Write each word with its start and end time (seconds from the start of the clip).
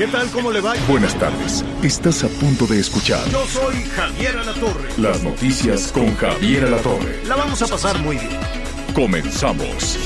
¿Qué 0.00 0.06
tal? 0.06 0.30
¿Cómo 0.30 0.50
le 0.50 0.62
va? 0.62 0.72
Buenas 0.88 1.14
tardes. 1.18 1.62
Estás 1.82 2.24
a 2.24 2.28
punto 2.28 2.66
de 2.66 2.80
escuchar 2.80 3.20
Yo 3.28 3.44
soy 3.46 3.74
Javier 3.84 4.34
Alatorre. 4.38 4.88
las 4.96 5.22
noticias 5.22 5.92
con 5.92 6.16
Javier 6.16 6.64
Alatorre. 6.64 7.22
La 7.26 7.36
vamos 7.36 7.60
a 7.60 7.66
pasar 7.66 7.98
muy 7.98 8.16
bien. 8.16 8.30
Comenzamos. 8.94 9.98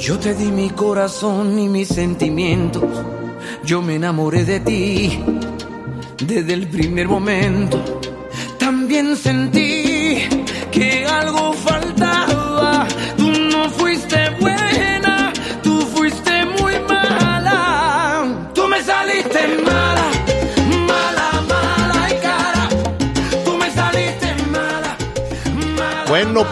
Yo 0.00 0.18
te 0.18 0.34
di 0.34 0.50
mi 0.50 0.70
corazón 0.70 1.56
y 1.60 1.68
mis 1.68 1.86
sentimientos. 1.86 2.82
Yo 3.62 3.82
me 3.82 3.94
enamoré 3.94 4.44
de 4.44 4.58
ti 4.58 5.22
desde 6.20 6.54
el 6.54 6.66
primer 6.66 7.06
momento. 7.06 8.00
También 8.58 9.16
sentí 9.16 10.24
que 10.72 11.06
algo 11.06 11.52
faltaba. 11.52 12.84
Tú 13.16 13.30
no 13.30 13.70
fuiste 13.70 14.28
buena, 14.40 14.77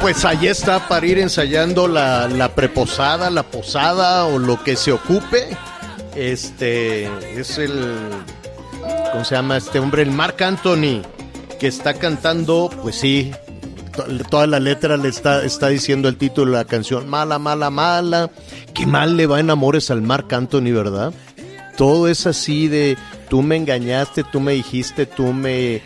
Pues 0.00 0.24
ahí 0.24 0.46
está 0.46 0.88
para 0.88 1.06
ir 1.06 1.18
ensayando 1.18 1.88
la, 1.88 2.28
la 2.28 2.54
preposada, 2.54 3.30
la 3.30 3.42
posada 3.42 4.26
o 4.26 4.38
lo 4.38 4.62
que 4.62 4.76
se 4.76 4.92
ocupe. 4.92 5.56
Este 6.14 7.04
es 7.38 7.58
el. 7.58 7.72
¿Cómo 9.12 9.24
se 9.24 9.34
llama 9.34 9.56
este 9.56 9.78
hombre? 9.78 10.02
El 10.02 10.10
Marc 10.12 10.40
Anthony, 10.42 11.02
que 11.58 11.66
está 11.66 11.94
cantando, 11.94 12.70
pues 12.82 12.96
sí, 12.96 13.32
to- 13.94 14.06
toda 14.30 14.46
la 14.46 14.60
letra 14.60 14.96
le 14.96 15.08
está, 15.08 15.44
está 15.44 15.68
diciendo 15.68 16.08
el 16.08 16.16
título 16.16 16.52
de 16.52 16.58
la 16.58 16.64
canción: 16.64 17.08
Mala, 17.08 17.38
mala, 17.38 17.70
mala. 17.70 18.30
Qué 18.74 18.86
mal 18.86 19.16
le 19.16 19.26
va 19.26 19.40
en 19.40 19.50
amores 19.50 19.90
al 19.90 20.02
Marc 20.02 20.32
Anthony, 20.32 20.72
¿verdad? 20.72 21.12
Todo 21.76 22.08
es 22.08 22.26
así 22.26 22.68
de 22.68 22.96
tú 23.28 23.42
me 23.42 23.56
engañaste, 23.56 24.24
tú 24.24 24.40
me 24.40 24.52
dijiste, 24.52 25.04
tú 25.06 25.32
me 25.32 25.82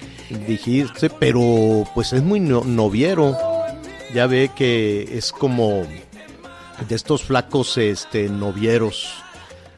dijiste, 0.47 1.11
pero 1.11 1.84
pues 1.95 2.12
es 2.12 2.23
muy 2.23 2.39
no- 2.41 2.65
noviero. 2.65 3.37
Ya 4.14 4.27
ve 4.27 4.50
que 4.55 5.16
es 5.16 5.33
como 5.33 5.84
de 6.89 6.94
estos 6.94 7.22
flacos 7.22 7.78
este 7.78 8.28
novieros. 8.28 9.14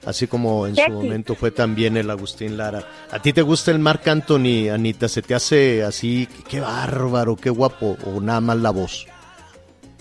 Así 0.05 0.27
como 0.27 0.67
en 0.67 0.75
su 0.75 0.91
momento 0.91 1.37
fue 1.37 1.53
también 1.53 1.97
el 1.97 2.11
Agustín 2.11 2.57
Lara. 2.57 2.83
¿A 3.13 3.21
ti 3.21 3.33
te 3.33 3.43
gusta 3.43 3.71
el 3.71 3.79
Marc 3.79 4.09
Anthony, 4.09 4.69
Anita? 4.73 5.09
¿Se 5.09 5.23
te 5.23 5.33
hace 5.35 5.85
así, 5.85 6.29
qué 6.49 6.59
bárbaro, 6.61 7.37
qué 7.37 7.51
guapo? 7.51 7.97
¿O 8.07 8.21
nada 8.21 8.41
más 8.41 8.57
la 8.57 8.71
voz? 8.71 9.07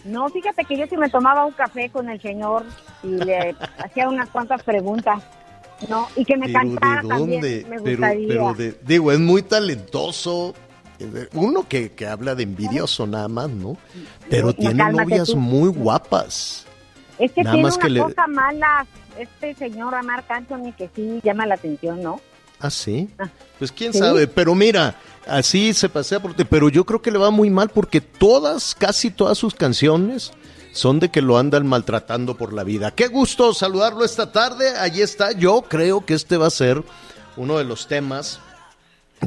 No, 0.03 0.27
fíjate 0.29 0.65
que 0.65 0.75
yo 0.77 0.85
sí 0.89 0.97
me 0.97 1.09
tomaba 1.09 1.45
un 1.45 1.52
café 1.53 1.89
con 1.91 2.09
el 2.09 2.19
señor 2.19 2.63
y 3.03 3.09
le 3.09 3.55
hacía 3.77 4.09
unas 4.09 4.27
cuantas 4.29 4.63
preguntas, 4.63 5.21
¿no? 5.87 6.07
Y 6.15 6.25
que 6.25 6.35
me 6.37 6.47
Pero, 6.47 6.59
cantara 6.59 7.02
¿de 7.03 7.07
también, 7.07 7.41
dónde? 7.41 7.65
me 7.70 7.80
Pero, 7.81 7.91
gustaría. 8.02 8.27
pero 8.27 8.53
de- 8.55 8.77
digo, 8.81 9.11
es 9.11 9.20
muy 9.20 9.43
talentoso. 9.43 10.55
Uno 11.34 11.67
que, 11.67 11.92
que 11.92 12.08
habla 12.08 12.36
de 12.36 12.44
envidioso 12.44 13.06
nada 13.08 13.28
más, 13.28 13.50
¿no? 13.50 13.78
Pero 14.30 14.48
No, 14.48 14.54
tiene 14.54 14.92
novias 14.92 15.30
tú. 15.30 15.38
muy 15.38 15.70
guapas. 15.70 16.66
es 17.20 17.32
que 17.32 17.44
nada 17.44 17.54
tiene 17.56 17.67
más 17.67 17.76
una 17.78 17.84
que 17.86 17.89
le- 17.89 18.00
cosa 18.02 18.28
mala 18.28 18.86
este 19.20 19.54
señor 19.56 20.04
Marc 20.04 20.30
Anthony 20.32 20.73
que 20.78 20.89
sí 20.95 21.20
llama 21.23 21.45
la 21.45 21.56
atención, 21.56 22.02
¿no? 22.02 22.20
¿Ah, 22.60 22.70
sí? 22.70 23.10
Ah, 23.20 23.30
Pues 23.60 23.72
quién 23.72 23.92
¿sí? 23.94 24.00
sabe, 24.00 24.28
pero 24.28 24.54
mira, 24.56 24.95
así 25.28 25.73
se 25.73 25.89
pasea 25.89 26.20
por 26.22 26.34
ti, 26.36 26.44
pero 26.45 26.70
yo 26.70 26.86
creo 26.86 27.02
que 27.02 27.12
le 27.12 27.18
va 27.18 27.30
muy 27.32 27.50
mal 27.50 27.70
porque 27.70 28.02
todas, 28.02 28.76
casi 28.76 29.10
todas 29.12 29.38
sus 29.38 29.54
canciones 29.56 30.32
son 30.72 31.00
de 31.00 31.10
que 31.10 31.22
lo 31.22 31.38
andan 31.38 31.68
maltratando 31.68 32.38
por 32.38 32.54
la 32.54 32.64
vida. 32.64 32.92
Qué 32.92 33.08
gusto 33.08 33.54
saludarlo 33.54 34.06
esta 34.06 34.32
tarde, 34.32 34.78
allí 34.78 35.02
está, 35.02 35.32
yo 35.33 35.64
creo 35.64 36.06
que 36.06 36.14
este 36.14 36.38
va 36.38 36.48
a 36.48 36.52
ser 36.52 36.83
uno 37.36 37.58
de 37.58 37.64
los 37.66 37.88
temas 37.88 38.39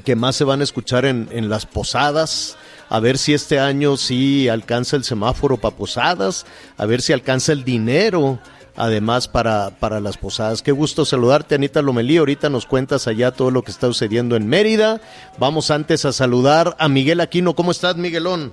que 0.03 0.17
más 0.17 0.37
se 0.37 0.45
van 0.45 0.61
a 0.61 0.65
escuchar 0.65 1.05
en, 1.05 1.29
en 1.31 1.49
las 1.49 1.67
posadas. 1.67 2.57
A 2.89 3.01
ver 3.01 3.19
si 3.19 3.33
este 3.33 3.59
año 3.59 3.97
sí 3.97 4.49
alcanza 4.49 4.97
el 4.97 5.05
semáforo 5.05 5.57
para 5.57 5.77
posadas, 5.77 6.47
a 6.77 6.87
ver 6.87 7.01
si 7.01 7.13
alcanza 7.13 7.53
el 7.53 7.65
dinero, 7.65 8.39
además 8.77 9.27
para, 9.27 9.71
para 9.71 10.01
las 10.01 10.19
posadas. 10.19 10.63
Qué 10.63 10.73
gusto 10.73 11.05
saludarte, 11.05 11.55
Anita 11.55 11.83
Lomelí. 11.83 12.19
Ahorita 12.19 12.51
nos 12.51 12.67
cuentas 12.67 13.09
allá 13.09 13.33
todo 13.33 13.51
lo 13.51 13.63
que 13.63 13.71
está 13.71 13.87
sucediendo 13.87 14.37
en 14.37 14.49
Mérida. 14.49 15.01
Vamos 15.39 15.71
antes 15.71 16.05
a 16.05 16.13
saludar 16.13 16.77
a 16.79 16.89
Miguel 16.89 17.21
Aquino. 17.21 17.55
¿Cómo 17.55 17.71
estás, 17.71 17.97
Miguelón? 17.97 18.53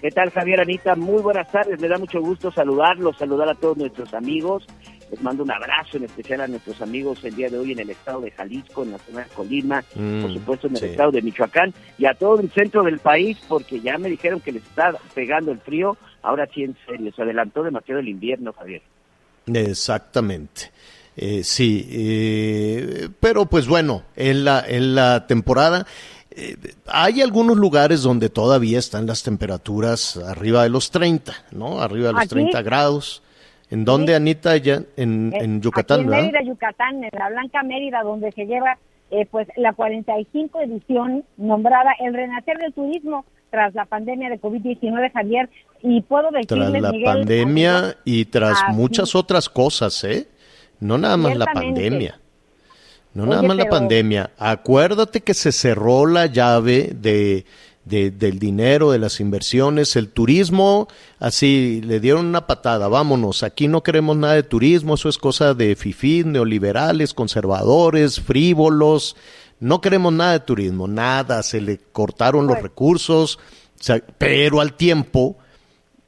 ¿Qué 0.00 0.10
tal, 0.10 0.30
Javier 0.30 0.60
Anita? 0.60 0.96
Muy 0.96 1.22
buenas 1.22 1.50
tardes. 1.50 1.80
Me 1.80 1.88
da 1.88 1.96
mucho 1.96 2.20
gusto 2.20 2.50
saludarlos, 2.50 3.16
saludar 3.16 3.48
a 3.48 3.54
todos 3.54 3.76
nuestros 3.76 4.12
amigos. 4.14 4.66
Les 5.12 5.20
mando 5.22 5.42
un 5.42 5.50
abrazo 5.50 5.98
en 5.98 6.04
especial 6.04 6.40
a 6.40 6.48
nuestros 6.48 6.80
amigos 6.80 7.22
el 7.22 7.36
día 7.36 7.50
de 7.50 7.58
hoy 7.58 7.72
en 7.72 7.80
el 7.80 7.90
estado 7.90 8.22
de 8.22 8.30
Jalisco, 8.30 8.82
en 8.82 8.92
la 8.92 8.98
zona 8.98 9.20
de 9.24 9.26
Colima, 9.28 9.84
Mm, 9.94 10.22
por 10.22 10.32
supuesto 10.32 10.66
en 10.68 10.72
el 10.72 10.78
sí. 10.80 10.86
estado 10.86 11.10
de 11.12 11.20
Michoacán 11.20 11.74
y 11.98 12.06
a 12.06 12.14
todo 12.14 12.40
el 12.40 12.50
centro 12.50 12.82
del 12.82 12.98
país, 12.98 13.36
porque 13.46 13.78
ya 13.80 13.98
me 13.98 14.08
dijeron 14.08 14.40
que 14.40 14.52
les 14.52 14.62
está 14.62 14.92
pegando 15.14 15.52
el 15.52 15.58
frío. 15.60 15.98
Ahora 16.22 16.48
sí, 16.54 16.62
en 16.64 16.74
serio, 16.86 17.12
se 17.14 17.20
adelantó 17.22 17.62
demasiado 17.62 18.00
el 18.00 18.08
invierno, 18.08 18.54
Javier. 18.54 18.80
Exactamente. 19.46 20.70
Eh, 21.14 21.44
sí, 21.44 21.86
eh, 21.90 23.08
pero 23.20 23.44
pues 23.44 23.66
bueno, 23.66 24.04
en 24.16 24.46
la, 24.46 24.64
en 24.66 24.94
la 24.94 25.26
temporada 25.26 25.86
eh, 26.30 26.56
hay 26.86 27.20
algunos 27.20 27.58
lugares 27.58 28.00
donde 28.00 28.30
todavía 28.30 28.78
están 28.78 29.06
las 29.06 29.22
temperaturas 29.22 30.16
arriba 30.16 30.62
de 30.62 30.70
los 30.70 30.90
30, 30.90 31.34
¿no? 31.50 31.82
Arriba 31.82 32.06
de 32.06 32.12
los 32.14 32.22
Aquí. 32.22 32.30
30 32.30 32.62
grados. 32.62 33.22
¿En 33.72 33.84
dónde, 33.84 34.12
Sí. 34.12 34.16
Anita? 34.16 34.56
Ya, 34.58 34.82
en, 34.96 35.32
Eh, 35.34 35.38
en 35.44 35.60
Yucatán, 35.62 36.00
Aquí 36.00 36.04
en 36.04 36.10
¿verdad? 36.10 36.24
Mérida, 36.24 36.42
Yucatán, 36.42 37.04
en 37.04 37.10
la 37.18 37.28
Blanca 37.30 37.62
Mérida, 37.62 38.02
donde 38.02 38.30
se 38.32 38.44
lleva 38.46 38.78
eh, 39.10 39.26
pues 39.30 39.46
la 39.56 39.72
45 39.74 40.60
edición 40.60 41.24
nombrada 41.36 41.90
El 42.00 42.14
Renacer 42.14 42.56
del 42.58 42.72
Turismo 42.72 43.24
tras 43.50 43.74
la 43.74 43.84
pandemia 43.84 44.30
de 44.30 44.40
COVID-19, 44.40 45.12
Javier. 45.12 45.50
Y 45.82 46.00
puedo 46.02 46.28
Tras 46.30 46.46
decirles, 46.48 46.82
la 46.82 46.92
Miguel, 46.92 47.04
pandemia 47.04 47.76
amigos, 47.78 47.96
y 48.04 48.24
tras 48.26 48.62
así. 48.62 48.72
muchas 48.72 49.14
otras 49.14 49.48
cosas, 49.48 50.02
¿eh? 50.04 50.28
No 50.80 50.96
nada 50.98 51.16
más 51.16 51.36
la 51.36 51.46
pandemia. 51.46 52.18
No 53.14 53.24
Oye, 53.24 53.30
nada 53.30 53.42
más 53.42 53.56
la 53.56 53.68
pandemia. 53.68 54.30
Acuérdate 54.38 55.20
que 55.20 55.34
se 55.34 55.52
cerró 55.52 56.06
la 56.06 56.26
llave 56.26 56.92
de, 56.94 57.44
de- 57.84 58.10
del 58.10 58.38
dinero, 58.38 58.92
de 58.92 58.98
las 58.98 59.18
inversiones, 59.20 59.96
el 59.96 60.08
turismo, 60.08 60.88
así 61.18 61.80
le 61.84 61.98
dieron 62.00 62.26
una 62.26 62.46
patada, 62.46 62.88
vámonos, 62.88 63.42
aquí 63.42 63.66
no 63.68 63.82
queremos 63.82 64.16
nada 64.16 64.34
de 64.34 64.42
turismo, 64.44 64.94
eso 64.94 65.08
es 65.08 65.18
cosa 65.18 65.54
de 65.54 65.74
fifís, 65.74 66.24
neoliberales, 66.24 67.12
conservadores, 67.14 68.20
frívolos, 68.20 69.16
no 69.60 69.80
queremos 69.80 70.12
nada 70.12 70.32
de 70.32 70.40
turismo, 70.40 70.86
nada, 70.88 71.42
se 71.42 71.60
le 71.60 71.78
cortaron 71.78 72.46
los 72.46 72.60
recursos, 72.60 73.38
pero 74.18 74.60
al 74.60 74.74
tiempo 74.74 75.36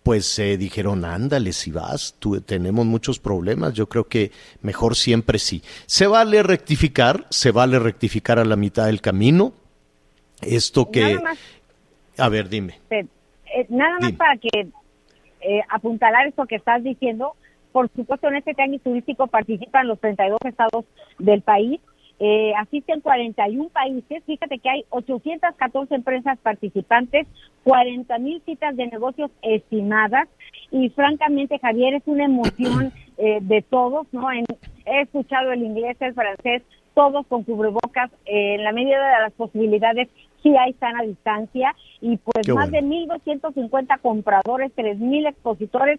pues 0.05 0.27
se 0.27 0.59
dijeron, 0.59 1.07
ándale, 1.07 1.55
si 1.55 1.71
vas, 1.71 2.15
tú, 2.19 2.39
tenemos 2.43 2.85
muchos 2.85 3.19
problemas, 3.19 3.73
yo 3.73 3.89
creo 3.89 4.07
que 4.07 4.33
mejor 4.61 4.97
siempre 4.97 5.39
sí. 5.39 5.63
Se 5.87 6.07
vale 6.07 6.43
rectificar, 6.43 7.27
se 7.31 7.53
vale 7.53 7.79
rectificar 7.79 8.39
a 8.39 8.45
la 8.45 8.55
mitad 8.57 8.85
del 8.85 9.01
camino. 9.01 9.55
Esto 10.43 10.91
que... 10.91 11.19
A 12.19 12.29
ver, 12.29 12.49
dime. 12.49 12.75
eh, 12.91 13.07
eh, 13.55 13.67
nada 13.69 13.93
más 14.01 14.09
Dime. 14.09 14.19
para 14.19 14.37
que 14.37 14.49
eh, 15.41 15.61
apuntalar 15.69 16.27
esto 16.27 16.47
que 16.47 16.57
estás 16.57 16.83
diciendo. 16.83 17.35
Por 17.73 17.89
supuesto, 17.95 18.29
en 18.29 18.37
este 18.37 18.55
año 18.63 18.79
turístico 18.79 19.27
participan 19.27 19.89
los 19.89 19.99
32 20.01 20.39
estados 20.45 20.85
del 21.19 21.43
país. 21.43 21.81
Eh, 22.21 22.53
asisten 22.57 23.01
41 23.01 23.69
países. 23.71 24.23
Fíjate 24.25 24.59
que 24.61 24.69
hay 24.71 24.85
814 24.91 25.95
empresas 25.97 26.39
participantes, 26.39 27.27
40 27.65 28.17
mil 28.19 28.41
citas 28.47 28.77
de 28.77 28.87
negocios 28.87 29.31
estimadas. 29.43 30.29
Y 30.71 30.91
francamente, 30.91 31.59
Javier, 31.59 31.95
es 31.95 32.03
una 32.07 32.25
emoción 32.27 32.93
eh, 33.19 33.39
de 33.43 33.63
todos, 33.63 34.07
¿no? 34.13 34.31
En- 34.31 34.45
he 34.87 35.01
escuchado 35.01 35.51
el 35.51 35.63
inglés, 35.65 35.97
el 36.01 36.15
francés, 36.15 36.63
todos 36.95 37.27
con 37.27 37.43
cubrebocas, 37.43 38.11
eh, 38.27 38.55
en 38.55 38.63
la 38.65 38.71
medida 38.73 38.97
de 39.17 39.23
las 39.23 39.33
posibilidades, 39.33 40.09
sí 40.45 40.55
hay 40.57 40.75
sana 40.75 41.03
distancia 41.03 41.75
y 42.01 42.19
pues 42.19 42.49
más 42.51 42.71
de 42.71 42.83
1.250 42.83 44.01
compradores, 44.01 44.71
3.000 44.77 45.29
expositores, 45.31 45.99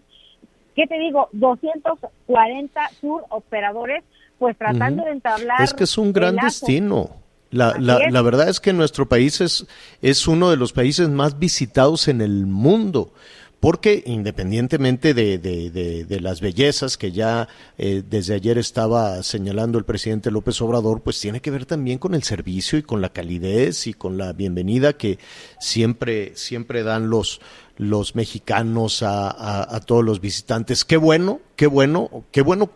¿qué 0.76 0.88
te 0.88 0.98
digo? 1.00 1.28
240 1.34 2.82
tour 3.02 3.26
operadores, 3.30 4.04
pues 4.40 4.56
tratando 4.58 5.04
de 5.04 5.12
entablar. 5.12 5.62
Es 5.62 5.74
que 5.74 5.84
es 5.84 5.98
un 5.98 6.14
gran 6.14 6.38
destino. 6.38 7.10
La, 7.52 7.76
la, 7.80 8.00
la, 8.10 8.22
verdad 8.22 8.50
es 8.50 8.60
que 8.60 8.74
nuestro 8.74 9.08
país 9.08 9.40
es, 9.40 9.66
es 10.02 10.28
uno 10.28 10.50
de 10.50 10.58
los 10.58 10.74
países 10.74 11.08
más 11.10 11.40
visitados 11.40 12.08
en 12.08 12.20
el 12.22 12.46
mundo 12.46 13.12
porque 13.60 14.04
independientemente 14.06 15.14
de, 15.14 15.38
de, 15.38 16.20
las 16.20 16.42
bellezas 16.42 16.98
que 16.98 17.12
ya 17.12 17.48
eh, 17.78 18.04
desde 18.08 18.36
ayer 18.36 18.58
estaba 18.58 19.22
señalando 19.24 19.78
el 19.78 19.86
presidente 19.86 20.32
López 20.32 20.62
Obrador, 20.62 21.02
pues 21.02 21.20
tiene 21.20 21.42
que 21.42 21.52
ver 21.52 21.66
también 21.66 21.98
con 21.98 22.14
el 22.14 22.24
servicio 22.24 22.78
y 22.80 22.84
con 22.84 23.02
la 23.02 23.10
calidez 23.10 23.88
y 23.88 23.94
con 23.94 24.18
la 24.18 24.34
bienvenida 24.34 24.94
que 24.94 25.20
siempre, 25.60 26.36
siempre 26.36 26.84
dan 26.84 27.10
los, 27.10 27.42
los 27.78 28.16
mexicanos 28.16 29.04
a, 29.04 29.30
a, 29.30 29.76
a 29.76 29.80
todos 29.82 30.04
los 30.04 30.22
visitantes. 30.22 30.86
Qué 30.86 30.98
bueno, 30.98 31.40
qué 31.56 31.68
bueno, 31.68 32.26
qué 32.32 32.42
bueno 32.42 32.72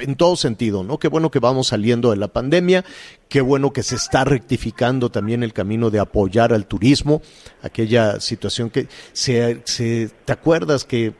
en 0.00 0.16
todo 0.16 0.36
sentido, 0.36 0.84
¿no? 0.84 0.98
Qué 0.98 1.08
bueno 1.08 1.30
que 1.30 1.38
vamos 1.38 1.68
saliendo 1.68 2.10
de 2.10 2.16
la 2.16 2.28
pandemia, 2.28 2.84
qué 3.28 3.40
bueno 3.40 3.72
que 3.72 3.82
se 3.82 3.96
está 3.96 4.24
rectificando 4.24 5.10
también 5.10 5.42
el 5.42 5.52
camino 5.52 5.90
de 5.90 5.98
apoyar 5.98 6.52
al 6.52 6.66
turismo, 6.66 7.22
aquella 7.62 8.20
situación 8.20 8.70
que 8.70 8.88
se, 9.12 9.60
se 9.64 10.10
¿te 10.24 10.32
acuerdas 10.32 10.84
que 10.84 11.14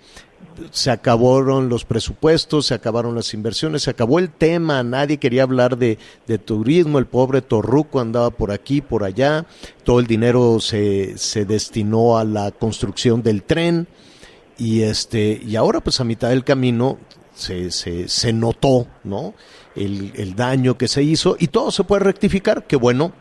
se 0.71 0.91
acabaron 0.91 1.69
los 1.69 1.85
presupuestos, 1.85 2.67
se 2.67 2.75
acabaron 2.75 3.15
las 3.15 3.35
inversiones, 3.35 3.83
se 3.83 3.91
acabó 3.91 4.19
el 4.19 4.31
tema, 4.31 4.83
nadie 4.83 5.19
quería 5.19 5.43
hablar 5.43 5.77
de, 5.77 5.99
de, 6.27 6.39
turismo, 6.39 6.99
el 6.99 7.07
pobre 7.07 7.43
Torruco 7.43 8.01
andaba 8.01 8.31
por 8.31 8.51
aquí, 8.51 8.81
por 8.81 9.05
allá, 9.05 9.47
todo 9.85 10.01
el 10.01 10.07
dinero 10.07 10.59
se, 10.61 11.19
se 11.19 11.45
destinó 11.45 12.19
a 12.19 12.25
la 12.25 12.51
construcción 12.53 13.23
del 13.23 13.43
tren 13.43 13.87
y 14.59 14.83
este 14.83 15.41
y 15.47 15.57
ahora 15.57 15.81
pues 15.81 16.01
a 16.01 16.05
mitad 16.05 16.31
del 16.31 16.45
camino 16.45 16.99
se, 17.37 17.71
se, 17.71 18.09
se 18.09 18.33
notó, 18.33 18.87
¿no? 19.05 19.35
El, 19.75 20.13
el, 20.17 20.35
daño 20.35 20.79
que 20.79 20.89
se 20.89 21.03
hizo 21.03 21.37
y 21.39 21.49
todo 21.49 21.71
se 21.71 21.85
puede 21.85 22.03
rectificar, 22.03 22.67
qué 22.67 22.77
bueno, 22.77 23.13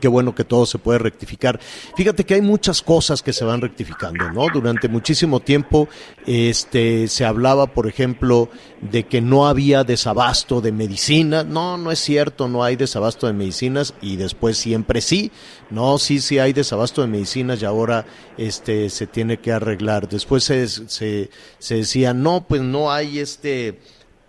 qué 0.00 0.08
bueno 0.08 0.34
que 0.34 0.44
todo 0.44 0.66
se 0.66 0.78
puede 0.78 0.98
rectificar. 0.98 1.58
Fíjate 1.96 2.24
que 2.24 2.34
hay 2.34 2.42
muchas 2.42 2.82
cosas 2.82 3.22
que 3.22 3.32
se 3.32 3.44
van 3.44 3.60
rectificando, 3.60 4.30
¿no? 4.30 4.46
Durante 4.52 4.88
muchísimo 4.88 5.40
tiempo 5.40 5.88
este 6.26 7.08
se 7.08 7.24
hablaba, 7.24 7.68
por 7.68 7.86
ejemplo, 7.86 8.50
de 8.80 9.04
que 9.04 9.20
no 9.20 9.46
había 9.48 9.84
desabasto 9.84 10.60
de 10.60 10.72
medicinas. 10.72 11.46
No, 11.46 11.78
no 11.78 11.90
es 11.90 11.98
cierto, 11.98 12.48
no 12.48 12.62
hay 12.62 12.76
desabasto 12.76 13.26
de 13.26 13.32
medicinas 13.32 13.94
y 14.00 14.16
después 14.16 14.58
siempre 14.58 15.00
sí. 15.00 15.30
No, 15.70 15.98
sí, 15.98 16.20
sí 16.20 16.38
hay 16.38 16.52
desabasto 16.52 17.02
de 17.02 17.08
medicinas 17.08 17.62
y 17.62 17.64
ahora 17.64 18.06
este 18.36 18.90
se 18.90 19.06
tiene 19.06 19.38
que 19.38 19.52
arreglar. 19.52 20.08
Después 20.08 20.44
se, 20.44 20.68
se, 20.68 21.28
decía, 21.74 22.14
no, 22.14 22.46
pues 22.46 22.62
no 22.62 22.90
hay 22.90 23.18
este 23.18 23.80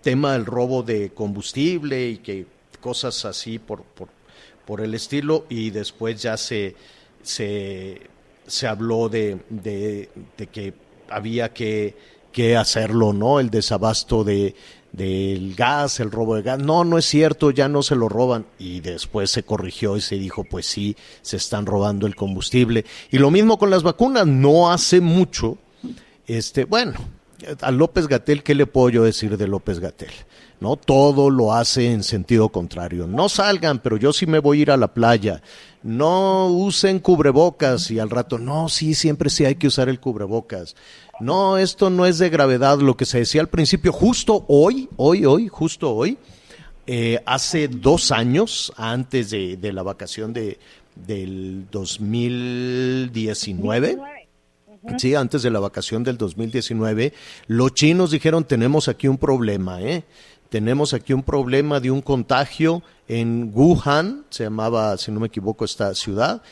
tema 0.02 0.32
del 0.32 0.46
robo 0.46 0.82
de 0.82 1.10
combustible 1.10 2.08
y 2.08 2.18
que 2.18 2.46
cosas 2.80 3.24
así 3.24 3.58
por, 3.58 3.82
por, 3.82 4.08
por 4.70 4.82
el 4.82 4.94
estilo 4.94 5.46
y 5.48 5.70
después 5.70 6.22
ya 6.22 6.36
se, 6.36 6.76
se, 7.24 8.02
se 8.46 8.68
habló 8.68 9.08
de, 9.08 9.40
de, 9.48 10.08
que 10.46 10.74
había 11.08 11.52
que, 11.52 11.96
que 12.30 12.56
hacerlo, 12.56 13.12
¿no? 13.12 13.40
El 13.40 13.50
desabasto 13.50 14.22
de, 14.22 14.54
del 14.92 15.56
gas, 15.56 15.98
el 15.98 16.12
robo 16.12 16.36
de 16.36 16.42
gas. 16.42 16.60
No, 16.60 16.84
no 16.84 16.98
es 16.98 17.04
cierto, 17.04 17.50
ya 17.50 17.68
no 17.68 17.82
se 17.82 17.96
lo 17.96 18.08
roban. 18.08 18.46
Y 18.60 18.78
después 18.78 19.32
se 19.32 19.42
corrigió 19.42 19.96
y 19.96 20.02
se 20.02 20.14
dijo, 20.14 20.44
pues 20.44 20.66
sí, 20.66 20.96
se 21.20 21.38
están 21.38 21.66
robando 21.66 22.06
el 22.06 22.14
combustible. 22.14 22.84
Y 23.10 23.18
lo 23.18 23.32
mismo 23.32 23.58
con 23.58 23.70
las 23.70 23.82
vacunas, 23.82 24.28
no 24.28 24.70
hace 24.70 25.00
mucho, 25.00 25.58
este, 26.28 26.62
bueno, 26.62 26.94
a 27.60 27.72
López 27.72 28.06
Gatel, 28.06 28.44
¿qué 28.44 28.54
le 28.54 28.66
puedo 28.66 28.90
yo 28.90 29.02
decir 29.02 29.36
de 29.36 29.48
López 29.48 29.80
Gatel? 29.80 30.12
¿No? 30.60 30.76
Todo 30.76 31.30
lo 31.30 31.54
hace 31.54 31.90
en 31.90 32.02
sentido 32.02 32.50
contrario. 32.50 33.06
No 33.06 33.30
salgan, 33.30 33.78
pero 33.78 33.96
yo 33.96 34.12
sí 34.12 34.26
me 34.26 34.40
voy 34.40 34.58
a 34.58 34.62
ir 34.62 34.70
a 34.70 34.76
la 34.76 34.92
playa. 34.92 35.40
No 35.82 36.48
usen 36.48 36.98
cubrebocas 36.98 37.90
y 37.90 37.98
al 37.98 38.10
rato, 38.10 38.38
no, 38.38 38.68
sí, 38.68 38.94
siempre 38.94 39.30
sí 39.30 39.46
hay 39.46 39.54
que 39.54 39.68
usar 39.68 39.88
el 39.88 40.00
cubrebocas. 40.00 40.76
No, 41.18 41.56
esto 41.56 41.88
no 41.88 42.04
es 42.04 42.18
de 42.18 42.28
gravedad, 42.28 42.78
lo 42.78 42.96
que 42.96 43.06
se 43.06 43.18
decía 43.18 43.40
al 43.40 43.48
principio, 43.48 43.92
justo 43.92 44.44
hoy, 44.48 44.88
hoy, 44.96 45.24
hoy, 45.24 45.48
justo 45.48 45.94
hoy, 45.94 46.18
eh, 46.86 47.22
hace 47.24 47.68
dos 47.68 48.10
años, 48.10 48.72
antes 48.76 49.30
de, 49.30 49.56
de 49.56 49.72
la 49.72 49.82
vacación 49.82 50.32
de, 50.32 50.58
del 50.94 51.66
2019, 51.70 53.98
Sí, 54.96 55.14
antes 55.14 55.42
de 55.42 55.50
la 55.50 55.60
vacación 55.60 56.04
del 56.04 56.16
2019, 56.16 57.12
los 57.48 57.74
chinos 57.74 58.12
dijeron 58.12 58.44
tenemos 58.44 58.88
aquí 58.88 59.08
un 59.08 59.18
problema, 59.18 59.82
¿eh? 59.82 60.04
Tenemos 60.50 60.94
aquí 60.94 61.12
un 61.12 61.22
problema 61.22 61.80
de 61.80 61.90
un 61.90 62.02
contagio 62.02 62.82
en 63.08 63.50
Wuhan, 63.54 64.24
se 64.30 64.44
llamaba, 64.44 64.98
si 64.98 65.10
no 65.10 65.20
me 65.20 65.28
equivoco, 65.28 65.64
esta 65.64 65.94
ciudad, 65.94 66.42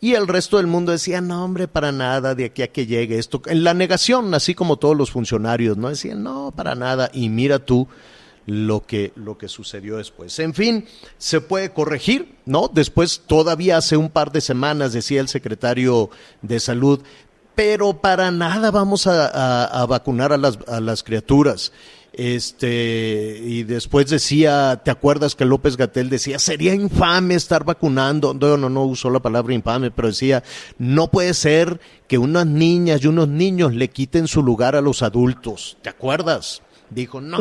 y 0.00 0.14
el 0.14 0.28
resto 0.28 0.58
del 0.58 0.68
mundo 0.68 0.92
decía, 0.92 1.20
no, 1.20 1.44
hombre, 1.44 1.66
para 1.66 1.90
nada, 1.90 2.36
de 2.36 2.46
aquí 2.46 2.62
a 2.62 2.68
que 2.68 2.86
llegue 2.86 3.18
esto. 3.18 3.42
En 3.46 3.64
la 3.64 3.74
negación, 3.74 4.32
así 4.32 4.54
como 4.54 4.76
todos 4.76 4.96
los 4.96 5.10
funcionarios, 5.10 5.76
¿no? 5.76 5.88
Decían, 5.88 6.22
no, 6.22 6.52
para 6.54 6.76
nada, 6.76 7.10
y 7.12 7.28
mira 7.28 7.58
tú 7.58 7.88
lo 8.46 8.86
que, 8.86 9.12
lo 9.16 9.36
que 9.36 9.48
sucedió 9.48 9.96
después. 9.96 10.38
En 10.38 10.54
fin, 10.54 10.86
se 11.18 11.40
puede 11.40 11.72
corregir, 11.72 12.36
¿no? 12.46 12.70
Después, 12.72 13.22
todavía 13.26 13.76
hace 13.76 13.96
un 13.96 14.08
par 14.08 14.30
de 14.30 14.40
semanas, 14.40 14.92
decía 14.92 15.20
el 15.20 15.28
secretario 15.28 16.10
de 16.42 16.60
Salud, 16.60 17.00
pero 17.56 18.00
para 18.00 18.30
nada 18.30 18.70
vamos 18.70 19.08
a, 19.08 19.84
vacunar 19.88 20.32
a 20.32 20.36
las, 20.36 20.60
a 20.68 20.78
las 20.80 21.02
criaturas. 21.02 21.72
Este, 22.18 23.40
y 23.44 23.62
después 23.62 24.10
decía, 24.10 24.82
¿te 24.84 24.90
acuerdas 24.90 25.36
que 25.36 25.44
López 25.44 25.76
Gatel 25.76 26.10
decía, 26.10 26.40
sería 26.40 26.74
infame 26.74 27.36
estar 27.36 27.62
vacunando? 27.64 28.34
No, 28.34 28.56
no, 28.56 28.68
no 28.68 28.82
usó 28.82 29.08
la 29.08 29.20
palabra 29.20 29.54
infame, 29.54 29.92
pero 29.92 30.08
decía, 30.08 30.42
no 30.78 31.12
puede 31.12 31.32
ser 31.32 31.80
que 32.08 32.18
unas 32.18 32.44
niñas 32.44 33.04
y 33.04 33.06
unos 33.06 33.28
niños 33.28 33.72
le 33.72 33.88
quiten 33.90 34.26
su 34.26 34.42
lugar 34.42 34.74
a 34.74 34.80
los 34.80 35.02
adultos. 35.02 35.78
¿Te 35.80 35.90
acuerdas? 35.90 36.60
Dijo, 36.90 37.20
no, 37.20 37.38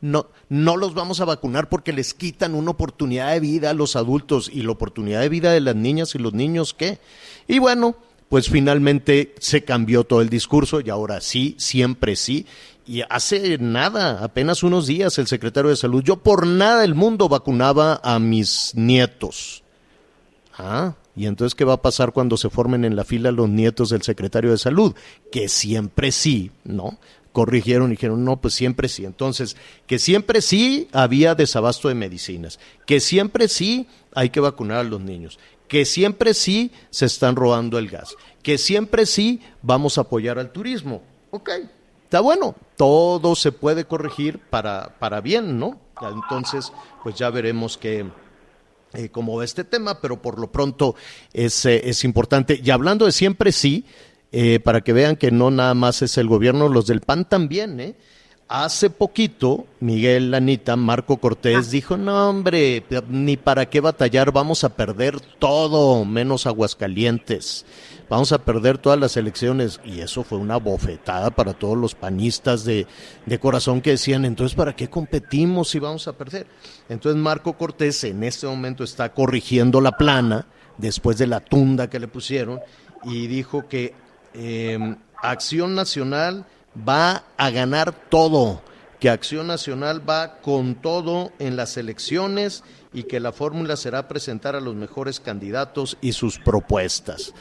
no, 0.00 0.26
no 0.48 0.76
los 0.76 0.94
vamos 0.94 1.20
a 1.20 1.24
vacunar 1.24 1.68
porque 1.68 1.92
les 1.92 2.14
quitan 2.14 2.54
una 2.54 2.70
oportunidad 2.70 3.32
de 3.32 3.40
vida 3.40 3.70
a 3.70 3.74
los 3.74 3.96
adultos 3.96 4.48
y 4.52 4.62
la 4.62 4.70
oportunidad 4.70 5.20
de 5.20 5.30
vida 5.30 5.50
de 5.50 5.62
las 5.62 5.74
niñas 5.74 6.14
y 6.14 6.18
los 6.18 6.32
niños, 6.32 6.74
¿qué? 6.74 7.00
Y 7.48 7.58
bueno, 7.58 7.96
pues 8.32 8.48
finalmente 8.48 9.34
se 9.40 9.62
cambió 9.62 10.04
todo 10.04 10.22
el 10.22 10.30
discurso 10.30 10.80
y 10.80 10.88
ahora 10.88 11.20
sí, 11.20 11.54
siempre 11.58 12.16
sí. 12.16 12.46
Y 12.86 13.02
hace 13.08 13.58
nada, 13.58 14.24
apenas 14.24 14.62
unos 14.62 14.86
días, 14.86 15.18
el 15.18 15.28
secretario 15.28 15.70
de 15.70 15.76
Salud, 15.76 16.02
yo 16.02 16.16
por 16.16 16.46
nada 16.46 16.80
del 16.80 16.94
mundo 16.94 17.28
vacunaba 17.28 18.00
a 18.02 18.18
mis 18.18 18.72
nietos. 18.74 19.62
Ah, 20.58 20.94
y 21.14 21.26
entonces, 21.26 21.54
¿qué 21.54 21.64
va 21.64 21.74
a 21.74 21.82
pasar 21.82 22.12
cuando 22.12 22.36
se 22.36 22.50
formen 22.50 22.84
en 22.84 22.96
la 22.96 23.04
fila 23.04 23.30
los 23.30 23.48
nietos 23.48 23.90
del 23.90 24.02
secretario 24.02 24.50
de 24.50 24.58
Salud? 24.58 24.94
Que 25.30 25.48
siempre 25.48 26.10
sí, 26.10 26.50
¿no? 26.64 26.98
Corrigieron 27.32 27.88
y 27.88 27.92
dijeron, 27.92 28.24
no, 28.24 28.40
pues 28.40 28.54
siempre 28.54 28.88
sí. 28.88 29.04
Entonces, 29.04 29.56
que 29.86 29.98
siempre 29.98 30.40
sí 30.40 30.88
había 30.92 31.34
desabasto 31.34 31.88
de 31.88 31.94
medicinas, 31.94 32.58
que 32.86 33.00
siempre 33.00 33.48
sí 33.48 33.86
hay 34.14 34.30
que 34.30 34.40
vacunar 34.40 34.78
a 34.78 34.84
los 34.84 35.00
niños, 35.00 35.38
que 35.68 35.84
siempre 35.84 36.34
sí 36.34 36.72
se 36.90 37.06
están 37.06 37.36
robando 37.36 37.78
el 37.78 37.88
gas, 37.88 38.16
que 38.42 38.58
siempre 38.58 39.06
sí 39.06 39.40
vamos 39.62 39.98
a 39.98 40.02
apoyar 40.02 40.38
al 40.38 40.50
turismo. 40.52 41.02
Ok, 41.30 41.50
está 42.12 42.20
bueno, 42.20 42.54
todo 42.76 43.34
se 43.34 43.52
puede 43.52 43.86
corregir 43.86 44.38
para, 44.38 44.98
para 44.98 45.22
bien, 45.22 45.58
¿no? 45.58 45.80
Entonces, 46.02 46.70
pues 47.02 47.14
ya 47.14 47.30
veremos 47.30 47.78
que, 47.78 48.04
eh, 48.92 49.08
cómo 49.08 49.38
va 49.38 49.44
este 49.44 49.64
tema, 49.64 49.98
pero 49.98 50.20
por 50.20 50.38
lo 50.38 50.52
pronto 50.52 50.94
es, 51.32 51.64
eh, 51.64 51.88
es 51.88 52.04
importante. 52.04 52.60
Y 52.62 52.68
hablando 52.68 53.06
de 53.06 53.12
siempre 53.12 53.50
sí, 53.50 53.86
eh, 54.30 54.60
para 54.60 54.82
que 54.82 54.92
vean 54.92 55.16
que 55.16 55.30
no 55.30 55.50
nada 55.50 55.72
más 55.72 56.02
es 56.02 56.18
el 56.18 56.28
gobierno, 56.28 56.68
los 56.68 56.86
del 56.86 57.00
PAN 57.00 57.26
también, 57.26 57.80
¿eh? 57.80 57.94
Hace 58.46 58.90
poquito, 58.90 59.64
Miguel 59.80 60.32
Lanita, 60.32 60.76
Marco 60.76 61.16
Cortés, 61.16 61.70
dijo, 61.70 61.96
no 61.96 62.28
hombre, 62.28 62.84
ni 63.08 63.38
para 63.38 63.70
qué 63.70 63.80
batallar, 63.80 64.32
vamos 64.32 64.64
a 64.64 64.76
perder 64.76 65.18
todo, 65.38 66.04
menos 66.04 66.46
Aguascalientes. 66.46 67.64
Vamos 68.12 68.30
a 68.32 68.44
perder 68.44 68.76
todas 68.76 69.00
las 69.00 69.16
elecciones. 69.16 69.80
Y 69.86 70.00
eso 70.00 70.22
fue 70.22 70.36
una 70.36 70.58
bofetada 70.58 71.30
para 71.30 71.54
todos 71.54 71.78
los 71.78 71.94
panistas 71.94 72.62
de, 72.62 72.86
de 73.24 73.38
corazón 73.38 73.80
que 73.80 73.92
decían, 73.92 74.26
entonces, 74.26 74.54
¿para 74.54 74.76
qué 74.76 74.90
competimos 74.90 75.70
si 75.70 75.78
vamos 75.78 76.06
a 76.06 76.12
perder? 76.12 76.46
Entonces 76.90 77.18
Marco 77.18 77.54
Cortés 77.54 78.04
en 78.04 78.22
este 78.22 78.46
momento 78.46 78.84
está 78.84 79.14
corrigiendo 79.14 79.80
la 79.80 79.92
plana, 79.92 80.44
después 80.76 81.16
de 81.16 81.26
la 81.26 81.40
tunda 81.40 81.88
que 81.88 81.98
le 81.98 82.06
pusieron, 82.06 82.60
y 83.02 83.28
dijo 83.28 83.66
que 83.66 83.94
eh, 84.34 84.94
Acción 85.16 85.74
Nacional 85.74 86.44
va 86.86 87.24
a 87.38 87.48
ganar 87.48 87.92
todo, 88.10 88.60
que 89.00 89.08
Acción 89.08 89.46
Nacional 89.46 90.06
va 90.06 90.36
con 90.42 90.74
todo 90.74 91.32
en 91.38 91.56
las 91.56 91.78
elecciones 91.78 92.62
y 92.92 93.04
que 93.04 93.20
la 93.20 93.32
fórmula 93.32 93.76
será 93.76 94.06
presentar 94.06 94.54
a 94.54 94.60
los 94.60 94.74
mejores 94.74 95.18
candidatos 95.18 95.96
y 96.02 96.12
sus 96.12 96.38
propuestas. 96.38 97.32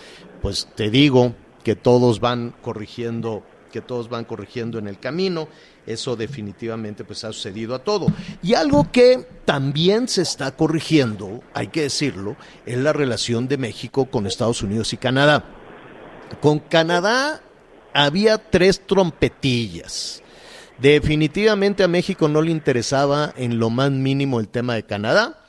Pues 0.42 0.68
te 0.76 0.90
digo 0.90 1.34
que 1.64 1.76
todos 1.76 2.20
van 2.20 2.54
corrigiendo 2.62 3.44
que 3.72 3.82
todos 3.82 4.10
van 4.10 4.26
corrigiendo 4.26 4.78
en 4.78 4.88
el 4.88 5.00
camino. 5.00 5.48
Eso 5.88 6.16
definitivamente 6.16 7.04
pues 7.04 7.24
ha 7.24 7.34
sucedido 7.34 7.74
a 7.74 7.80
todo. 7.80 8.08
Y 8.44 8.54
algo 8.54 8.92
que 8.92 9.26
también 9.46 10.08
se 10.08 10.22
está 10.22 10.52
corrigiendo, 10.56 11.42
hay 11.54 11.68
que 11.68 11.84
decirlo, 11.84 12.36
es 12.66 12.78
la 12.78 12.94
relación 12.94 13.48
de 13.48 13.58
México 13.58 14.06
con 14.06 14.28
Estados 14.28 14.62
Unidos 14.62 14.94
y 14.94 14.98
Canadá. 14.98 15.46
Con 16.42 16.60
Canadá 16.60 17.42
había 17.94 18.38
tres 18.38 18.86
trompetillas. 18.86 20.22
Definitivamente 20.78 21.84
a 21.84 21.88
México 21.88 22.28
no 22.28 22.42
le 22.42 22.52
interesaba 22.52 23.34
en 23.38 23.58
lo 23.60 23.70
más 23.70 23.92
mínimo 23.92 24.40
el 24.40 24.48
tema 24.48 24.76
de 24.76 24.84
Canadá. 24.84 25.41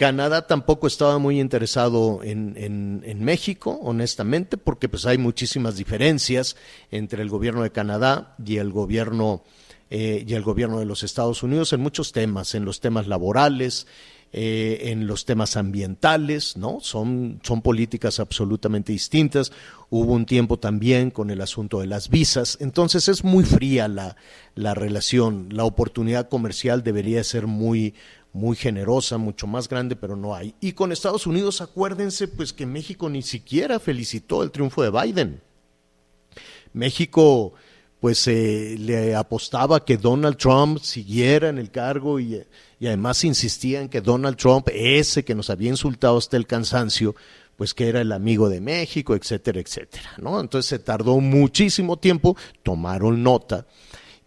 Canadá 0.00 0.46
tampoco 0.46 0.86
estaba 0.86 1.18
muy 1.18 1.38
interesado 1.38 2.20
en, 2.22 2.54
en, 2.56 3.22
México, 3.22 3.78
honestamente, 3.82 4.56
porque 4.56 4.88
pues 4.88 5.04
hay 5.04 5.18
muchísimas 5.18 5.76
diferencias 5.76 6.56
entre 6.90 7.20
el 7.20 7.28
gobierno 7.28 7.64
de 7.64 7.70
Canadá 7.70 8.34
y 8.42 8.56
el 8.56 8.72
gobierno 8.72 9.44
eh, 9.90 10.24
y 10.26 10.32
el 10.32 10.42
gobierno 10.42 10.78
de 10.78 10.86
los 10.86 11.02
Estados 11.02 11.42
Unidos 11.42 11.74
en 11.74 11.82
muchos 11.82 12.12
temas, 12.12 12.54
en 12.54 12.64
los 12.64 12.80
temas 12.80 13.08
laborales, 13.08 13.86
eh, 14.32 14.92
en 14.92 15.06
los 15.06 15.26
temas 15.26 15.56
ambientales, 15.56 16.56
¿no? 16.56 16.78
Son, 16.80 17.40
son 17.42 17.60
políticas 17.60 18.20
absolutamente 18.20 18.92
distintas. 18.92 19.52
Hubo 19.90 20.12
un 20.12 20.24
tiempo 20.24 20.56
también 20.58 21.10
con 21.10 21.30
el 21.30 21.42
asunto 21.42 21.80
de 21.80 21.88
las 21.88 22.08
visas. 22.08 22.56
Entonces 22.60 23.08
es 23.08 23.22
muy 23.24 23.44
fría 23.44 23.88
la, 23.88 24.16
la 24.54 24.72
relación. 24.72 25.48
La 25.50 25.64
oportunidad 25.64 26.28
comercial 26.28 26.84
debería 26.84 27.24
ser 27.24 27.48
muy, 27.48 27.94
muy 28.32 28.56
generosa, 28.56 29.18
mucho 29.18 29.46
más 29.46 29.68
grande, 29.68 29.96
pero 29.96 30.16
no 30.16 30.34
hay. 30.34 30.54
Y 30.60 30.72
con 30.72 30.92
Estados 30.92 31.26
Unidos, 31.26 31.60
acuérdense 31.60 32.28
pues 32.28 32.52
que 32.52 32.66
México 32.66 33.08
ni 33.08 33.22
siquiera 33.22 33.80
felicitó 33.80 34.42
el 34.42 34.50
triunfo 34.50 34.82
de 34.82 34.90
Biden. 34.90 35.40
México 36.72 37.54
pues 37.98 38.26
eh, 38.28 38.76
le 38.78 39.14
apostaba 39.14 39.84
que 39.84 39.98
Donald 39.98 40.38
Trump 40.38 40.80
siguiera 40.80 41.50
en 41.50 41.58
el 41.58 41.70
cargo 41.70 42.18
y, 42.18 42.42
y, 42.78 42.86
además 42.86 43.24
insistía 43.24 43.82
en 43.82 43.90
que 43.90 44.00
Donald 44.00 44.38
Trump, 44.38 44.68
ese 44.72 45.22
que 45.22 45.34
nos 45.34 45.50
había 45.50 45.68
insultado 45.68 46.16
hasta 46.16 46.38
el 46.38 46.46
cansancio, 46.46 47.14
pues 47.56 47.74
que 47.74 47.88
era 47.88 48.00
el 48.00 48.12
amigo 48.12 48.48
de 48.48 48.62
México, 48.62 49.14
etcétera, 49.14 49.60
etcétera, 49.60 50.14
¿no? 50.16 50.40
Entonces 50.40 50.66
se 50.66 50.78
tardó 50.78 51.20
muchísimo 51.20 51.98
tiempo, 51.98 52.34
tomaron 52.62 53.22
nota 53.22 53.66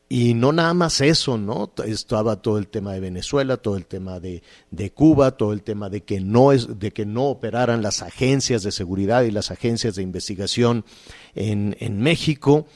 y 0.09 0.33
no 0.33 0.51
nada 0.51 0.73
más 0.73 1.01
eso, 1.01 1.37
¿no? 1.37 1.71
Estaba 1.85 2.41
todo 2.41 2.57
el 2.57 2.67
tema 2.67 2.93
de 2.93 2.99
Venezuela, 2.99 3.57
todo 3.57 3.77
el 3.77 3.85
tema 3.85 4.19
de, 4.19 4.43
de, 4.69 4.91
Cuba, 4.91 5.37
todo 5.37 5.53
el 5.53 5.63
tema 5.63 5.89
de 5.89 6.01
que, 6.01 6.19
no 6.19 6.51
es, 6.51 6.79
de 6.79 6.91
que 6.91 7.05
no 7.05 7.25
operaran 7.25 7.81
las 7.81 8.01
agencias 8.01 8.63
de 8.63 8.71
seguridad 8.71 9.23
y 9.23 9.31
las 9.31 9.49
agencias 9.49 9.95
de 9.95 10.03
investigación 10.03 10.85
en, 11.33 11.75
en 11.79 11.99
México. 11.99 12.67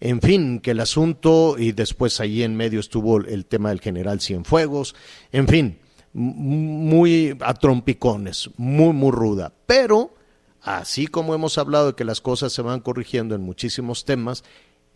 En 0.00 0.20
fin, 0.20 0.60
que 0.60 0.72
el 0.72 0.80
asunto, 0.80 1.56
y 1.58 1.72
después 1.72 2.20
ahí 2.20 2.42
en 2.42 2.56
medio 2.56 2.80
estuvo 2.80 3.18
el 3.18 3.46
tema 3.46 3.70
del 3.70 3.80
general 3.80 4.20
Cienfuegos, 4.20 4.94
en 5.32 5.48
fin, 5.48 5.78
muy 6.12 7.36
a 7.40 7.54
trompicones, 7.54 8.50
muy, 8.56 8.92
muy 8.92 9.10
ruda. 9.10 9.52
Pero, 9.66 10.14
así 10.62 11.06
como 11.06 11.34
hemos 11.34 11.58
hablado 11.58 11.88
de 11.88 11.94
que 11.94 12.04
las 12.04 12.20
cosas 12.20 12.52
se 12.52 12.62
van 12.62 12.80
corrigiendo 12.80 13.34
en 13.34 13.42
muchísimos 13.42 14.04
temas, 14.04 14.44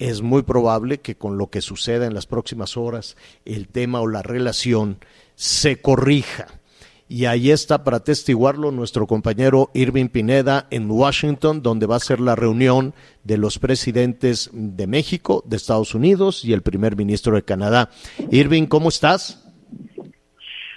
es 0.01 0.23
muy 0.23 0.43
probable 0.43 0.99
que 0.99 1.15
con 1.15 1.39
lo 1.39 1.49
que 1.49 1.61
suceda 1.61 2.07
en 2.07 2.15
las 2.15 2.27
próximas 2.27 2.77
horas 2.77 3.17
el 3.45 3.69
tema 3.69 4.01
o 4.01 4.09
la 4.09 4.23
relación 4.23 4.99
se 5.35 5.81
corrija. 5.81 6.47
Y 7.07 7.27
ahí 7.27 7.51
está 7.51 7.85
para 7.85 8.01
testiguarlo 8.01 8.71
nuestro 8.71 9.07
compañero 9.07 9.71
Irving 9.75 10.09
Pineda 10.09 10.67
en 10.71 10.91
Washington, 10.91 11.61
donde 11.61 11.87
va 11.87 11.97
a 11.97 12.01
ser 12.01 12.21
la 12.21 12.37
reunión 12.37 12.95
de 13.25 13.37
los 13.37 13.59
presidentes 13.59 14.49
de 14.53 14.87
México, 14.87 15.43
de 15.45 15.57
Estados 15.57 15.95
Unidos 15.95 16.45
y 16.45 16.53
el 16.53 16.63
primer 16.63 16.97
ministro 16.97 17.35
de 17.35 17.43
Canadá. 17.43 17.91
Irving, 18.31 18.67
¿cómo 18.67 18.89
estás? 18.89 19.45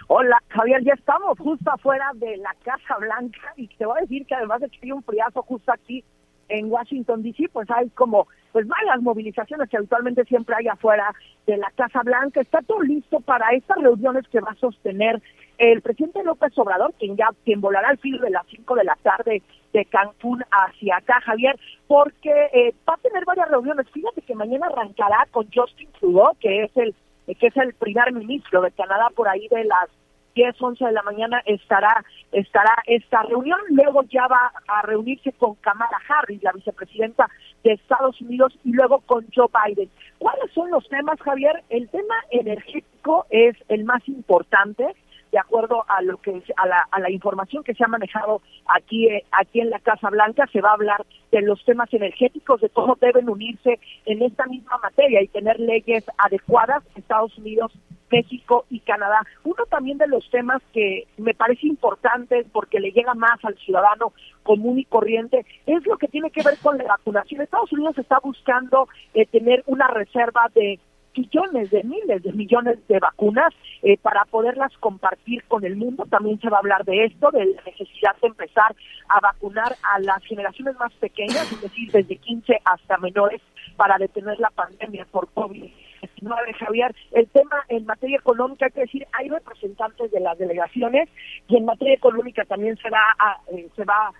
Hola, 0.07 0.37
Javier, 0.49 0.83
ya 0.83 0.93
estamos 0.93 1.37
justo 1.39 1.71
afuera 1.71 2.11
de 2.15 2.35
la 2.37 2.53
Casa 2.63 2.97
Blanca 2.99 3.53
y 3.55 3.67
te 3.67 3.85
voy 3.85 3.99
a 3.99 4.01
decir 4.01 4.25
que 4.25 4.35
además 4.35 4.59
de 4.61 4.69
que 4.69 4.79
hay 4.81 4.91
un 4.91 5.03
friazo 5.03 5.43
justo 5.43 5.71
aquí 5.71 6.03
en 6.49 6.69
Washington 6.69 7.23
DC, 7.23 7.49
pues 7.53 7.69
hay 7.69 7.89
como 7.91 8.27
pues 8.53 8.67
varias 8.67 9.01
movilizaciones 9.01 9.67
que 9.67 9.77
habitualmente 9.77 10.23
siempre 10.25 10.55
hay 10.57 10.67
afuera 10.67 11.13
de 11.45 11.57
la 11.57 11.71
Casa 11.71 12.01
Blanca. 12.03 12.39
Está 12.39 12.59
todo 12.61 12.81
listo 12.81 13.19
para 13.19 13.49
estas 13.49 13.77
reuniones 13.79 14.27
que 14.29 14.39
va 14.39 14.51
a 14.51 14.55
sostener 14.55 15.21
el 15.57 15.81
presidente 15.81 16.23
López 16.23 16.57
Obrador, 16.57 16.93
quien 16.99 17.17
ya 17.17 17.27
quien 17.43 17.61
volará 17.61 17.89
al 17.89 17.97
filo 17.97 18.19
de 18.19 18.29
las 18.29 18.45
5 18.47 18.75
de 18.75 18.83
la 18.83 18.95
tarde 19.01 19.41
de 19.73 19.85
Cancún 19.85 20.43
hacia 20.51 20.97
acá, 20.97 21.19
Javier, 21.21 21.59
porque 21.87 22.31
eh, 22.53 22.73
va 22.87 22.93
a 22.93 22.97
tener 22.97 23.25
varias 23.25 23.49
reuniones. 23.49 23.89
Fíjate 23.91 24.21
que 24.21 24.35
mañana 24.35 24.67
arrancará 24.67 25.27
con 25.31 25.47
Justin 25.51 25.89
Trudeau, 25.99 26.35
que 26.39 26.63
es 26.63 26.77
el 26.77 26.95
que 27.39 27.47
es 27.47 27.57
el 27.57 27.73
primer 27.73 28.11
ministro 28.11 28.61
de 28.61 28.71
Canadá 28.71 29.07
por 29.15 29.29
ahí 29.29 29.47
de 29.47 29.63
las 29.63 29.89
10, 30.35 30.61
11 30.61 30.85
de 30.85 30.91
la 30.91 31.03
mañana 31.03 31.41
estará, 31.45 32.03
estará 32.31 32.75
esta 32.85 33.23
reunión. 33.23 33.59
Luego 33.69 34.03
ya 34.03 34.27
va 34.27 34.51
a 34.67 34.81
reunirse 34.83 35.31
con 35.33 35.55
Kamala 35.55 35.97
Harris, 36.07 36.41
la 36.43 36.51
vicepresidenta 36.51 37.29
de 37.63 37.73
Estados 37.73 38.19
Unidos, 38.21 38.57
y 38.63 38.73
luego 38.73 39.01
con 39.01 39.25
Joe 39.33 39.47
Biden. 39.65 39.89
¿Cuáles 40.17 40.51
son 40.51 40.71
los 40.71 40.87
temas, 40.89 41.19
Javier? 41.21 41.63
El 41.69 41.89
tema 41.89 42.15
energético 42.31 43.25
es 43.29 43.55
el 43.69 43.85
más 43.85 44.07
importante 44.07 44.95
de 45.33 45.39
acuerdo 45.39 45.83
a 45.87 46.03
lo 46.03 46.17
que 46.17 46.43
a 46.55 46.67
la, 46.67 46.87
a 46.91 46.99
la 46.99 47.09
información 47.09 47.63
que 47.63 47.73
se 47.73 47.83
ha 47.83 47.87
manejado 47.87 48.41
aquí 48.67 49.07
eh, 49.07 49.25
aquí 49.31 49.61
en 49.61 49.71
la 49.71 49.79
Casa 49.79 50.11
Blanca 50.11 50.47
se 50.53 50.61
va 50.61 50.69
a 50.69 50.73
hablar 50.73 51.03
de 51.31 51.41
los 51.41 51.65
temas 51.65 51.91
energéticos 51.91 52.61
de 52.61 52.69
cómo 52.69 52.95
deben 53.01 53.27
unirse 53.27 53.79
en 54.05 54.21
esta 54.21 54.45
misma 54.45 54.77
materia 54.77 55.23
y 55.23 55.27
tener 55.27 55.59
leyes 55.59 56.05
adecuadas 56.19 56.83
Estados 56.95 57.35
Unidos 57.39 57.71
México 58.13 58.65
y 58.69 58.79
Canadá. 58.81 59.21
Uno 59.43 59.65
también 59.69 59.97
de 59.97 60.07
los 60.07 60.29
temas 60.29 60.61
que 60.71 61.07
me 61.17 61.33
parece 61.33 61.65
importante 61.65 62.45
porque 62.51 62.79
le 62.79 62.91
llega 62.91 63.15
más 63.15 63.43
al 63.43 63.57
ciudadano 63.57 64.13
común 64.43 64.77
y 64.77 64.85
corriente 64.85 65.45
es 65.65 65.85
lo 65.87 65.97
que 65.97 66.07
tiene 66.07 66.29
que 66.29 66.43
ver 66.43 66.57
con 66.61 66.77
la 66.77 66.83
vacunación. 66.83 67.41
Estados 67.41 67.73
Unidos 67.73 67.97
está 67.97 68.19
buscando 68.19 68.87
eh, 69.15 69.25
tener 69.25 69.63
una 69.65 69.87
reserva 69.87 70.47
de 70.53 70.79
millones 71.15 71.69
de 71.69 71.83
miles 71.83 72.23
de 72.23 72.33
millones 72.33 72.79
de 72.87 72.99
vacunas 72.99 73.53
eh, 73.81 73.97
para 73.97 74.25
poderlas 74.25 74.71
compartir 74.79 75.43
con 75.45 75.63
el 75.63 75.75
mundo. 75.75 76.05
También 76.09 76.39
se 76.39 76.49
va 76.49 76.57
a 76.57 76.59
hablar 76.59 76.85
de 76.85 77.05
esto, 77.05 77.31
de 77.31 77.45
la 77.45 77.61
necesidad 77.65 78.15
de 78.21 78.27
empezar 78.27 78.75
a 79.09 79.19
vacunar 79.19 79.75
a 79.83 79.99
las 79.99 80.23
generaciones 80.23 80.75
más 80.77 80.93
pequeñas, 80.93 81.51
es 81.51 81.61
decir, 81.61 81.91
desde 81.91 82.17
15 82.17 82.61
hasta 82.65 82.97
menores, 82.97 83.41
para 83.75 83.97
detener 83.97 84.39
la 84.39 84.49
pandemia 84.51 85.05
por 85.11 85.29
COVID. 85.33 85.71
19, 86.03 86.53
Javier, 86.53 86.95
el 87.11 87.27
tema 87.27 87.63
en 87.69 87.85
materia 87.85 88.17
económica, 88.17 88.69
que 88.69 88.81
decir, 88.81 89.07
hay 89.13 89.29
representantes 89.29 90.11
de 90.11 90.19
las 90.19 90.37
delegaciones 90.37 91.09
y 91.47 91.57
en 91.57 91.65
materia 91.65 91.93
económica 91.93 92.43
también 92.45 92.77
se 92.77 92.89
va 92.89 93.15
a, 93.17 93.39
eh, 93.51 93.67
se 93.75 93.83
va 93.83 94.11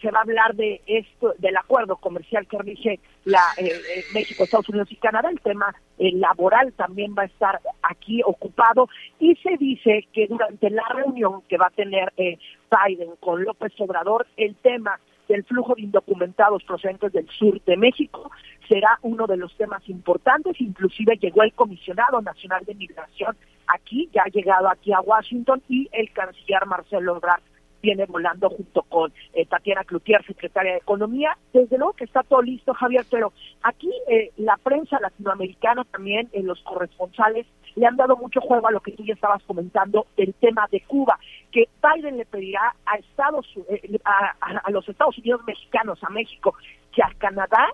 se 0.00 0.10
va 0.10 0.20
a 0.20 0.22
hablar 0.22 0.54
de 0.54 0.80
esto, 0.86 1.34
del 1.38 1.58
acuerdo 1.58 1.96
comercial 1.96 2.46
que 2.46 2.56
rige 2.56 3.00
la, 3.24 3.42
eh, 3.58 3.66
eh, 3.66 4.02
México, 4.14 4.44
Estados 4.44 4.70
Unidos 4.70 4.90
y 4.90 4.96
Canadá. 4.96 5.28
El 5.28 5.40
tema 5.40 5.74
laboral 5.98 6.72
también 6.72 7.14
va 7.18 7.24
a 7.24 7.26
estar 7.26 7.60
aquí 7.82 8.22
ocupado 8.24 8.88
y 9.18 9.34
se 9.36 9.58
dice 9.58 10.06
que 10.14 10.26
durante 10.26 10.70
la 10.70 10.84
reunión 10.88 11.42
que 11.48 11.58
va 11.58 11.66
a 11.66 11.70
tener 11.70 12.14
Biden 12.16 13.10
con 13.20 13.44
López 13.44 13.74
Obrador, 13.78 14.26
el 14.38 14.54
tema 14.54 14.98
del 15.30 15.44
flujo 15.44 15.76
de 15.76 15.82
indocumentados 15.82 16.64
procedentes 16.64 17.12
del 17.12 17.28
sur 17.28 17.62
de 17.64 17.76
México 17.76 18.30
será 18.68 18.98
uno 19.02 19.28
de 19.28 19.36
los 19.36 19.56
temas 19.56 19.88
importantes. 19.88 20.60
Inclusive 20.60 21.16
llegó 21.18 21.44
el 21.44 21.52
comisionado 21.52 22.20
nacional 22.20 22.64
de 22.64 22.74
migración 22.74 23.36
aquí, 23.68 24.10
ya 24.12 24.22
ha 24.26 24.28
llegado 24.28 24.68
aquí 24.68 24.92
a 24.92 25.00
Washington 25.00 25.62
y 25.68 25.88
el 25.92 26.12
canciller 26.12 26.66
Marcelo 26.66 27.16
Ebrard 27.16 27.42
viene 27.82 28.06
volando 28.06 28.50
junto 28.50 28.82
con 28.82 29.12
eh, 29.32 29.46
Tatiana 29.46 29.84
Cloutier, 29.84 30.24
secretaria 30.24 30.72
de 30.72 30.78
Economía. 30.78 31.36
Desde 31.52 31.78
luego 31.78 31.94
que 31.94 32.04
está 32.04 32.22
todo 32.22 32.42
listo, 32.42 32.74
Javier, 32.74 33.04
pero 33.10 33.32
aquí 33.62 33.90
eh, 34.08 34.30
la 34.36 34.56
prensa 34.56 34.98
latinoamericana 35.00 35.84
también, 35.84 36.28
en 36.32 36.46
los 36.46 36.60
corresponsales, 36.62 37.46
le 37.76 37.86
han 37.86 37.96
dado 37.96 38.16
mucho 38.16 38.40
juego 38.40 38.66
a 38.66 38.72
lo 38.72 38.80
que 38.80 38.92
tú 38.92 39.04
ya 39.04 39.14
estabas 39.14 39.42
comentando 39.44 40.06
del 40.16 40.34
tema 40.34 40.66
de 40.70 40.80
Cuba, 40.82 41.18
que 41.52 41.68
Biden 41.82 42.16
le 42.16 42.26
pedirá 42.26 42.74
a 42.84 42.96
Estados 42.96 43.46
eh, 43.68 43.98
a, 44.04 44.70
los 44.70 44.88
Estados 44.88 45.16
Unidos 45.18 45.42
mexicanos, 45.46 46.02
a 46.02 46.10
México, 46.10 46.54
que 46.92 47.02
a 47.02 47.12
Canadá, 47.18 47.68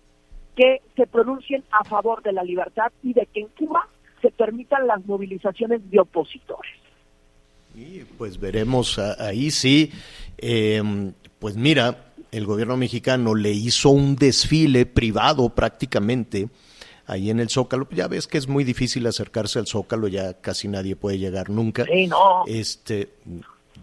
que 0.54 0.80
se 0.94 1.06
pronuncien 1.06 1.64
a 1.70 1.84
favor 1.84 2.22
de 2.22 2.32
la 2.32 2.42
libertad 2.42 2.92
y 3.02 3.12
de 3.12 3.26
que 3.26 3.40
en 3.40 3.48
Cuba 3.48 3.88
se 4.22 4.30
permitan 4.30 4.86
las 4.86 5.04
movilizaciones 5.06 5.88
de 5.90 6.00
opositores. 6.00 6.85
Y 7.76 8.04
pues 8.16 8.40
veremos 8.40 8.98
ahí 8.98 9.50
sí, 9.50 9.92
em, 10.38 11.12
pues 11.38 11.56
mira, 11.56 12.06
el 12.32 12.46
gobierno 12.46 12.78
mexicano 12.78 13.34
le 13.34 13.50
hizo 13.50 13.90
un 13.90 14.16
desfile 14.16 14.86
privado 14.86 15.50
prácticamente 15.50 16.48
ahí 17.06 17.28
en 17.28 17.38
el 17.38 17.50
Zócalo. 17.50 17.86
Ya 17.90 18.08
ves 18.08 18.26
que 18.28 18.38
es 18.38 18.48
muy 18.48 18.64
difícil 18.64 19.06
acercarse 19.06 19.58
al 19.58 19.66
Zócalo, 19.66 20.08
ya 20.08 20.40
casi 20.40 20.68
nadie 20.68 20.96
puede 20.96 21.18
llegar 21.18 21.50
nunca. 21.50 21.84
Sí, 21.84 22.06
no. 22.06 22.44
Este, 22.46 23.10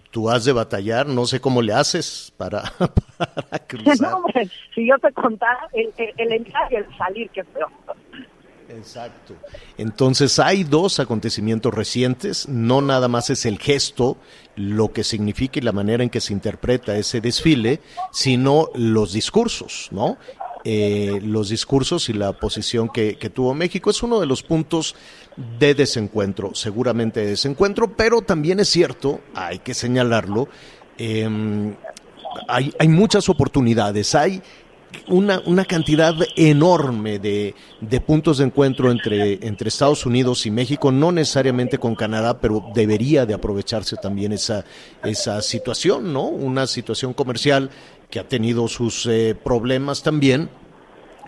tú 0.09 0.27
has 0.27 0.43
de 0.43 0.53
batallar, 0.53 1.05
no 1.05 1.27
sé 1.27 1.39
cómo 1.39 1.61
le 1.61 1.73
haces 1.73 2.33
para, 2.35 2.63
para 3.17 3.59
cruzar. 3.67 4.09
No, 4.09 4.17
hombre, 4.17 4.49
si 4.73 4.87
yo 4.87 4.97
te 4.97 5.11
contara 5.11 5.69
el, 5.71 5.93
el, 5.97 6.13
el 6.17 6.31
entrar 6.33 6.73
y 6.73 6.77
el 6.77 6.97
salir, 6.97 7.29
que 7.29 7.41
es 7.41 7.47
peor. 7.47 7.69
Exacto. 8.69 9.35
Entonces 9.77 10.39
hay 10.39 10.63
dos 10.63 10.99
acontecimientos 10.99 11.73
recientes, 11.73 12.47
no 12.47 12.81
nada 12.81 13.07
más 13.07 13.29
es 13.29 13.45
el 13.45 13.59
gesto, 13.59 14.17
lo 14.55 14.91
que 14.91 15.03
significa 15.03 15.59
y 15.59 15.63
la 15.63 15.71
manera 15.71 16.03
en 16.03 16.09
que 16.09 16.21
se 16.21 16.33
interpreta 16.33 16.97
ese 16.97 17.21
desfile, 17.21 17.81
sino 18.11 18.69
los 18.75 19.13
discursos, 19.13 19.89
¿no? 19.91 20.17
Eh, 20.65 21.19
los 21.21 21.49
discursos 21.49 22.07
y 22.07 22.13
la 22.13 22.31
posición 22.33 22.87
que, 22.87 23.15
tuvo 23.33 23.53
México 23.53 23.89
es 23.89 24.01
uno 24.01 24.21
de 24.21 24.25
los 24.25 24.43
puntos 24.43 24.95
de 25.59 25.73
desencuentro, 25.75 26.55
seguramente 26.55 27.19
de 27.19 27.27
desencuentro, 27.27 27.97
pero 27.97 28.21
también 28.21 28.61
es 28.61 28.69
cierto, 28.69 29.19
hay 29.35 29.59
que 29.59 29.73
señalarlo, 29.73 30.47
eh, 30.97 31.27
hay, 32.47 32.73
hay 32.79 32.87
muchas 32.87 33.27
oportunidades, 33.27 34.15
hay 34.15 34.41
una, 35.07 35.41
una 35.45 35.65
cantidad 35.65 36.15
enorme 36.35 37.19
de, 37.19 37.55
de, 37.81 38.01
puntos 38.01 38.37
de 38.37 38.45
encuentro 38.45 38.91
entre, 38.91 39.45
entre 39.45 39.69
Estados 39.69 40.05
Unidos 40.05 40.45
y 40.45 40.51
México, 40.51 40.91
no 40.91 41.11
necesariamente 41.11 41.77
con 41.77 41.95
Canadá, 41.95 42.39
pero 42.39 42.65
debería 42.73 43.25
de 43.25 43.33
aprovecharse 43.33 43.95
también 43.97 44.31
esa, 44.31 44.65
esa 45.03 45.41
situación, 45.41 46.13
¿no? 46.13 46.23
Una 46.27 46.67
situación 46.67 47.13
comercial 47.13 47.69
que 48.09 48.19
ha 48.19 48.27
tenido 48.27 48.67
sus 48.67 49.05
eh, 49.07 49.35
problemas 49.35 50.03
también, 50.03 50.49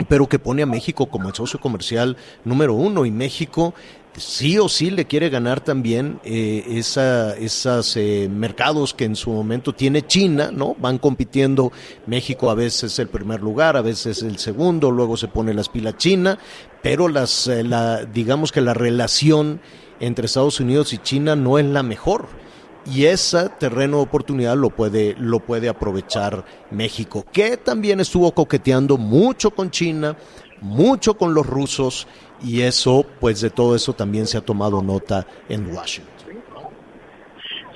pero 0.08 0.28
que 0.28 0.38
pone 0.38 0.62
a 0.62 0.66
México 0.66 1.06
como 1.06 1.28
el 1.28 1.34
socio 1.34 1.58
comercial 1.58 2.16
número 2.44 2.74
uno 2.74 3.06
y 3.06 3.10
México 3.10 3.74
sí 4.16 4.58
o 4.58 4.68
sí 4.68 4.90
le 4.90 5.06
quiere 5.06 5.28
ganar 5.28 5.60
también 5.60 6.20
eh, 6.24 6.64
esa, 6.68 7.36
esos 7.36 7.96
eh, 7.96 8.28
mercados 8.30 8.94
que 8.94 9.04
en 9.04 9.16
su 9.16 9.30
momento 9.30 9.72
tiene 9.74 10.06
China, 10.06 10.50
¿no? 10.52 10.74
Van 10.78 10.98
compitiendo, 10.98 11.72
México 12.06 12.50
a 12.50 12.54
veces 12.54 12.98
el 12.98 13.08
primer 13.08 13.42
lugar, 13.42 13.76
a 13.76 13.82
veces 13.82 14.22
el 14.22 14.38
segundo, 14.38 14.90
luego 14.90 15.16
se 15.16 15.28
pone 15.28 15.54
las 15.54 15.68
pilas 15.68 15.96
China, 15.96 16.38
pero 16.82 17.08
las, 17.08 17.48
eh, 17.48 17.64
digamos 18.12 18.52
que 18.52 18.60
la 18.60 18.74
relación 18.74 19.60
entre 20.00 20.26
Estados 20.26 20.60
Unidos 20.60 20.92
y 20.92 20.98
China 20.98 21.36
no 21.36 21.58
es 21.58 21.66
la 21.66 21.82
mejor. 21.82 22.26
Y 22.88 23.06
ese 23.06 23.48
terreno 23.58 23.96
de 23.96 24.04
oportunidad 24.04 24.56
lo 24.56 24.70
puede, 24.70 25.16
lo 25.18 25.40
puede 25.40 25.68
aprovechar 25.68 26.44
México, 26.70 27.26
que 27.32 27.56
también 27.56 27.98
estuvo 27.98 28.30
coqueteando 28.32 28.96
mucho 28.96 29.50
con 29.50 29.72
China, 29.72 30.16
mucho 30.60 31.14
con 31.14 31.34
los 31.34 31.46
rusos, 31.46 32.06
y 32.42 32.62
eso, 32.62 33.04
pues 33.20 33.40
de 33.40 33.50
todo 33.50 33.74
eso 33.74 33.92
también 33.92 34.26
se 34.26 34.38
ha 34.38 34.40
tomado 34.40 34.82
nota 34.82 35.26
en 35.48 35.74
Washington. 35.74 36.16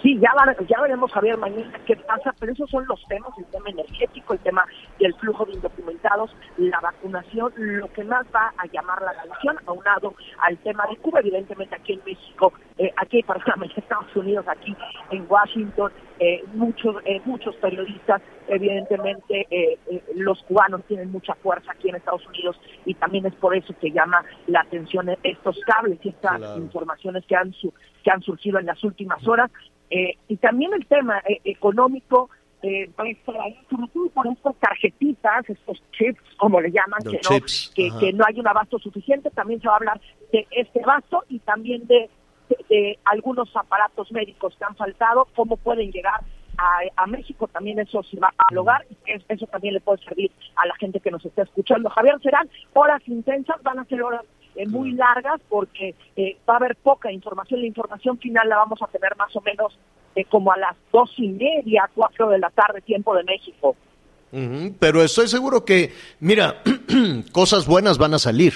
Sí, 0.03 0.19
ya, 0.19 0.31
ya 0.67 0.81
veremos, 0.81 1.13
Javier, 1.13 1.37
mañana 1.37 1.71
qué 1.87 1.95
pasa, 1.97 2.35
pero 2.39 2.53
esos 2.53 2.71
son 2.71 2.87
los 2.87 2.99
temas, 3.07 3.33
el 3.37 3.45
tema 3.47 3.69
energético, 3.69 4.33
el 4.33 4.39
tema 4.39 4.65
del 5.01 5.15
flujo 5.15 5.45
de 5.47 5.55
indocumentados, 5.55 6.31
la 6.59 6.79
vacunación, 6.81 7.53
lo 7.57 7.91
que 7.93 8.05
más 8.05 8.27
va 8.35 8.53
a 8.57 8.67
llamar 8.67 9.03
la 9.03 9.11
atención, 9.11 9.57
aunado 9.67 10.15
al 10.41 10.59
tema 10.59 10.87
de 10.89 10.97
Cuba, 10.99 11.21
evidentemente 11.21 11.75
aquí 11.75 11.95
en 11.95 12.03
México, 12.07 12.53
eh, 12.79 12.93
aquí, 12.97 13.23
perdóname, 13.27 13.67
en 13.67 13.73
Estados 13.77 14.15
Unidos, 14.15 14.47
aquí 14.47 14.77
en 15.11 15.27
Washington, 15.29 15.91
eh, 16.23 16.45
muchos, 16.53 16.97
eh, 17.07 17.19
muchos 17.25 17.57
periodistas, 17.57 18.21
evidentemente 18.47 19.47
eh, 19.51 19.79
los 20.17 20.43
cubanos 20.43 20.85
tienen 20.85 21.11
mucha 21.11 21.35
fuerza 21.37 21.73
aquí 21.73 21.89
en 21.89 21.97
Estados 21.97 22.27
Unidos 22.27 22.61
y 22.85 22.93
también 22.93 23.25
es 23.25 23.35
por 23.37 23.57
eso 23.57 23.75
que 23.81 23.91
llama 23.91 24.23
la 24.47 24.61
atención 24.61 25.09
estos 25.23 25.59
cables 25.65 25.99
y 26.03 26.11
estas 26.11 26.37
claro. 26.37 26.59
informaciones 26.59 27.25
que 27.25 27.35
han, 27.35 27.55
su, 27.55 27.73
que 28.05 28.11
han 28.11 28.21
surgido 28.21 28.59
en 28.59 28.67
las 28.67 28.85
últimas 28.85 29.27
horas. 29.27 29.51
y 29.89 30.37
también 30.37 30.75
el 30.75 30.85
tema 30.87 31.23
económico, 31.45 32.29
eh, 32.63 32.91
sobre 32.97 33.89
todo 33.93 34.11
por 34.11 34.27
estas 34.27 34.57
tarjetitas, 34.57 35.49
estos 35.49 35.83
chips, 35.93 36.21
como 36.37 36.61
le 36.61 36.71
llaman, 36.71 37.01
que 37.03 37.21
no, 37.23 37.41
que, 37.75 37.91
que, 37.99 38.13
no 38.13 38.25
hay 38.27 38.39
un 38.39 38.49
abasto 38.49 38.79
suficiente, 38.79 39.31
también 39.31 39.61
se 39.61 39.69
va 39.69 39.75
a 39.75 39.77
hablar 39.77 40.01
de 40.33 40.47
este 40.51 40.83
abasto 40.83 41.25
y 41.29 41.39
también 41.41 41.87
de, 41.87 42.11
de, 42.49 42.57
de 42.69 42.99
algunos 43.05 43.55
aparatos 43.57 44.13
médicos 44.13 44.55
que 44.57 44.65
han 44.65 44.77
faltado, 44.77 45.29
cómo 45.35 45.57
pueden 45.57 45.91
llegar 45.91 46.21
a, 46.59 47.03
a, 47.03 47.07
México, 47.07 47.49
también 47.49 47.79
eso 47.79 48.03
se 48.03 48.19
va 48.19 48.33
a 48.37 48.55
lograr, 48.55 48.87
eso, 49.07 49.25
eso 49.29 49.47
también 49.47 49.75
le 49.75 49.81
puede 49.81 50.03
servir 50.05 50.31
a 50.57 50.67
la 50.67 50.75
gente 50.77 51.01
que 51.01 51.11
nos 51.11 51.25
está 51.25 51.43
escuchando. 51.43 51.89
Javier, 51.91 52.21
serán 52.23 52.49
horas 52.75 53.01
intensas, 53.07 53.63
van 53.63 53.79
a 53.79 53.85
ser 53.87 54.03
horas 54.03 54.25
eh, 54.57 54.67
muy 54.67 54.93
largas 54.93 55.41
porque 55.49 55.95
eh, 56.17 56.37
va 56.49 56.55
a 56.55 56.57
haber 56.57 56.77
poca 56.77 57.13
información. 57.13 57.61
La 57.61 57.67
información 57.67 58.19
final 58.19 58.49
la 58.49 58.57
vamos 58.57 58.83
a 58.83 58.89
tener 58.89 59.17
más 59.17 59.35
o 59.37 59.41
menos 59.41 59.79
eh, 60.15 60.25
como 60.25 60.53
a 60.53 60.57
las 60.59 60.77
dos 60.93 61.11
y 61.17 61.29
media, 61.29 61.89
cuatro 61.95 62.29
de 62.31 62.39
la 62.39 62.51
tarde, 62.51 62.81
tiempo 62.81 63.15
de 63.15 63.25
México. 63.25 63.77
Uh 64.33 64.39
-huh, 64.39 64.75
pero 64.79 65.03
estoy 65.03 65.29
seguro 65.29 65.65
que, 65.65 65.93
mira, 66.21 66.63
cosas 67.33 67.67
buenas 67.67 67.99
van 67.99 68.15
a 68.15 68.19
salir. 68.19 68.55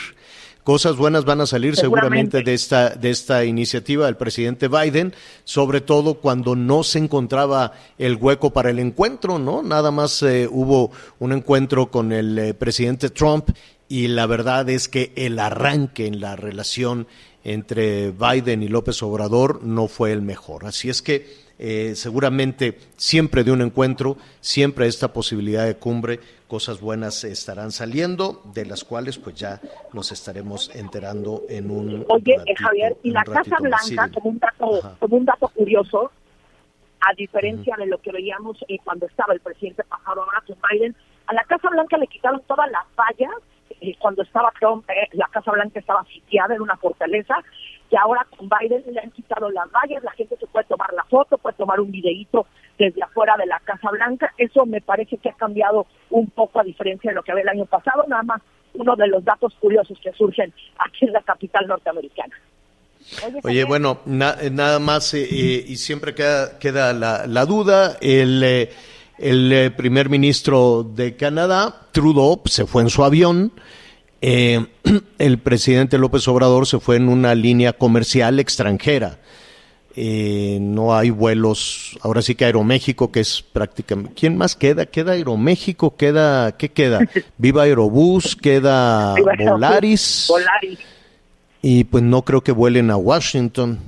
Cosas 0.64 0.97
buenas 0.97 1.27
van 1.27 1.43
a 1.43 1.47
salir 1.47 1.77
seguramente, 1.77 2.38
seguramente 2.38 2.43
de 2.43 2.55
esta 2.55 2.88
de 2.88 3.11
esta 3.11 3.45
iniciativa 3.45 4.07
del 4.07 4.17
presidente 4.17 4.69
Biden, 4.69 5.12
sobre 5.45 5.83
todo 5.83 6.14
cuando 6.14 6.57
no 6.57 6.83
se 6.85 7.01
encontraba 7.01 7.73
el 7.99 8.17
hueco 8.17 8.51
para 8.55 8.71
el 8.71 8.79
encuentro, 8.79 9.38
¿no? 9.38 9.62
Nada 9.62 9.90
más 9.90 10.23
eh, 10.23 10.49
hubo 10.51 10.90
un 11.19 11.33
encuentro 11.33 11.90
con 11.90 12.12
el 12.12 12.38
eh, 12.38 12.55
presidente 12.55 13.11
Trump 13.11 13.51
y 13.90 14.09
la 14.09 14.25
verdad 14.25 14.71
es 14.71 14.88
que 14.88 15.12
el 15.17 15.38
arranque 15.38 16.07
en 16.07 16.21
la 16.21 16.35
relación 16.35 17.09
entre 17.45 18.11
Biden 18.12 18.62
y 18.62 18.69
López 18.69 19.03
Obrador 19.03 19.62
no 19.62 19.87
fue 19.87 20.12
el 20.12 20.23
mejor. 20.23 20.64
Así 20.64 20.88
es 20.88 21.03
que 21.03 21.43
eh, 21.59 21.95
seguramente 21.95 22.79
siempre 22.97 23.45
de 23.45 23.53
un 23.53 23.62
encuentro, 23.62 24.17
siempre 24.40 24.87
esta 24.87 25.12
posibilidad 25.12 25.67
de 25.67 25.77
cumbre, 25.77 26.21
cosas 26.49 26.81
buenas 26.81 27.25
estarán 27.25 27.71
saliendo, 27.71 28.43
de 28.53 28.67
las 28.67 28.85
cuales 28.85 29.19
pues 29.19 29.37
ya 29.37 29.61
nos 29.93 30.12
estaremos 30.12 30.75
enterando 30.75 31.43
en 31.49 31.71
un 31.71 32.05
Oye, 32.09 32.37
ratito, 32.38 32.64
Javier, 32.64 32.97
y 33.03 33.11
la 33.11 33.25
Casa 33.25 33.57
Blanca, 33.61 34.11
como, 34.12 34.31
un 34.31 34.38
dato, 34.38 34.97
como 34.99 35.17
un 35.17 35.25
dato 35.25 35.49
curioso, 35.49 36.11
a 37.01 37.14
diferencia 37.14 37.75
uh 37.75 37.77
-huh. 37.77 37.85
de 37.85 37.87
lo 37.87 37.99
que 37.99 38.12
veíamos 38.12 38.57
eh, 38.69 38.79
cuando 38.83 39.07
estaba 39.07 39.35
el 39.35 39.40
presidente 39.40 39.85
pasado 39.85 40.23
ahora 40.23 40.43
con 40.47 40.57
Biden, 40.71 40.95
a 41.27 41.35
la 41.35 41.45
Casa 41.45 41.69
Blanca 41.71 41.97
le 41.99 42.07
quitaron 42.07 42.43
todas 42.47 42.71
las 42.71 42.85
vallas 42.97 43.35
eh, 43.81 43.95
cuando 43.99 44.23
estaba 44.23 44.53
Trump, 44.59 44.88
eh, 44.90 45.09
la 45.12 45.29
Casa 45.29 45.51
Blanca 45.51 45.79
estaba 45.79 46.05
sitiada 46.05 46.55
en 46.55 46.62
una 46.62 46.77
fortaleza, 46.77 47.37
y 47.94 47.96
ahora 47.96 48.26
con 48.37 48.48
Biden 48.48 48.83
le 48.92 49.00
han 49.00 49.12
quitado 49.12 49.48
las 49.50 49.70
vallas, 49.70 50.02
la 50.02 50.11
gente 50.11 50.37
se 50.37 50.48
puede 50.48 50.66
tomar 50.66 50.92
la 50.94 51.04
foto, 51.04 51.38
puede 51.38 51.57
tomar 51.57 51.78
un 51.78 51.92
videíto 51.92 52.44
desde 52.76 53.00
afuera 53.00 53.37
de 53.38 53.46
la 53.46 53.61
Casa 53.61 53.88
Blanca, 53.92 54.33
eso 54.37 54.66
me 54.66 54.80
parece 54.80 55.16
que 55.18 55.28
ha 55.28 55.35
cambiado 55.35 55.87
un 56.11 56.26
poco 56.30 56.59
a 56.59 56.64
diferencia 56.64 57.12
de 57.12 57.14
lo 57.14 57.22
que 57.22 57.30
había 57.30 57.42
el 57.42 57.50
año 57.50 57.66
pasado, 57.66 58.04
nada 58.09 58.24
más 58.24 58.42
uno 58.72 58.96
de 58.96 59.07
los 59.07 59.24
datos 59.24 59.54
curiosos 59.61 59.96
que 60.02 60.12
surgen 60.12 60.52
aquí 60.76 61.07
en 61.07 61.12
la 61.12 61.22
capital 61.22 61.68
norteamericana. 61.68 62.35
Oye, 63.22 63.40
Oye 63.44 63.64
bueno, 63.64 64.00
na 64.07 64.35
nada 64.50 64.80
más 64.80 65.14
eh, 65.14 65.28
y 65.30 65.76
siempre 65.76 66.16
queda, 66.16 66.59
queda 66.59 66.92
la, 66.92 67.28
la 67.28 67.46
duda, 67.46 67.96
el 68.00 68.42
eh, 68.42 68.70
el 69.18 69.52
eh, 69.52 69.70
primer 69.70 70.09
ministro 70.09 70.83
de 70.83 71.14
Canadá, 71.14 71.87
Trudeau, 71.92 72.42
se 72.46 72.66
fue 72.66 72.83
en 72.83 72.90
su 72.90 73.04
avión. 73.04 73.52
Eh, 74.26 74.64
el 75.18 75.38
presidente 75.38 75.98
López 75.98 76.26
Obrador 76.28 76.66
se 76.66 76.80
fue 76.80 76.96
en 76.96 77.10
una 77.10 77.34
línea 77.34 77.74
comercial 77.74 78.40
extranjera. 78.40 79.18
Eh, 79.96 80.56
no 80.62 80.96
hay 80.96 81.10
vuelos, 81.10 81.98
ahora 82.00 82.22
sí 82.22 82.34
que 82.34 82.46
Aeroméxico, 82.46 83.12
que 83.12 83.20
es 83.20 83.42
prácticamente... 83.42 84.14
¿Quién 84.14 84.38
más 84.38 84.56
queda? 84.56 84.87
¿Queda 84.87 85.12
Aeroméxico? 85.12 85.94
¿Queda, 85.96 86.56
¿Qué 86.56 86.70
queda? 86.70 87.00
Viva 87.37 87.64
Aerobús, 87.64 88.34
queda 88.34 89.14
Volaris. 89.38 90.26
Volaris. 90.30 90.78
Y 91.60 91.84
pues 91.84 92.02
no 92.02 92.22
creo 92.22 92.42
que 92.42 92.52
vuelen 92.52 92.90
a 92.90 92.96
Washington, 92.96 93.78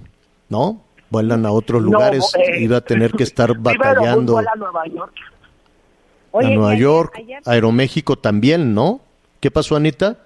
¿no? 0.50 0.82
vuelan 1.08 1.46
a 1.46 1.52
otros 1.52 1.80
lugares, 1.80 2.30
no, 2.36 2.42
eh, 2.42 2.60
iba 2.60 2.78
a 2.78 2.80
tener 2.82 3.12
que 3.12 3.22
estar 3.22 3.56
batallando. 3.58 4.36
A 4.36 4.42
Nueva 4.54 4.86
York. 4.86 5.14
Oye, 6.32 6.46
a 6.46 6.50
Nueva 6.50 6.70
ayer, 6.72 6.82
York, 6.82 7.14
ayer... 7.16 7.42
Aeroméxico 7.46 8.16
también, 8.16 8.74
¿no? 8.74 9.00
¿Qué 9.40 9.50
pasó, 9.50 9.76
Anita? 9.76 10.25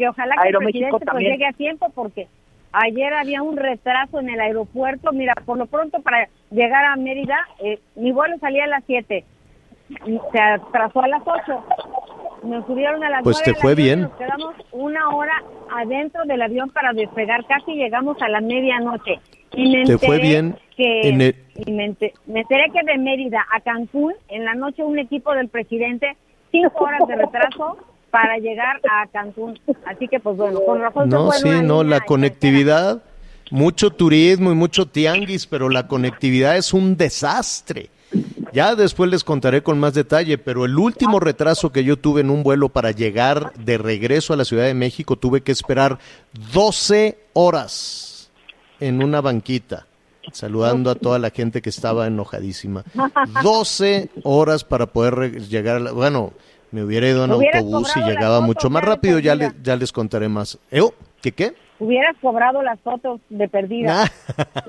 Que 0.00 0.08
ojalá 0.08 0.34
que 0.34 0.46
Aeroméxico 0.48 0.86
el 0.86 0.90
presidente 0.92 1.12
pues, 1.12 1.24
llegue 1.24 1.46
a 1.46 1.52
tiempo 1.52 1.92
porque 1.94 2.26
ayer 2.72 3.12
había 3.12 3.42
un 3.42 3.58
retraso 3.58 4.18
en 4.18 4.30
el 4.30 4.40
aeropuerto. 4.40 5.12
Mira, 5.12 5.34
por 5.44 5.58
lo 5.58 5.66
pronto 5.66 6.00
para 6.00 6.26
llegar 6.50 6.86
a 6.86 6.96
Mérida, 6.96 7.36
eh, 7.62 7.80
mi 7.96 8.10
vuelo 8.10 8.38
salía 8.38 8.64
a 8.64 8.68
las 8.68 8.82
7, 8.86 9.22
se 10.32 10.40
atrasó 10.40 11.02
a 11.02 11.08
las 11.08 11.22
8. 11.22 11.64
Nos 12.44 12.64
subieron 12.64 13.04
a 13.04 13.10
las 13.10 13.22
pues 13.22 13.42
9 13.44 13.52
te 13.52 13.60
fue 13.60 13.74
bien. 13.74 14.00
Nos 14.00 14.16
quedamos 14.16 14.54
una 14.72 15.10
hora 15.10 15.34
adentro 15.76 16.24
del 16.24 16.40
avión 16.40 16.70
para 16.70 16.94
despegar, 16.94 17.44
casi 17.44 17.74
llegamos 17.74 18.16
a 18.22 18.28
la 18.30 18.40
medianoche. 18.40 19.20
Y 19.52 19.70
me 19.70 19.84
¿Te 19.84 19.98
fue 19.98 20.18
bien? 20.18 20.56
Que, 20.78 21.10
en 21.10 21.20
el... 21.20 21.36
y 21.56 21.72
me, 21.72 21.84
enteré, 21.84 22.14
me, 22.26 22.40
enteré 22.40 22.70
que 22.72 22.90
de 22.90 22.96
Mérida 22.96 23.44
a 23.52 23.60
Cancún, 23.60 24.14
en 24.28 24.46
la 24.46 24.54
noche 24.54 24.82
un 24.82 24.98
equipo 24.98 25.34
del 25.34 25.48
presidente, 25.48 26.16
cinco 26.50 26.84
horas 26.84 27.06
de 27.06 27.16
retraso, 27.16 27.76
para 28.10 28.38
llegar 28.38 28.80
a 28.90 29.06
Cancún. 29.08 29.58
Así 29.86 30.08
que, 30.08 30.20
pues 30.20 30.36
bueno, 30.36 30.60
con 30.60 30.80
razón 30.80 31.08
No, 31.08 31.30
sí, 31.32 31.48
no, 31.62 31.84
la 31.84 32.00
conectividad, 32.00 33.02
mucho 33.50 33.90
turismo 33.90 34.52
y 34.52 34.54
mucho 34.54 34.86
tianguis, 34.86 35.46
pero 35.46 35.68
la 35.68 35.86
conectividad 35.86 36.56
es 36.56 36.72
un 36.72 36.96
desastre. 36.96 37.90
Ya 38.52 38.74
después 38.74 39.08
les 39.10 39.22
contaré 39.22 39.62
con 39.62 39.78
más 39.78 39.94
detalle, 39.94 40.36
pero 40.36 40.64
el 40.64 40.76
último 40.76 41.20
retraso 41.20 41.70
que 41.70 41.84
yo 41.84 41.96
tuve 41.96 42.22
en 42.22 42.30
un 42.30 42.42
vuelo 42.42 42.68
para 42.68 42.90
llegar 42.90 43.52
de 43.54 43.78
regreso 43.78 44.32
a 44.32 44.36
la 44.36 44.44
Ciudad 44.44 44.64
de 44.64 44.74
México, 44.74 45.16
tuve 45.16 45.42
que 45.42 45.52
esperar 45.52 45.98
12 46.52 47.18
horas 47.34 48.30
en 48.80 49.02
una 49.04 49.20
banquita, 49.20 49.86
saludando 50.32 50.90
a 50.90 50.96
toda 50.96 51.20
la 51.20 51.30
gente 51.30 51.62
que 51.62 51.70
estaba 51.70 52.08
enojadísima. 52.08 52.84
12 53.42 54.10
horas 54.24 54.64
para 54.64 54.86
poder 54.86 55.42
llegar, 55.48 55.76
a 55.76 55.80
la, 55.80 55.92
bueno, 55.92 56.32
me 56.70 56.84
hubiera 56.84 57.08
ido 57.08 57.24
en 57.24 57.32
autobús 57.32 57.90
y 57.96 58.00
llegaba 58.00 58.40
mucho 58.40 58.70
más 58.70 58.84
rápido, 58.84 59.18
ya, 59.18 59.36
ya 59.62 59.76
les 59.76 59.92
contaré 59.92 60.28
más. 60.28 60.58
¿Eh? 60.70 60.82
¿Qué 61.20 61.32
qué? 61.32 61.54
hubieras 61.80 62.14
cobrado 62.20 62.62
las 62.62 62.78
fotos 62.80 63.20
de 63.30 63.48
perdida. 63.48 64.12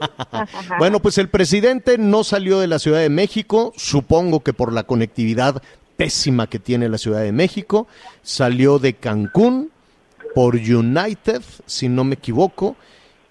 bueno, 0.80 1.02
pues 1.02 1.18
el 1.18 1.30
presidente 1.30 1.98
no 1.98 2.24
salió 2.24 2.60
de 2.60 2.68
la 2.68 2.80
Ciudad 2.80 3.02
de 3.02 3.10
México, 3.10 3.74
supongo 3.76 4.40
que 4.40 4.54
por 4.54 4.74
la 4.74 4.84
conectividad 4.84 5.62
pésima 5.98 6.48
que 6.48 6.58
tiene 6.58 6.90
la 6.90 6.98
Ciudad 6.98 7.22
de 7.22 7.34
México, 7.34 7.88
salió 8.24 8.80
de 8.80 8.94
Cancún 8.94 9.72
por 10.34 10.56
United, 10.56 11.42
si 11.66 11.90
no 11.90 12.06
me 12.06 12.16
equivoco, 12.16 12.78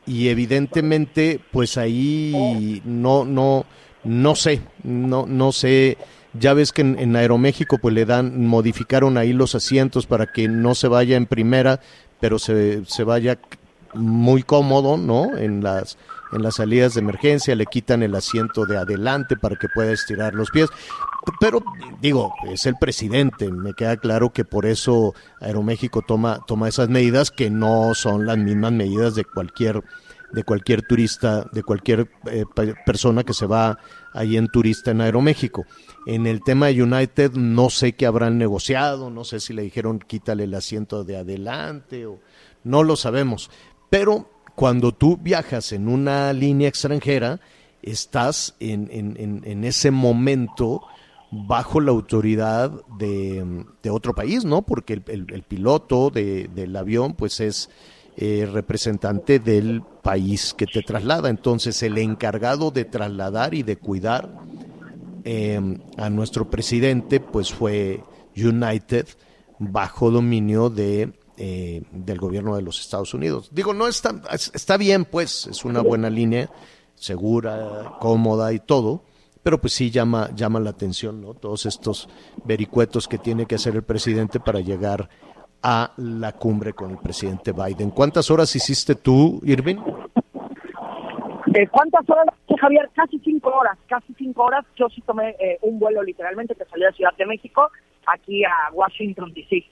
y 0.06 0.28
evidentemente 0.28 1.40
pues 1.50 1.78
ahí 1.78 2.82
no 2.84 3.24
no 3.24 3.64
no 4.04 4.34
sé, 4.34 4.60
no 4.82 5.26
no 5.26 5.52
sé 5.52 5.96
ya 6.34 6.54
ves 6.54 6.72
que 6.72 6.82
en, 6.82 7.16
Aeroméxico 7.16 7.78
pues 7.78 7.94
le 7.94 8.04
dan, 8.04 8.46
modificaron 8.46 9.18
ahí 9.18 9.32
los 9.32 9.54
asientos 9.54 10.06
para 10.06 10.26
que 10.26 10.48
no 10.48 10.74
se 10.74 10.88
vaya 10.88 11.16
en 11.16 11.26
primera, 11.26 11.80
pero 12.20 12.38
se, 12.38 12.84
se 12.84 13.04
vaya 13.04 13.38
muy 13.94 14.42
cómodo, 14.42 14.96
¿no? 14.96 15.36
En 15.36 15.62
las 15.62 15.96
en 16.32 16.42
las 16.42 16.56
salidas 16.56 16.94
de 16.94 17.00
emergencia 17.00 17.54
le 17.54 17.66
quitan 17.66 18.02
el 18.02 18.14
asiento 18.14 18.66
de 18.66 18.78
adelante 18.78 19.36
para 19.36 19.56
que 19.56 19.68
pueda 19.68 19.92
estirar 19.92 20.34
los 20.34 20.50
pies. 20.50 20.68
Pero 21.38 21.62
digo, 22.00 22.32
es 22.50 22.66
el 22.66 22.76
presidente, 22.76 23.50
me 23.50 23.74
queda 23.74 23.96
claro 23.96 24.30
que 24.30 24.44
por 24.44 24.64
eso 24.66 25.14
Aeroméxico 25.40 26.02
toma 26.02 26.40
toma 26.46 26.68
esas 26.68 26.88
medidas 26.88 27.30
que 27.30 27.50
no 27.50 27.94
son 27.94 28.26
las 28.26 28.38
mismas 28.38 28.72
medidas 28.72 29.14
de 29.14 29.24
cualquier 29.24 29.82
de 30.32 30.44
cualquier 30.44 30.82
turista, 30.82 31.46
de 31.52 31.62
cualquier 31.62 32.10
eh, 32.26 32.44
persona 32.86 33.24
que 33.24 33.34
se 33.34 33.46
va 33.46 33.78
ahí 34.12 34.36
en 34.36 34.48
turista 34.48 34.90
en 34.90 35.00
Aeroméxico. 35.00 35.64
En 36.06 36.26
el 36.26 36.42
tema 36.42 36.66
de 36.66 36.82
United 36.82 37.32
no 37.32 37.70
sé 37.70 37.92
qué 37.92 38.06
habrán 38.06 38.38
negociado, 38.38 39.10
no 39.10 39.24
sé 39.24 39.40
si 39.40 39.52
le 39.52 39.62
dijeron 39.62 39.98
quítale 39.98 40.44
el 40.44 40.54
asiento 40.54 41.04
de 41.04 41.16
adelante 41.16 42.06
o 42.06 42.18
no 42.64 42.82
lo 42.82 42.96
sabemos, 42.96 43.50
pero 43.88 44.30
cuando 44.54 44.92
tú 44.92 45.16
viajas 45.16 45.72
en 45.72 45.88
una 45.88 46.32
línea 46.32 46.68
extranjera, 46.68 47.40
estás 47.82 48.56
en, 48.60 48.88
en, 48.92 49.42
en 49.44 49.64
ese 49.64 49.90
momento 49.90 50.82
bajo 51.30 51.80
la 51.80 51.92
autoridad 51.92 52.70
de, 52.98 53.64
de, 53.82 53.90
otro 53.90 54.14
país, 54.14 54.44
¿no? 54.44 54.62
Porque 54.62 54.94
el, 54.94 55.26
el, 55.30 55.42
piloto 55.44 56.10
de, 56.10 56.50
del 56.54 56.74
avión, 56.74 57.14
pues 57.14 57.40
es 57.40 57.70
eh, 58.16 58.48
representante 58.50 59.38
del 59.38 59.82
país 60.02 60.54
que 60.54 60.66
te 60.66 60.82
traslada. 60.82 61.30
Entonces, 61.30 61.82
el 61.82 61.98
encargado 61.98 62.70
de 62.70 62.84
trasladar 62.84 63.54
y 63.54 63.62
de 63.62 63.76
cuidar 63.76 64.30
eh, 65.24 65.78
a 65.96 66.10
nuestro 66.10 66.50
presidente, 66.50 67.20
pues 67.20 67.52
fue 67.52 68.02
United 68.36 69.06
bajo 69.58 70.10
dominio 70.10 70.70
de 70.70 71.12
eh, 71.42 71.84
del 71.90 72.18
gobierno 72.18 72.54
de 72.54 72.60
los 72.60 72.78
Estados 72.80 73.14
Unidos. 73.14 73.48
Digo, 73.50 73.72
no 73.72 73.88
está, 73.88 74.20
está 74.30 74.76
bien, 74.76 75.06
pues, 75.06 75.46
es 75.46 75.64
una 75.64 75.80
buena 75.80 76.10
línea, 76.10 76.50
segura, 76.94 77.96
cómoda 77.98 78.52
y 78.52 78.58
todo, 78.58 79.04
pero 79.42 79.58
pues 79.58 79.72
sí 79.72 79.90
llama, 79.90 80.28
llama 80.36 80.60
la 80.60 80.68
atención, 80.68 81.22
¿no? 81.22 81.32
Todos 81.32 81.64
estos 81.64 82.10
vericuetos 82.44 83.08
que 83.08 83.16
tiene 83.16 83.46
que 83.46 83.54
hacer 83.54 83.74
el 83.74 83.82
presidente 83.82 84.38
para 84.38 84.60
llegar 84.60 85.08
a 85.62 85.92
la 85.96 86.32
cumbre 86.32 86.72
con 86.72 86.90
el 86.92 86.98
presidente 86.98 87.52
Biden. 87.52 87.90
¿Cuántas 87.90 88.30
horas 88.30 88.54
hiciste 88.56 88.94
tú, 88.94 89.40
Irving? 89.44 89.76
Eh, 91.54 91.66
¿Cuántas 91.68 92.08
horas, 92.08 92.26
Javier? 92.60 92.88
Casi 92.94 93.18
cinco 93.18 93.50
horas, 93.50 93.76
casi 93.88 94.14
cinco 94.14 94.44
horas. 94.44 94.64
Yo 94.76 94.88
sí 94.88 95.02
tomé 95.02 95.30
eh, 95.40 95.58
un 95.62 95.78
vuelo 95.78 96.02
literalmente 96.02 96.54
que 96.54 96.64
salió 96.64 96.86
de 96.86 96.92
Ciudad 96.92 97.16
de 97.16 97.26
México 97.26 97.68
aquí 98.06 98.44
a 98.44 98.72
Washington, 98.72 99.32
D.C 99.34 99.64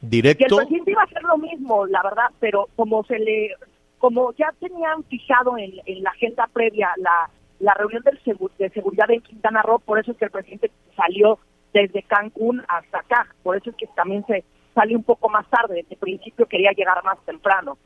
directo. 0.00 0.42
Y 0.42 0.58
el 0.58 0.66
presidente 0.66 0.90
iba 0.92 1.02
a 1.02 1.04
hacer 1.04 1.22
lo 1.22 1.38
mismo, 1.38 1.86
la 1.86 2.02
verdad, 2.02 2.30
pero 2.38 2.68
como 2.76 3.04
se 3.04 3.18
le, 3.18 3.54
como 3.98 4.32
ya 4.34 4.52
tenían 4.58 5.04
fijado 5.04 5.58
en, 5.58 5.72
en 5.86 6.02
la 6.02 6.10
agenda 6.10 6.48
previa 6.52 6.90
la, 6.96 7.30
la 7.58 7.74
reunión 7.74 8.02
del 8.02 8.18
de 8.58 8.70
seguridad 8.70 9.10
en 9.10 9.20
Quintana 9.20 9.62
Roo, 9.62 9.78
por 9.80 9.98
eso 9.98 10.12
es 10.12 10.18
que 10.18 10.24
el 10.26 10.30
presidente 10.30 10.70
salió 10.96 11.38
desde 11.72 12.02
Cancún 12.02 12.62
hasta 12.68 12.98
acá, 12.98 13.26
por 13.42 13.56
eso 13.56 13.70
es 13.70 13.76
que 13.76 13.86
también 13.88 14.24
se 14.26 14.44
salió 14.74 14.96
un 14.96 15.04
poco 15.04 15.28
más 15.28 15.48
tarde, 15.48 15.82
desde 15.82 15.96
principio 15.96 16.46
quería 16.46 16.72
llegar 16.72 17.02
más 17.04 17.18
temprano. 17.24 17.76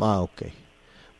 Ah, 0.00 0.20
ok. 0.20 0.42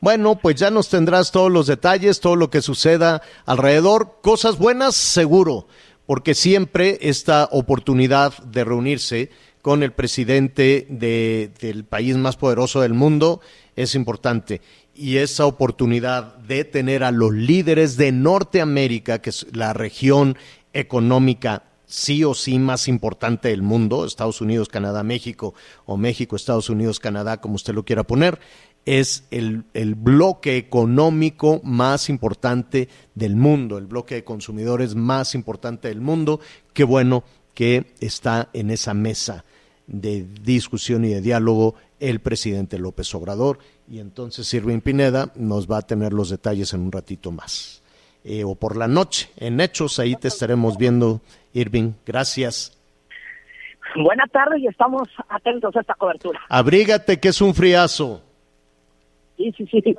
Bueno, 0.00 0.34
pues 0.36 0.56
ya 0.56 0.70
nos 0.70 0.88
tendrás 0.88 1.30
todos 1.30 1.50
los 1.50 1.68
detalles, 1.68 2.20
todo 2.20 2.34
lo 2.34 2.50
que 2.50 2.60
suceda 2.60 3.22
alrededor, 3.46 4.18
cosas 4.20 4.58
buenas 4.58 4.96
seguro, 4.96 5.68
porque 6.06 6.34
siempre 6.34 6.98
esta 7.02 7.48
oportunidad 7.52 8.36
de 8.38 8.64
reunirse 8.64 9.30
con 9.62 9.84
el 9.84 9.92
presidente 9.92 10.86
de, 10.90 11.52
del 11.60 11.84
país 11.84 12.16
más 12.16 12.36
poderoso 12.36 12.80
del 12.80 12.94
mundo 12.94 13.40
es 13.76 13.94
importante. 13.94 14.60
Y 14.94 15.18
esa 15.18 15.46
oportunidad 15.46 16.36
de 16.36 16.64
tener 16.64 17.04
a 17.04 17.12
los 17.12 17.32
líderes 17.32 17.96
de 17.96 18.10
Norteamérica, 18.10 19.20
que 19.22 19.30
es 19.30 19.46
la 19.54 19.72
región 19.72 20.36
económica 20.72 21.62
sí 21.92 22.24
o 22.24 22.32
sí 22.32 22.58
más 22.58 22.88
importante 22.88 23.48
del 23.48 23.60
mundo, 23.60 24.06
Estados 24.06 24.40
Unidos, 24.40 24.68
Canadá, 24.68 25.02
México, 25.02 25.52
o 25.84 25.98
México, 25.98 26.36
Estados 26.36 26.70
Unidos, 26.70 26.98
Canadá, 26.98 27.42
como 27.42 27.56
usted 27.56 27.74
lo 27.74 27.84
quiera 27.84 28.02
poner, 28.02 28.40
es 28.86 29.24
el, 29.30 29.64
el, 29.74 29.94
bloque 29.94 30.56
económico 30.56 31.60
más 31.64 32.08
importante 32.08 32.88
del 33.14 33.36
mundo, 33.36 33.76
el 33.76 33.86
bloque 33.86 34.14
de 34.14 34.24
consumidores 34.24 34.94
más 34.94 35.34
importante 35.34 35.88
del 35.88 36.00
mundo. 36.00 36.40
Qué 36.72 36.84
bueno 36.84 37.24
que 37.52 37.92
está 38.00 38.48
en 38.54 38.70
esa 38.70 38.94
mesa 38.94 39.44
de 39.86 40.26
discusión 40.42 41.04
y 41.04 41.10
de 41.10 41.20
diálogo 41.20 41.74
el 42.00 42.20
presidente 42.20 42.78
López 42.78 43.14
Obrador. 43.14 43.58
Y 43.86 43.98
entonces 43.98 44.52
Irving 44.54 44.80
Pineda 44.80 45.30
nos 45.36 45.70
va 45.70 45.76
a 45.76 45.86
tener 45.86 46.14
los 46.14 46.30
detalles 46.30 46.72
en 46.72 46.80
un 46.80 46.90
ratito 46.90 47.30
más. 47.30 47.82
Eh, 48.24 48.44
o 48.44 48.54
por 48.54 48.76
la 48.76 48.86
noche, 48.86 49.30
en 49.36 49.60
Hechos, 49.60 49.98
ahí 49.98 50.14
te 50.14 50.28
estaremos 50.28 50.78
viendo, 50.78 51.20
Irving. 51.52 51.92
Gracias. 52.06 52.78
Buenas 53.96 54.30
tardes 54.30 54.60
y 54.60 54.66
estamos 54.66 55.08
atentos 55.28 55.74
a 55.76 55.80
esta 55.80 55.94
cobertura. 55.94 56.40
Abrígate, 56.48 57.20
que 57.20 57.28
es 57.28 57.40
un 57.40 57.54
friazo. 57.54 58.22
Sí, 59.36 59.52
sí, 59.56 59.66
sí. 59.70 59.96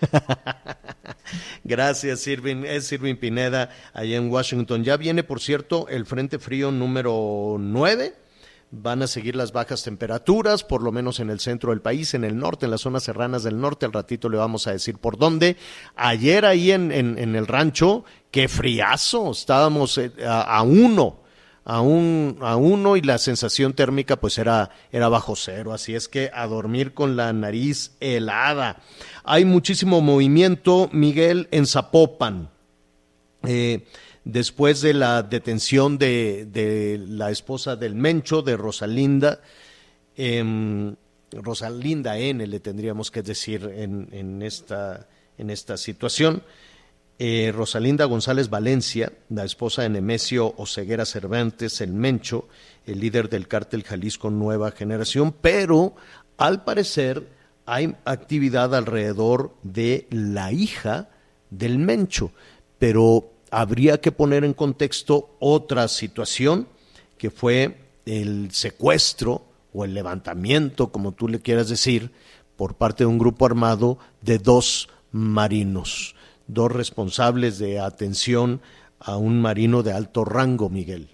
Gracias, 1.64 2.26
Irving. 2.26 2.64
Es 2.64 2.92
Irving 2.92 3.16
Pineda, 3.16 3.70
allá 3.92 4.16
en 4.16 4.30
Washington. 4.30 4.84
Ya 4.84 4.96
viene, 4.96 5.24
por 5.24 5.40
cierto, 5.40 5.88
el 5.88 6.06
Frente 6.06 6.38
Frío 6.38 6.70
número 6.70 7.56
9 7.58 8.27
Van 8.70 9.02
a 9.02 9.06
seguir 9.06 9.34
las 9.34 9.52
bajas 9.52 9.82
temperaturas, 9.82 10.62
por 10.62 10.82
lo 10.82 10.92
menos 10.92 11.20
en 11.20 11.30
el 11.30 11.40
centro 11.40 11.70
del 11.70 11.80
país, 11.80 12.12
en 12.12 12.22
el 12.22 12.36
norte, 12.36 12.66
en 12.66 12.70
las 12.70 12.82
zonas 12.82 13.02
serranas 13.02 13.42
del 13.42 13.58
norte. 13.58 13.86
Al 13.86 13.94
ratito 13.94 14.28
le 14.28 14.36
vamos 14.36 14.66
a 14.66 14.72
decir 14.72 14.98
por 14.98 15.16
dónde. 15.16 15.56
Ayer 15.96 16.44
ahí 16.44 16.72
en, 16.72 16.92
en, 16.92 17.34
el 17.34 17.46
rancho, 17.46 18.04
qué 18.30 18.46
friazo, 18.46 19.30
estábamos 19.30 19.96
eh, 19.96 20.12
a, 20.26 20.62
uno. 20.62 21.22
A, 21.64 21.80
un, 21.80 22.38
a 22.42 22.56
uno 22.56 22.98
y 22.98 23.00
la 23.00 23.16
sensación 23.16 23.72
térmica 23.72 24.16
pues 24.16 24.36
era, 24.36 24.70
era 24.92 25.08
bajo 25.08 25.34
cero, 25.36 25.72
así 25.72 25.94
es 25.94 26.08
que 26.08 26.30
a 26.32 26.46
dormir 26.46 26.92
con 26.92 27.16
la 27.16 27.32
nariz 27.32 27.96
helada. 28.00 28.82
Hay 29.24 29.46
muchísimo 29.46 30.02
movimiento, 30.02 30.90
Miguel, 30.92 31.48
en 31.52 31.66
Zapopan. 31.66 32.50
Eh, 33.44 33.86
después 34.28 34.82
de 34.82 34.92
la 34.92 35.22
detención 35.22 35.96
de, 35.96 37.00
la 37.08 37.30
esposa 37.30 37.76
del 37.76 37.94
Mencho, 37.94 38.42
de 38.42 38.58
Rosalinda, 38.58 39.40
eh, 40.16 40.94
Rosalinda 41.32 42.18
N, 42.18 42.46
le 42.46 42.60
tendríamos 42.60 43.10
que 43.10 43.22
decir 43.22 43.70
en, 43.74 44.42
esta, 44.42 45.08
en 45.38 45.48
esta 45.48 45.78
situación. 45.78 46.42
Eh, 47.18 47.52
Rosalinda 47.54 48.04
González 48.04 48.50
Valencia, 48.50 49.12
la 49.30 49.44
esposa 49.44 49.82
de 49.82 49.88
Nemesio 49.88 50.54
Oseguera 50.58 51.06
Cervantes, 51.06 51.80
el 51.80 51.94
Mencho, 51.94 52.48
el 52.86 53.00
líder 53.00 53.30
del 53.30 53.48
cártel 53.48 53.82
Jalisco 53.82 54.30
Nueva 54.30 54.72
Generación, 54.72 55.32
pero 55.40 55.96
al 56.36 56.64
parecer 56.64 57.26
hay 57.64 57.96
actividad 58.04 58.74
alrededor 58.74 59.54
de 59.62 60.06
la 60.10 60.52
hija 60.52 61.08
del 61.50 61.78
Mencho, 61.78 62.30
pero 62.78 63.32
habría 63.50 64.00
que 64.00 64.12
poner 64.12 64.44
en 64.44 64.54
contexto 64.54 65.36
otra 65.38 65.88
situación 65.88 66.66
que 67.16 67.30
fue 67.30 67.76
el 68.06 68.50
secuestro 68.50 69.42
o 69.72 69.84
el 69.84 69.94
levantamiento, 69.94 70.90
como 70.90 71.12
tú 71.12 71.28
le 71.28 71.40
quieras 71.40 71.68
decir, 71.68 72.10
por 72.56 72.76
parte 72.76 73.04
de 73.04 73.08
un 73.08 73.18
grupo 73.18 73.46
armado 73.46 73.98
de 74.22 74.38
dos 74.38 74.88
marinos, 75.12 76.14
dos 76.46 76.72
responsables 76.72 77.58
de 77.58 77.78
atención 77.78 78.60
a 78.98 79.16
un 79.16 79.40
marino 79.40 79.82
de 79.82 79.92
alto 79.92 80.24
rango, 80.24 80.68
Miguel. 80.68 81.08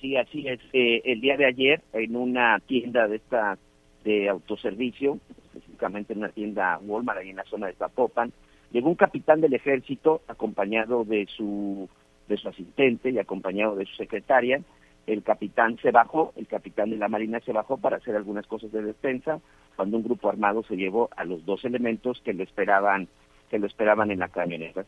Sí, 0.00 0.16
así 0.16 0.46
es. 0.46 0.60
Eh, 0.72 1.02
el 1.04 1.20
día 1.20 1.36
de 1.36 1.46
ayer, 1.46 1.82
en 1.92 2.16
una 2.16 2.60
tienda 2.60 3.08
de 3.08 3.16
esta 3.16 3.58
de 4.04 4.28
autoservicio, 4.28 5.18
específicamente 5.28 6.12
en 6.12 6.20
una 6.20 6.28
tienda 6.30 6.78
Walmart 6.78 7.18
ahí 7.18 7.30
en 7.30 7.36
la 7.36 7.44
zona 7.44 7.66
de 7.66 7.74
Zapopan, 7.74 8.32
llegó 8.70 8.88
un 8.88 8.94
capitán 8.94 9.40
del 9.40 9.54
ejército 9.54 10.22
acompañado 10.28 11.04
de 11.04 11.26
su 11.26 11.88
de 12.28 12.36
su 12.36 12.48
asistente 12.48 13.10
y 13.10 13.18
acompañado 13.18 13.74
de 13.74 13.86
su 13.86 13.96
secretaria. 13.96 14.60
El 15.06 15.22
capitán 15.22 15.78
se 15.80 15.90
bajó, 15.90 16.34
el 16.36 16.46
capitán 16.46 16.90
de 16.90 16.96
la 16.96 17.08
marina 17.08 17.40
se 17.40 17.52
bajó 17.52 17.78
para 17.78 17.96
hacer 17.96 18.14
algunas 18.14 18.46
cosas 18.46 18.70
de 18.70 18.82
defensa, 18.82 19.40
cuando 19.76 19.96
un 19.96 20.02
grupo 20.02 20.28
armado 20.28 20.62
se 20.64 20.76
llevó 20.76 21.08
a 21.16 21.24
los 21.24 21.44
dos 21.46 21.64
elementos 21.64 22.20
que 22.22 22.34
lo 22.34 22.42
esperaban 22.42 23.08
que 23.48 23.58
lo 23.58 23.66
esperaban 23.66 24.10
en 24.10 24.18
la 24.18 24.28
camioneta. 24.28 24.84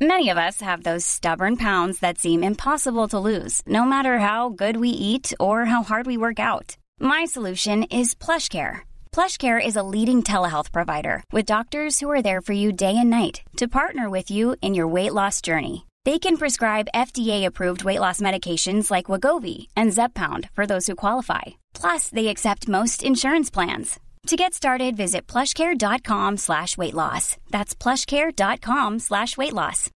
Many 0.00 0.30
of 0.30 0.38
us 0.38 0.60
have 0.60 0.82
those 0.82 1.06
stubborn 1.06 1.56
pounds 1.56 2.00
that 2.00 2.18
seem 2.18 2.42
impossible 2.42 3.08
to 3.08 3.18
lose, 3.18 3.62
no 3.66 3.84
matter 3.84 4.18
how 4.18 4.50
good 4.50 4.76
we 4.76 4.90
eat 4.90 5.32
or 5.40 5.64
how 5.66 5.82
hard 5.82 6.06
we 6.06 6.16
work 6.16 6.38
out. 6.38 6.76
My 6.98 7.26
solution 7.26 7.82
is 7.84 8.14
PlushCare. 8.14 8.85
PlushCare 9.16 9.66
is 9.66 9.76
a 9.76 9.82
leading 9.82 10.22
telehealth 10.22 10.70
provider 10.72 11.24
with 11.32 11.46
doctors 11.46 12.00
who 12.00 12.10
are 12.10 12.20
there 12.20 12.42
for 12.42 12.52
you 12.52 12.70
day 12.70 12.98
and 12.98 13.08
night 13.08 13.40
to 13.56 13.66
partner 13.66 14.10
with 14.10 14.30
you 14.30 14.56
in 14.60 14.74
your 14.74 14.86
weight 14.86 15.14
loss 15.14 15.40
journey. 15.40 15.86
They 16.04 16.18
can 16.18 16.36
prescribe 16.36 16.92
FDA-approved 16.94 17.82
weight 17.82 17.98
loss 17.98 18.20
medications 18.20 18.90
like 18.90 19.06
Wagovi 19.06 19.68
and 19.74 19.90
Zepbound 19.90 20.50
for 20.52 20.66
those 20.66 20.86
who 20.86 20.94
qualify. 20.94 21.44
Plus, 21.72 22.10
they 22.10 22.28
accept 22.28 22.68
most 22.68 23.02
insurance 23.02 23.48
plans. 23.50 23.98
To 24.26 24.36
get 24.36 24.52
started, 24.52 24.98
visit 24.98 25.26
plushcare.com 25.26 26.36
slash 26.36 26.76
weight 26.76 26.92
loss. 26.92 27.38
That's 27.50 27.74
plushcare.com 27.74 28.98
slash 28.98 29.38
weight 29.38 29.54
loss. 29.54 29.90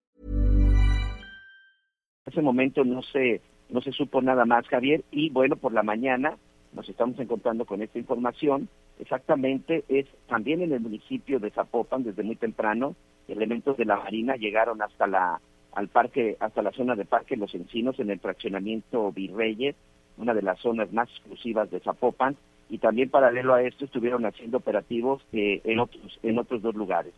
Ese 2.26 2.42
momento 2.42 2.82
no 2.84 3.00
se, 3.14 3.40
no 3.70 3.80
se 3.80 3.92
supo 3.92 4.20
nada 4.20 4.44
más, 4.44 4.66
Javier, 4.68 5.04
y 5.10 5.30
bueno, 5.30 5.56
por 5.56 5.72
la 5.72 5.82
mañana 5.82 6.36
nos 6.76 6.88
estamos 6.88 7.18
encontrando 7.18 7.64
con 7.64 7.82
esta 7.82 7.98
información. 7.98 8.68
Exactamente, 9.00 9.84
es 9.88 10.06
también 10.28 10.60
en 10.60 10.72
el 10.72 10.80
municipio 10.80 11.40
de 11.40 11.50
Zapopan, 11.50 12.04
desde 12.04 12.22
muy 12.22 12.36
temprano, 12.36 12.94
elementos 13.26 13.76
de 13.76 13.86
la 13.86 13.96
Marina 13.96 14.36
llegaron 14.36 14.80
hasta 14.82 15.06
la 15.06 15.40
al 15.72 15.88
parque, 15.88 16.36
hasta 16.40 16.62
la 16.62 16.72
zona 16.72 16.94
de 16.94 17.04
Parque 17.04 17.36
Los 17.36 17.54
Encinos, 17.54 17.98
en 17.98 18.10
el 18.10 18.18
fraccionamiento 18.18 19.12
Virreyes, 19.12 19.76
una 20.16 20.32
de 20.32 20.40
las 20.40 20.58
zonas 20.60 20.90
más 20.90 21.10
exclusivas 21.10 21.70
de 21.70 21.80
Zapopan, 21.80 22.34
y 22.70 22.78
también 22.78 23.10
paralelo 23.10 23.52
a 23.52 23.62
esto 23.62 23.84
estuvieron 23.84 24.24
haciendo 24.24 24.56
operativos 24.56 25.22
eh, 25.32 25.60
en 25.64 25.78
otros 25.78 26.18
en 26.22 26.38
otros 26.38 26.62
dos 26.62 26.74
lugares. 26.74 27.12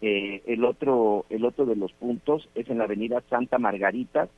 Eh, 0.00 0.42
el 0.46 0.64
otro 0.64 1.24
el 1.30 1.44
otro 1.44 1.66
de 1.66 1.76
los 1.76 1.92
puntos 1.92 2.48
es 2.54 2.68
en 2.68 2.78
la 2.78 2.84
avenida 2.84 3.22
Santa 3.28 3.58
Margarita 3.58 4.28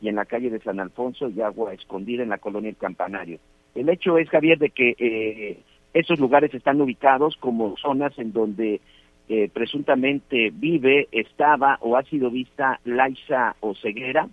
y 0.00 0.08
en 0.08 0.16
la 0.16 0.24
calle 0.24 0.50
de 0.50 0.60
San 0.60 0.80
Alfonso 0.80 1.28
y 1.28 1.40
Agua 1.40 1.72
Escondida 1.72 2.22
en 2.22 2.30
la 2.30 2.38
colonia 2.38 2.70
El 2.70 2.76
Campanario. 2.76 3.38
El 3.74 3.88
hecho 3.88 4.18
es, 4.18 4.28
Javier, 4.28 4.58
de 4.58 4.70
que 4.70 4.94
eh, 4.98 5.58
esos 5.92 6.18
lugares 6.18 6.52
están 6.54 6.80
ubicados 6.80 7.36
como 7.36 7.76
zonas 7.76 8.18
en 8.18 8.32
donde 8.32 8.80
eh, 9.28 9.48
presuntamente 9.52 10.50
vive, 10.52 11.08
estaba 11.12 11.78
o 11.80 11.96
ha 11.96 12.02
sido 12.02 12.30
vista 12.30 12.80
Laisa 12.84 13.56
Oceguera, 13.60 14.28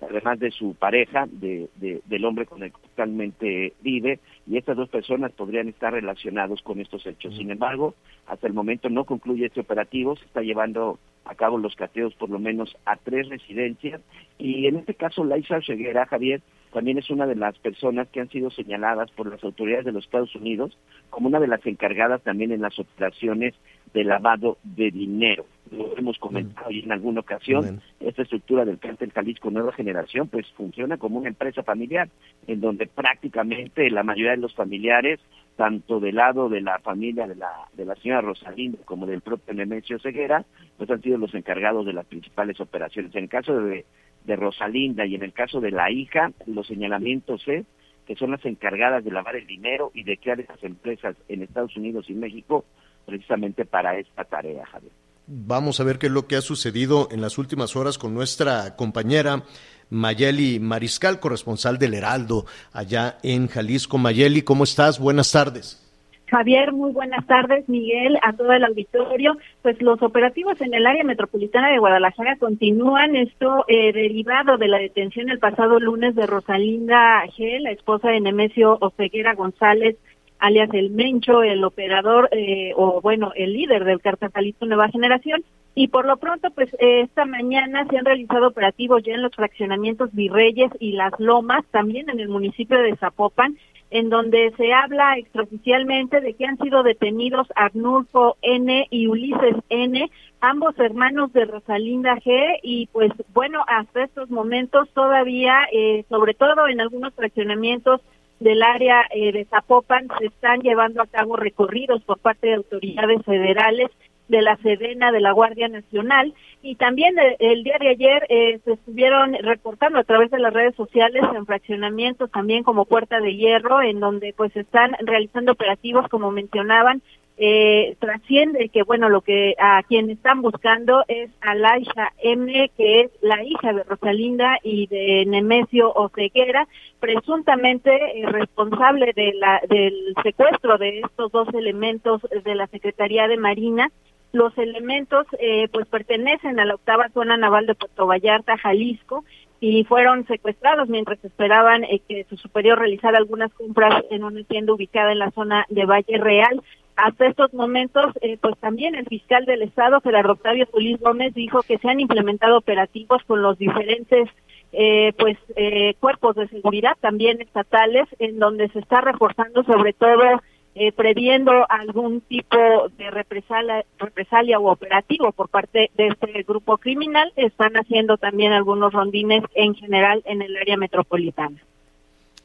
además 0.00 0.38
de 0.38 0.50
su 0.50 0.74
pareja, 0.74 1.26
de, 1.30 1.68
del 1.76 2.24
hombre 2.24 2.46
con 2.46 2.62
el 2.62 2.70
que 2.70 2.78
actualmente 2.84 3.72
vive, 3.80 4.20
y 4.46 4.56
estas 4.56 4.76
dos 4.76 4.88
personas 4.88 5.32
podrían 5.32 5.68
estar 5.68 5.92
relacionados 5.92 6.62
con 6.62 6.80
estos 6.80 7.06
hechos. 7.06 7.34
Sin 7.36 7.50
embargo, 7.50 7.94
hasta 8.26 8.46
el 8.46 8.52
momento 8.52 8.88
no 8.88 9.04
concluye 9.04 9.46
este 9.46 9.60
operativo, 9.60 10.16
se 10.16 10.26
está 10.26 10.42
llevando 10.42 10.98
a 11.24 11.34
cabo 11.34 11.58
los 11.58 11.74
cateos 11.74 12.14
por 12.14 12.30
lo 12.30 12.38
menos 12.38 12.76
a 12.84 12.96
tres 12.96 13.28
residencias, 13.28 14.00
y 14.38 14.66
en 14.66 14.76
este 14.76 14.94
caso 14.94 15.24
Laisa 15.24 15.60
Ceguera, 15.62 16.06
Javier, 16.06 16.40
también 16.72 16.98
es 16.98 17.10
una 17.10 17.26
de 17.26 17.36
las 17.36 17.58
personas 17.58 18.08
que 18.08 18.20
han 18.20 18.28
sido 18.28 18.50
señaladas 18.50 19.10
por 19.12 19.28
las 19.28 19.42
autoridades 19.42 19.84
de 19.84 19.92
los 19.92 20.04
Estados 20.04 20.34
Unidos 20.34 20.76
como 21.10 21.28
una 21.28 21.40
de 21.40 21.48
las 21.48 21.64
encargadas 21.66 22.22
también 22.22 22.52
en 22.52 22.60
las 22.60 22.78
operaciones 22.78 23.54
de 23.94 24.04
lavado 24.04 24.58
de 24.62 24.90
dinero. 24.90 25.46
Lo 25.70 25.96
hemos 25.96 26.18
comentado 26.18 26.70
y 26.70 26.80
en 26.80 26.92
alguna 26.92 27.20
ocasión, 27.20 27.80
esta 28.00 28.22
estructura 28.22 28.64
del 28.64 28.78
cártel 28.78 29.10
Jalisco 29.10 29.50
Nueva 29.50 29.72
Generación 29.72 30.28
pues 30.28 30.46
funciona 30.56 30.98
como 30.98 31.18
una 31.18 31.28
empresa 31.28 31.62
familiar, 31.62 32.08
en 32.46 32.60
donde 32.60 32.86
prácticamente 32.86 33.90
la 33.90 34.02
mayoría 34.02 34.32
de 34.32 34.36
los 34.36 34.54
familiares, 34.54 35.18
tanto 35.56 35.98
del 35.98 36.16
lado 36.16 36.48
de 36.48 36.60
la 36.60 36.78
familia 36.80 37.26
de 37.26 37.36
la, 37.36 37.50
de 37.72 37.86
la 37.86 37.96
señora 37.96 38.20
Rosalinda 38.20 38.78
como 38.84 39.06
del 39.06 39.22
propio 39.22 39.54
Nemesio 39.54 39.98
Ceguera, 39.98 40.44
pues 40.76 40.90
han 40.90 41.00
sido 41.00 41.16
los 41.16 41.34
encargados 41.34 41.86
de 41.86 41.94
las 41.94 42.06
principales 42.06 42.60
operaciones. 42.60 43.14
En 43.14 43.24
el 43.24 43.30
caso 43.30 43.58
de, 43.60 43.86
de 44.26 44.36
Rosalinda 44.36 45.06
y 45.06 45.14
en 45.14 45.22
el 45.22 45.32
caso 45.32 45.60
de 45.60 45.70
la 45.70 45.90
hija, 45.90 46.32
los 46.46 46.66
señalamientos 46.66 47.42
es 47.46 47.64
que 48.06 48.16
son 48.16 48.30
las 48.30 48.44
encargadas 48.44 49.04
de 49.04 49.10
lavar 49.10 49.36
el 49.36 49.46
dinero 49.46 49.90
y 49.94 50.04
de 50.04 50.16
crear 50.16 50.40
esas 50.40 50.62
empresas 50.62 51.16
en 51.28 51.42
Estados 51.42 51.76
Unidos 51.76 52.06
y 52.08 52.14
México 52.14 52.64
precisamente 53.04 53.64
para 53.64 53.98
esta 53.98 54.24
tarea, 54.24 54.64
Javier. 54.66 54.92
Vamos 55.28 55.80
a 55.80 55.84
ver 55.84 55.98
qué 55.98 56.06
es 56.06 56.12
lo 56.12 56.28
que 56.28 56.36
ha 56.36 56.40
sucedido 56.40 57.08
en 57.10 57.20
las 57.20 57.36
últimas 57.36 57.74
horas 57.74 57.98
con 57.98 58.14
nuestra 58.14 58.76
compañera 58.76 59.42
Mayeli 59.90 60.60
Mariscal, 60.60 61.18
corresponsal 61.18 61.78
del 61.78 61.94
Heraldo, 61.94 62.46
allá 62.72 63.18
en 63.24 63.48
Jalisco. 63.48 63.98
Mayeli, 63.98 64.42
¿cómo 64.42 64.64
estás? 64.64 65.00
Buenas 65.00 65.32
tardes. 65.32 65.85
Javier, 66.28 66.72
muy 66.72 66.92
buenas 66.92 67.24
tardes, 67.26 67.68
Miguel, 67.68 68.18
a 68.22 68.32
todo 68.32 68.52
el 68.52 68.64
auditorio. 68.64 69.36
Pues 69.62 69.80
los 69.80 70.02
operativos 70.02 70.60
en 70.60 70.74
el 70.74 70.86
área 70.86 71.04
metropolitana 71.04 71.70
de 71.70 71.78
Guadalajara 71.78 72.36
continúan, 72.36 73.14
esto 73.14 73.64
eh, 73.68 73.92
derivado 73.92 74.56
de 74.58 74.66
la 74.66 74.78
detención 74.78 75.30
el 75.30 75.38
pasado 75.38 75.78
lunes 75.78 76.16
de 76.16 76.26
Rosalinda 76.26 77.24
G., 77.26 77.60
la 77.60 77.70
esposa 77.70 78.08
de 78.08 78.20
Nemesio 78.20 78.76
Oseguera 78.80 79.34
González, 79.34 79.96
alias 80.40 80.70
el 80.72 80.90
Mencho, 80.90 81.44
el 81.44 81.62
operador 81.62 82.28
eh, 82.32 82.72
o 82.76 83.00
bueno, 83.00 83.32
el 83.36 83.52
líder 83.52 83.84
del 83.84 84.00
Cartel 84.00 84.54
Nueva 84.62 84.88
Generación. 84.88 85.44
Y 85.76 85.88
por 85.88 86.06
lo 86.06 86.16
pronto, 86.16 86.50
pues 86.50 86.72
eh, 86.80 87.02
esta 87.02 87.24
mañana 87.24 87.86
se 87.88 87.98
han 87.98 88.04
realizado 88.04 88.48
operativos 88.48 89.02
ya 89.04 89.12
en 89.12 89.22
los 89.22 89.34
fraccionamientos 89.34 90.12
Virreyes 90.12 90.72
y 90.80 90.92
Las 90.92 91.12
Lomas, 91.18 91.64
también 91.70 92.10
en 92.10 92.18
el 92.18 92.28
municipio 92.28 92.78
de 92.78 92.96
Zapopan, 92.96 93.58
en 93.90 94.10
donde 94.10 94.52
se 94.56 94.72
habla 94.72 95.16
extraoficialmente 95.16 96.20
de 96.20 96.34
que 96.34 96.46
han 96.46 96.58
sido 96.58 96.82
detenidos 96.82 97.46
Arnulfo 97.54 98.36
N 98.42 98.86
y 98.90 99.06
Ulises 99.06 99.56
N, 99.68 100.10
ambos 100.40 100.78
hermanos 100.78 101.32
de 101.32 101.44
Rosalinda 101.44 102.16
G, 102.16 102.58
y 102.62 102.88
pues 102.88 103.12
bueno, 103.32 103.64
hasta 103.66 104.04
estos 104.04 104.30
momentos 104.30 104.88
todavía, 104.92 105.60
eh, 105.72 106.04
sobre 106.08 106.34
todo 106.34 106.68
en 106.68 106.80
algunos 106.80 107.14
fraccionamientos, 107.14 108.00
del 108.40 108.62
área 108.62 109.02
eh, 109.14 109.32
de 109.32 109.46
Zapopan 109.46 110.08
se 110.18 110.26
están 110.26 110.60
llevando 110.60 111.00
a 111.00 111.06
cabo 111.06 111.36
recorridos 111.36 112.02
por 112.04 112.18
parte 112.18 112.48
de 112.48 112.54
autoridades 112.56 113.22
federales 113.24 113.90
de 114.28 114.42
la 114.42 114.56
Sedena 114.58 115.12
de 115.12 115.20
la 115.20 115.32
Guardia 115.32 115.68
Nacional 115.68 116.34
y 116.62 116.74
también 116.74 117.14
el 117.38 117.62
día 117.62 117.76
de 117.78 117.90
ayer 117.90 118.26
eh, 118.28 118.58
se 118.64 118.72
estuvieron 118.72 119.34
reportando 119.34 119.98
a 119.98 120.04
través 120.04 120.30
de 120.30 120.40
las 120.40 120.52
redes 120.52 120.74
sociales 120.74 121.22
en 121.34 121.46
fraccionamientos 121.46 122.30
también 122.30 122.64
como 122.64 122.86
Puerta 122.86 123.20
de 123.20 123.36
Hierro 123.36 123.82
en 123.82 124.00
donde 124.00 124.34
pues 124.36 124.54
están 124.56 124.96
realizando 125.00 125.52
operativos 125.52 126.08
como 126.08 126.30
mencionaban 126.30 127.02
eh, 127.38 127.96
trasciende 128.00 128.70
que 128.70 128.82
bueno 128.82 129.10
lo 129.10 129.20
que 129.20 129.54
a 129.58 129.82
quien 129.82 130.10
están 130.10 130.40
buscando 130.40 131.04
es 131.06 131.30
a 131.42 131.54
Laisha 131.54 132.12
M 132.22 132.70
que 132.76 133.02
es 133.02 133.10
la 133.20 133.44
hija 133.44 133.74
de 133.74 133.82
Rosalinda 133.82 134.58
y 134.62 134.86
de 134.86 135.24
Nemesio 135.26 135.92
Oseguera 135.92 136.66
presuntamente 136.98 137.90
eh, 137.92 138.26
responsable 138.26 139.12
de 139.14 139.34
la 139.34 139.60
del 139.68 140.14
secuestro 140.22 140.78
de 140.78 141.00
estos 141.00 141.30
dos 141.30 141.48
elementos 141.52 142.22
de 142.42 142.54
la 142.54 142.66
Secretaría 142.68 143.28
de 143.28 143.36
Marina 143.36 143.90
los 144.36 144.56
elementos 144.58 145.26
eh, 145.38 145.68
pues 145.72 145.86
pertenecen 145.86 146.60
a 146.60 146.64
la 146.64 146.74
octava 146.74 147.08
zona 147.14 147.36
naval 147.36 147.66
de 147.66 147.74
Puerto 147.74 148.06
Vallarta 148.06 148.58
Jalisco 148.58 149.24
y 149.60 149.84
fueron 149.84 150.26
secuestrados 150.26 150.88
mientras 150.88 151.24
esperaban 151.24 151.84
eh, 151.84 152.00
que 152.06 152.24
su 152.28 152.36
superior 152.36 152.78
realizara 152.78 153.18
algunas 153.18 153.52
compras 153.54 154.04
en 154.10 154.24
una 154.24 154.42
tienda 154.44 154.74
ubicada 154.74 155.12
en 155.12 155.20
la 155.20 155.30
zona 155.30 155.64
de 155.70 155.86
Valle 155.86 156.18
Real. 156.18 156.62
Hasta 156.96 157.26
estos 157.26 157.52
momentos, 157.54 158.12
eh, 158.20 158.38
pues 158.40 158.56
también 158.58 158.94
el 158.94 159.06
fiscal 159.06 159.44
del 159.46 159.62
Estado, 159.62 160.00
Gerardo 160.00 160.32
Octavio 160.32 160.66
Solís 160.70 161.00
Gómez, 161.00 161.34
dijo 161.34 161.62
que 161.62 161.78
se 161.78 161.88
han 161.88 162.00
implementado 162.00 162.58
operativos 162.58 163.22
con 163.26 163.42
los 163.42 163.58
diferentes 163.58 164.28
eh, 164.72 165.14
pues 165.18 165.38
eh, 165.54 165.94
cuerpos 166.00 166.36
de 166.36 166.48
seguridad 166.48 166.92
también 167.00 167.40
estatales 167.40 168.06
en 168.18 168.38
donde 168.38 168.68
se 168.68 168.80
está 168.80 169.00
reforzando 169.00 169.62
sobre 169.64 169.94
todo 169.94 170.42
eh, 170.78 170.92
previendo 170.92 171.52
algún 171.70 172.20
tipo 172.20 172.56
de 172.98 173.10
represalia, 173.10 173.82
represalia 173.98 174.58
o 174.58 174.70
operativo 174.70 175.32
por 175.32 175.48
parte 175.48 175.90
de 175.96 176.08
este 176.08 176.42
grupo 176.42 176.76
criminal, 176.76 177.32
están 177.36 177.72
haciendo 177.78 178.18
también 178.18 178.52
algunos 178.52 178.92
rondines 178.92 179.42
en 179.54 179.74
general 179.74 180.22
en 180.26 180.42
el 180.42 180.54
área 180.54 180.76
metropolitana. 180.76 181.56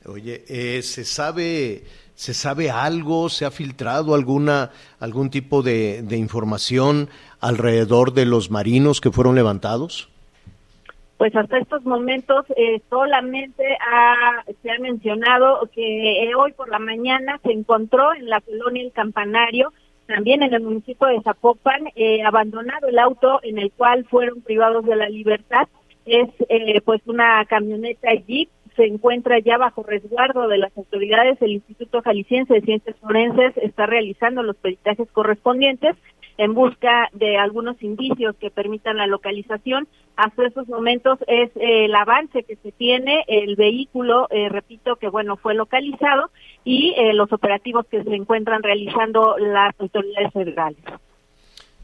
Oye, 0.06 0.46
eh, 0.48 0.82
¿se 0.82 1.04
sabe 1.04 1.84
se 2.16 2.34
sabe 2.34 2.72
algo, 2.72 3.28
se 3.28 3.44
ha 3.44 3.52
filtrado 3.52 4.16
alguna 4.16 4.72
algún 5.00 5.30
tipo 5.30 5.62
de 5.62 6.16
información 6.16 7.10
alrededor 7.42 8.14
de 8.14 8.26
los 8.26 8.50
marinos 8.50 9.02
que 9.02 9.12
fueron 9.12 9.36
levantados? 9.36 10.11
Pues 11.22 11.36
hasta 11.36 11.60
estos 11.60 11.86
momentos 11.86 12.48
eh, 12.58 12.82
solamente 12.90 13.78
ha, 13.80 14.44
se 14.64 14.72
ha 14.72 14.80
mencionado 14.80 15.70
que 15.72 16.24
eh, 16.24 16.34
hoy 16.34 16.52
por 16.54 16.68
la 16.68 16.80
mañana 16.80 17.40
se 17.44 17.52
encontró 17.52 18.12
en 18.16 18.28
la 18.28 18.42
colonia 18.42 18.82
El 18.82 18.92
Campanario, 18.92 19.72
también 20.08 20.42
en 20.42 20.52
el 20.52 20.64
municipio 20.64 21.06
de 21.10 21.22
Zapopan, 21.22 21.90
eh, 21.96 22.24
abandonado 22.24 22.88
el 22.88 22.98
auto 22.98 23.40
en 23.44 23.60
el 23.60 23.72
cual 23.72 24.04
fueron 24.06 24.42
privados 24.42 24.84
de 24.84 24.96
la 24.96 25.10
libertad. 25.10 25.68
Es 26.08 26.28
pues 26.86 27.02
una 27.06 27.46
camioneta 27.46 28.10
Jeep 28.28 28.50
se 28.76 28.88
encuentra 28.88 29.38
ya 29.38 29.60
bajo 29.60 29.84
resguardo 29.84 30.48
de 30.48 30.58
las 30.58 30.76
autoridades. 30.76 31.40
El 31.40 31.52
Instituto 31.52 32.02
Jalisciense 32.02 32.56
de 32.56 32.62
Ciencias 32.62 32.96
Forenses 32.98 33.56
está 33.58 33.86
realizando 33.86 34.42
los 34.42 34.56
peritajes 34.56 35.08
correspondientes 35.12 35.96
en 36.42 36.56
busca 36.56 37.08
de 37.14 37.38
algunos 37.38 37.80
indicios 37.84 38.36
que 38.38 38.50
permitan 38.50 38.98
la 38.98 39.06
localización. 39.06 39.88
Hasta 40.16 40.48
estos 40.48 40.68
momentos 40.68 41.20
es 41.28 41.52
eh, 41.56 41.86
el 41.86 41.94
avance 41.94 42.42
que 42.42 42.56
se 42.56 42.72
tiene, 42.72 43.24
el 43.28 43.56
vehículo, 43.56 44.28
eh, 44.32 44.50
repito, 44.50 44.96
que 44.96 45.08
bueno, 45.08 45.38
fue 45.38 45.54
localizado 45.54 46.32
y 46.66 46.96
eh, 46.98 47.14
los 47.14 47.32
operativos 47.32 47.86
que 47.86 48.04
se 48.04 48.16
encuentran 48.16 48.64
realizando 48.64 49.38
las 49.38 49.80
autoridades 49.80 50.34
federales. 50.34 50.80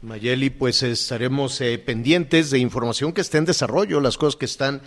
Mayeli, 0.02 0.50
pues 0.50 0.82
estaremos 0.82 1.62
pendientes 1.86 2.50
de 2.50 2.58
información 2.58 3.12
que 3.12 3.20
esté 3.20 3.38
en 3.38 3.44
desarrollo, 3.44 4.00
las 4.00 4.18
cosas 4.18 4.36
que 4.36 4.44
están 4.44 4.80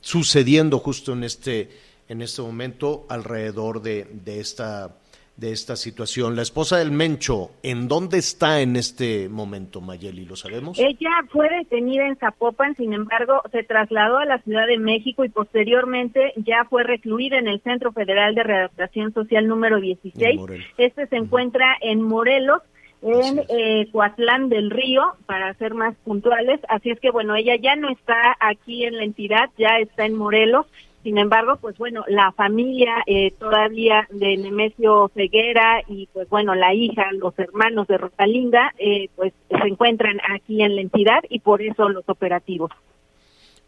sucediendo 0.00 0.78
justo 0.78 1.12
en 1.12 1.24
este 1.24 1.70
en 2.08 2.20
este 2.20 2.42
momento 2.42 3.06
alrededor 3.08 3.80
de, 3.82 4.04
de 4.04 4.40
esta 4.40 4.96
de 5.36 5.52
esta 5.52 5.74
situación. 5.76 6.36
La 6.36 6.42
esposa 6.42 6.78
del 6.78 6.92
Mencho, 6.92 7.50
¿en 7.62 7.88
dónde 7.88 8.18
está 8.18 8.60
en 8.60 8.76
este 8.76 9.28
momento, 9.28 9.80
Mayeli? 9.80 10.24
¿Lo 10.24 10.36
sabemos? 10.36 10.78
Ella 10.78 11.10
fue 11.30 11.48
detenida 11.48 12.06
en 12.06 12.16
Zapopan, 12.16 12.76
sin 12.76 12.92
embargo, 12.92 13.42
se 13.50 13.64
trasladó 13.64 14.18
a 14.18 14.26
la 14.26 14.38
Ciudad 14.38 14.66
de 14.66 14.78
México 14.78 15.24
y 15.24 15.28
posteriormente 15.28 16.32
ya 16.36 16.64
fue 16.70 16.84
recluida 16.84 17.38
en 17.38 17.48
el 17.48 17.60
Centro 17.62 17.92
Federal 17.92 18.34
de 18.34 18.44
Readaptación 18.44 19.12
Social 19.12 19.48
número 19.48 19.80
16. 19.80 20.40
Este 20.78 21.06
se 21.08 21.16
encuentra 21.16 21.76
en 21.80 22.02
Morelos 22.02 22.62
en 23.02 23.44
eh, 23.50 23.86
Coatlán 23.92 24.48
del 24.48 24.70
Río, 24.70 25.02
para 25.26 25.52
ser 25.54 25.74
más 25.74 25.94
puntuales. 26.04 26.58
Así 26.68 26.90
es 26.90 26.98
que, 27.00 27.10
bueno, 27.10 27.36
ella 27.36 27.54
ya 27.56 27.76
no 27.76 27.90
está 27.90 28.16
aquí 28.40 28.84
en 28.84 28.96
la 28.96 29.04
entidad, 29.04 29.50
ya 29.58 29.78
está 29.78 30.06
en 30.06 30.14
Morelos 30.14 30.66
sin 31.04 31.18
embargo, 31.18 31.58
pues 31.60 31.76
bueno, 31.76 32.02
la 32.08 32.32
familia 32.32 32.96
eh, 33.06 33.30
todavía 33.38 34.08
de 34.10 34.38
Nemesio 34.38 35.10
Ceguera 35.14 35.82
y 35.86 36.08
pues 36.12 36.28
bueno, 36.30 36.54
la 36.54 36.74
hija, 36.74 37.12
los 37.12 37.38
hermanos 37.38 37.86
de 37.86 37.98
Rosalinda, 37.98 38.74
eh, 38.78 39.10
pues 39.14 39.34
se 39.50 39.68
encuentran 39.68 40.18
aquí 40.34 40.62
en 40.62 40.74
la 40.74 40.80
entidad 40.80 41.20
y 41.28 41.40
por 41.40 41.60
eso 41.60 41.90
los 41.90 42.08
operativos. 42.08 42.70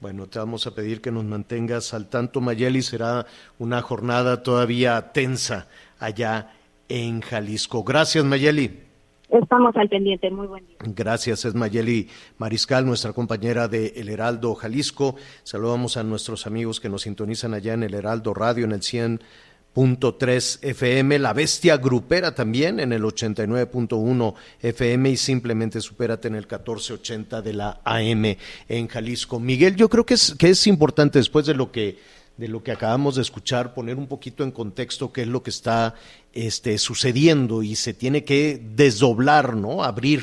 Bueno, 0.00 0.26
te 0.26 0.38
vamos 0.38 0.66
a 0.66 0.74
pedir 0.74 1.00
que 1.02 1.12
nos 1.12 1.24
mantengas 1.24 1.92
al 1.94 2.08
tanto, 2.08 2.40
Mayeli. 2.40 2.80
Será 2.80 3.26
una 3.58 3.82
jornada 3.82 4.42
todavía 4.42 5.12
tensa 5.12 5.68
allá 5.98 6.54
en 6.88 7.20
Jalisco. 7.20 7.84
Gracias, 7.84 8.24
Mayeli. 8.24 8.85
Estamos 9.28 9.74
al 9.76 9.88
pendiente, 9.88 10.30
muy 10.30 10.46
buen 10.46 10.66
día. 10.66 10.76
Gracias, 10.80 11.44
es 11.44 11.54
Mayeli 11.54 12.08
Mariscal, 12.38 12.86
nuestra 12.86 13.12
compañera 13.12 13.66
de 13.66 13.88
El 13.96 14.08
Heraldo 14.08 14.54
Jalisco. 14.54 15.16
Saludamos 15.42 15.96
a 15.96 16.04
nuestros 16.04 16.46
amigos 16.46 16.78
que 16.78 16.88
nos 16.88 17.02
sintonizan 17.02 17.52
allá 17.52 17.74
en 17.74 17.82
El 17.82 17.94
Heraldo 17.94 18.34
Radio 18.34 18.64
en 18.64 18.72
el 18.72 18.82
100.3 18.82 20.58
FM, 20.62 21.18
La 21.18 21.32
Bestia 21.32 21.76
Grupera 21.76 22.36
también 22.36 22.78
en 22.78 22.92
el 22.92 23.02
89.1 23.02 24.34
FM 24.62 25.10
y 25.10 25.16
simplemente 25.16 25.80
supérate 25.80 26.28
en 26.28 26.36
el 26.36 26.44
1480 26.44 27.42
de 27.42 27.52
la 27.52 27.80
AM 27.84 28.36
en 28.68 28.86
Jalisco. 28.86 29.40
Miguel, 29.40 29.74
yo 29.74 29.88
creo 29.88 30.06
que 30.06 30.14
es, 30.14 30.36
que 30.38 30.50
es 30.50 30.66
importante 30.68 31.18
después 31.18 31.46
de 31.46 31.54
lo 31.54 31.72
que 31.72 31.98
de 32.36 32.48
lo 32.48 32.62
que 32.62 32.72
acabamos 32.72 33.16
de 33.16 33.22
escuchar, 33.22 33.72
poner 33.72 33.96
un 33.96 34.06
poquito 34.06 34.44
en 34.44 34.50
contexto 34.50 35.12
qué 35.12 35.22
es 35.22 35.28
lo 35.28 35.42
que 35.42 35.50
está 35.50 35.94
este, 36.32 36.78
sucediendo 36.78 37.62
y 37.62 37.76
se 37.76 37.94
tiene 37.94 38.24
que 38.24 38.62
desdoblar, 38.74 39.56
¿no? 39.56 39.82
Abrir 39.82 40.22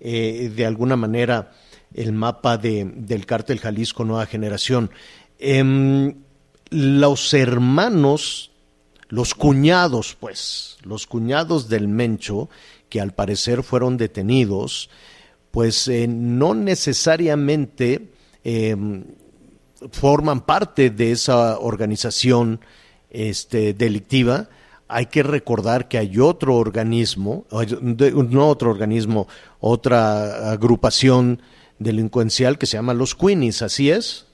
eh, 0.00 0.52
de 0.54 0.66
alguna 0.66 0.96
manera 0.96 1.52
el 1.94 2.12
mapa 2.12 2.58
de, 2.58 2.84
del 2.94 3.24
cártel 3.24 3.58
Jalisco 3.58 4.04
Nueva 4.04 4.26
Generación. 4.26 4.90
Em, 5.38 6.14
los 6.70 7.32
hermanos, 7.32 8.50
los 9.08 9.34
cuñados, 9.34 10.16
pues, 10.18 10.76
los 10.82 11.06
cuñados 11.06 11.68
del 11.68 11.88
Mencho, 11.88 12.50
que 12.90 13.00
al 13.00 13.12
parecer 13.12 13.62
fueron 13.62 13.96
detenidos, 13.96 14.90
pues 15.50 15.88
eh, 15.88 16.06
no 16.06 16.54
necesariamente 16.54 18.10
em, 18.44 19.04
forman 19.92 20.40
parte 20.40 20.90
de 20.90 21.12
esa 21.12 21.58
organización 21.58 22.60
este, 23.10 23.74
delictiva, 23.74 24.48
hay 24.88 25.06
que 25.06 25.22
recordar 25.22 25.88
que 25.88 25.98
hay 25.98 26.18
otro 26.18 26.54
organismo, 26.54 27.44
no 27.50 28.48
otro 28.48 28.70
organismo, 28.70 29.26
otra 29.60 30.52
agrupación 30.52 31.40
delincuencial 31.78 32.58
que 32.58 32.66
se 32.66 32.76
llama 32.76 32.94
los 32.94 33.14
Queenies, 33.14 33.62
¿así 33.62 33.90
es? 33.90 34.26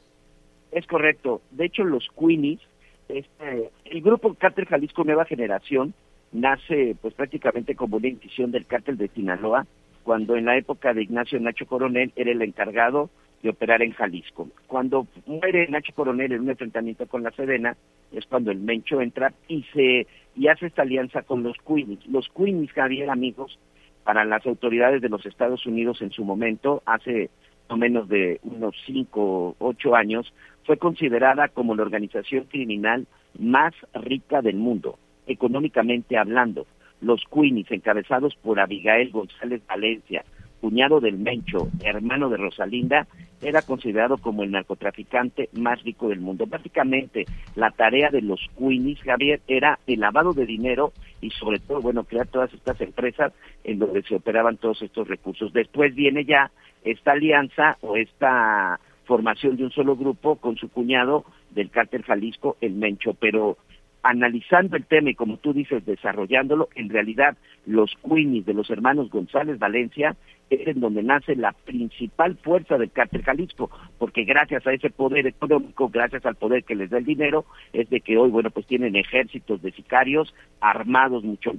Es 0.70 0.86
correcto. 0.86 1.42
De 1.50 1.66
hecho, 1.66 1.84
los 1.84 2.08
Queenies, 2.18 2.60
este, 3.08 3.70
el 3.84 4.02
grupo 4.02 4.34
Cártel 4.34 4.66
Jalisco 4.66 5.04
Nueva 5.04 5.24
Generación, 5.24 5.94
nace 6.32 6.96
pues 7.00 7.14
prácticamente 7.14 7.74
como 7.74 7.98
una 7.98 8.08
incisión 8.08 8.50
del 8.50 8.66
cártel 8.66 8.96
de 8.96 9.08
Sinaloa, 9.08 9.66
cuando 10.02 10.36
en 10.36 10.46
la 10.46 10.56
época 10.56 10.94
de 10.94 11.02
Ignacio 11.02 11.38
Nacho 11.40 11.66
Coronel 11.66 12.12
era 12.16 12.32
el 12.32 12.42
encargado 12.42 13.10
de 13.42 13.50
operar 13.50 13.82
en 13.82 13.92
Jalisco. 13.92 14.48
Cuando 14.66 15.06
muere 15.26 15.66
Nacho 15.68 15.92
Coronel 15.94 16.32
en 16.32 16.42
un 16.42 16.50
enfrentamiento 16.50 17.06
con 17.06 17.22
la 17.22 17.32
Sedena, 17.32 17.76
es 18.12 18.26
cuando 18.26 18.50
el 18.50 18.58
Mencho 18.58 19.00
entra 19.00 19.32
y 19.48 19.64
se 19.74 20.06
y 20.34 20.48
hace 20.48 20.66
esta 20.66 20.82
alianza 20.82 21.22
con 21.22 21.42
los 21.42 21.56
Queenies. 21.66 22.06
Los 22.06 22.28
Queenies, 22.28 22.72
Javier, 22.72 23.10
amigos, 23.10 23.58
para 24.04 24.24
las 24.24 24.46
autoridades 24.46 25.02
de 25.02 25.08
los 25.08 25.26
Estados 25.26 25.66
Unidos 25.66 26.00
en 26.02 26.10
su 26.10 26.24
momento, 26.24 26.82
hace 26.86 27.30
no 27.68 27.76
menos 27.76 28.08
de 28.08 28.40
unos 28.42 28.74
cinco 28.86 29.20
o 29.22 29.56
ocho 29.58 29.94
años, 29.94 30.32
fue 30.64 30.76
considerada 30.76 31.48
como 31.48 31.74
la 31.74 31.82
organización 31.82 32.44
criminal 32.44 33.06
más 33.38 33.74
rica 33.94 34.42
del 34.42 34.56
mundo, 34.56 34.98
económicamente 35.26 36.16
hablando. 36.16 36.66
Los 37.00 37.22
Queenies, 37.32 37.70
encabezados 37.70 38.34
por 38.36 38.60
Abigail 38.60 39.10
González 39.10 39.62
Valencia, 39.66 40.24
cuñado 40.62 41.00
del 41.00 41.18
Mencho, 41.18 41.68
hermano 41.82 42.30
de 42.30 42.36
Rosalinda, 42.36 43.08
era 43.42 43.62
considerado 43.62 44.16
como 44.16 44.44
el 44.44 44.52
narcotraficante 44.52 45.48
más 45.54 45.82
rico 45.82 46.08
del 46.08 46.20
mundo. 46.20 46.46
Básicamente, 46.46 47.24
la 47.56 47.72
tarea 47.72 48.10
de 48.10 48.22
los 48.22 48.40
Queenies, 48.56 49.00
Javier, 49.00 49.40
era 49.48 49.80
el 49.88 49.98
lavado 49.98 50.32
de 50.32 50.46
dinero 50.46 50.92
y 51.20 51.30
sobre 51.30 51.58
todo, 51.58 51.80
bueno, 51.80 52.04
crear 52.04 52.28
todas 52.28 52.54
estas 52.54 52.80
empresas 52.80 53.32
en 53.64 53.80
donde 53.80 54.04
se 54.04 54.14
operaban 54.14 54.56
todos 54.56 54.80
estos 54.82 55.08
recursos. 55.08 55.52
Después 55.52 55.96
viene 55.96 56.24
ya 56.24 56.52
esta 56.84 57.12
alianza 57.12 57.76
o 57.80 57.96
esta 57.96 58.78
formación 59.04 59.56
de 59.56 59.64
un 59.64 59.72
solo 59.72 59.96
grupo 59.96 60.36
con 60.36 60.56
su 60.56 60.68
cuñado 60.68 61.24
del 61.50 61.70
cártel 61.70 62.04
Jalisco, 62.04 62.56
el 62.60 62.74
Mencho, 62.74 63.14
pero 63.14 63.58
analizando 64.02 64.76
el 64.76 64.84
tema 64.84 65.10
y 65.10 65.14
como 65.14 65.36
tú 65.38 65.52
dices, 65.52 65.84
desarrollándolo, 65.84 66.68
en 66.74 66.88
realidad 66.88 67.36
los 67.66 67.92
Queenies 68.04 68.46
de 68.46 68.54
los 68.54 68.68
hermanos 68.70 69.10
González 69.10 69.58
Valencia 69.58 70.16
es 70.54 70.68
en 70.68 70.80
donde 70.80 71.02
nace 71.02 71.36
la 71.36 71.52
principal 71.52 72.36
fuerza 72.36 72.78
del 72.78 72.90
cártel 72.90 73.22
Jalisco, 73.22 73.70
porque 73.98 74.24
gracias 74.24 74.66
a 74.66 74.72
ese 74.72 74.90
poder 74.90 75.26
económico, 75.26 75.88
gracias 75.88 76.24
al 76.26 76.36
poder 76.36 76.64
que 76.64 76.74
les 76.74 76.90
da 76.90 76.98
el 76.98 77.04
dinero, 77.04 77.44
es 77.72 77.88
de 77.90 78.00
que 78.00 78.16
hoy, 78.16 78.30
bueno, 78.30 78.50
pues 78.50 78.66
tienen 78.66 78.96
ejércitos 78.96 79.62
de 79.62 79.72
sicarios 79.72 80.34
armados 80.60 81.24
mucho 81.24 81.52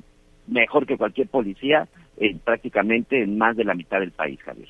mejor 0.48 0.86
que 0.86 0.98
cualquier 0.98 1.28
policía, 1.28 1.88
prácticamente 2.44 3.22
en 3.22 3.38
más 3.38 3.56
de 3.56 3.64
la 3.64 3.74
mitad 3.74 4.00
del 4.00 4.12
país, 4.12 4.40
Javier. 4.44 4.70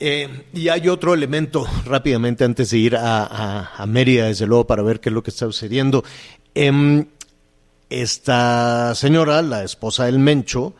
Eh, 0.00 0.28
y 0.52 0.68
hay 0.68 0.88
otro 0.88 1.14
elemento, 1.14 1.64
rápidamente, 1.86 2.44
antes 2.44 2.70
de 2.70 2.78
ir 2.78 2.96
a, 2.96 3.74
a, 3.76 3.86
Mérida, 3.86 4.26
desde 4.26 4.46
luego, 4.46 4.66
para 4.66 4.82
ver 4.82 5.00
qué 5.00 5.08
es 5.08 5.12
lo 5.12 5.22
que 5.22 5.30
está 5.30 5.46
sucediendo. 5.46 6.02
Em, 6.54 7.06
esta 7.90 8.94
señora, 8.94 9.40
la 9.42 9.62
esposa 9.62 10.06
del 10.06 10.18
Mencho, 10.18 10.74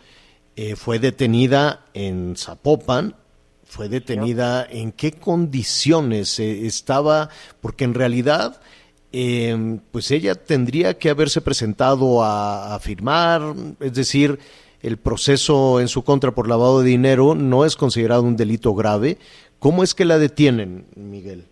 eh, 0.56 0.76
fue 0.76 0.98
detenida 0.98 1.84
en 1.94 2.36
Zapopan. 2.36 3.16
Fue 3.64 3.88
detenida 3.88 4.64
en 4.70 4.92
qué 4.92 5.12
condiciones 5.12 6.38
eh, 6.38 6.66
estaba, 6.66 7.30
porque 7.60 7.84
en 7.84 7.94
realidad 7.94 8.60
eh, 9.10 9.78
pues 9.90 10.10
ella 10.12 10.36
tendría 10.36 10.98
que 10.98 11.10
haberse 11.10 11.40
presentado 11.40 12.22
a, 12.22 12.74
a 12.74 12.78
firmar, 12.78 13.42
es 13.80 13.94
decir, 13.94 14.38
el 14.82 14.98
proceso 14.98 15.80
en 15.80 15.88
su 15.88 16.04
contra 16.04 16.32
por 16.32 16.46
lavado 16.46 16.82
de 16.82 16.90
dinero 16.90 17.34
no 17.34 17.64
es 17.64 17.74
considerado 17.74 18.22
un 18.22 18.36
delito 18.36 18.74
grave. 18.74 19.16
¿Cómo 19.58 19.82
es 19.82 19.94
que 19.94 20.04
la 20.04 20.18
detienen, 20.18 20.84
Miguel? 20.94 21.44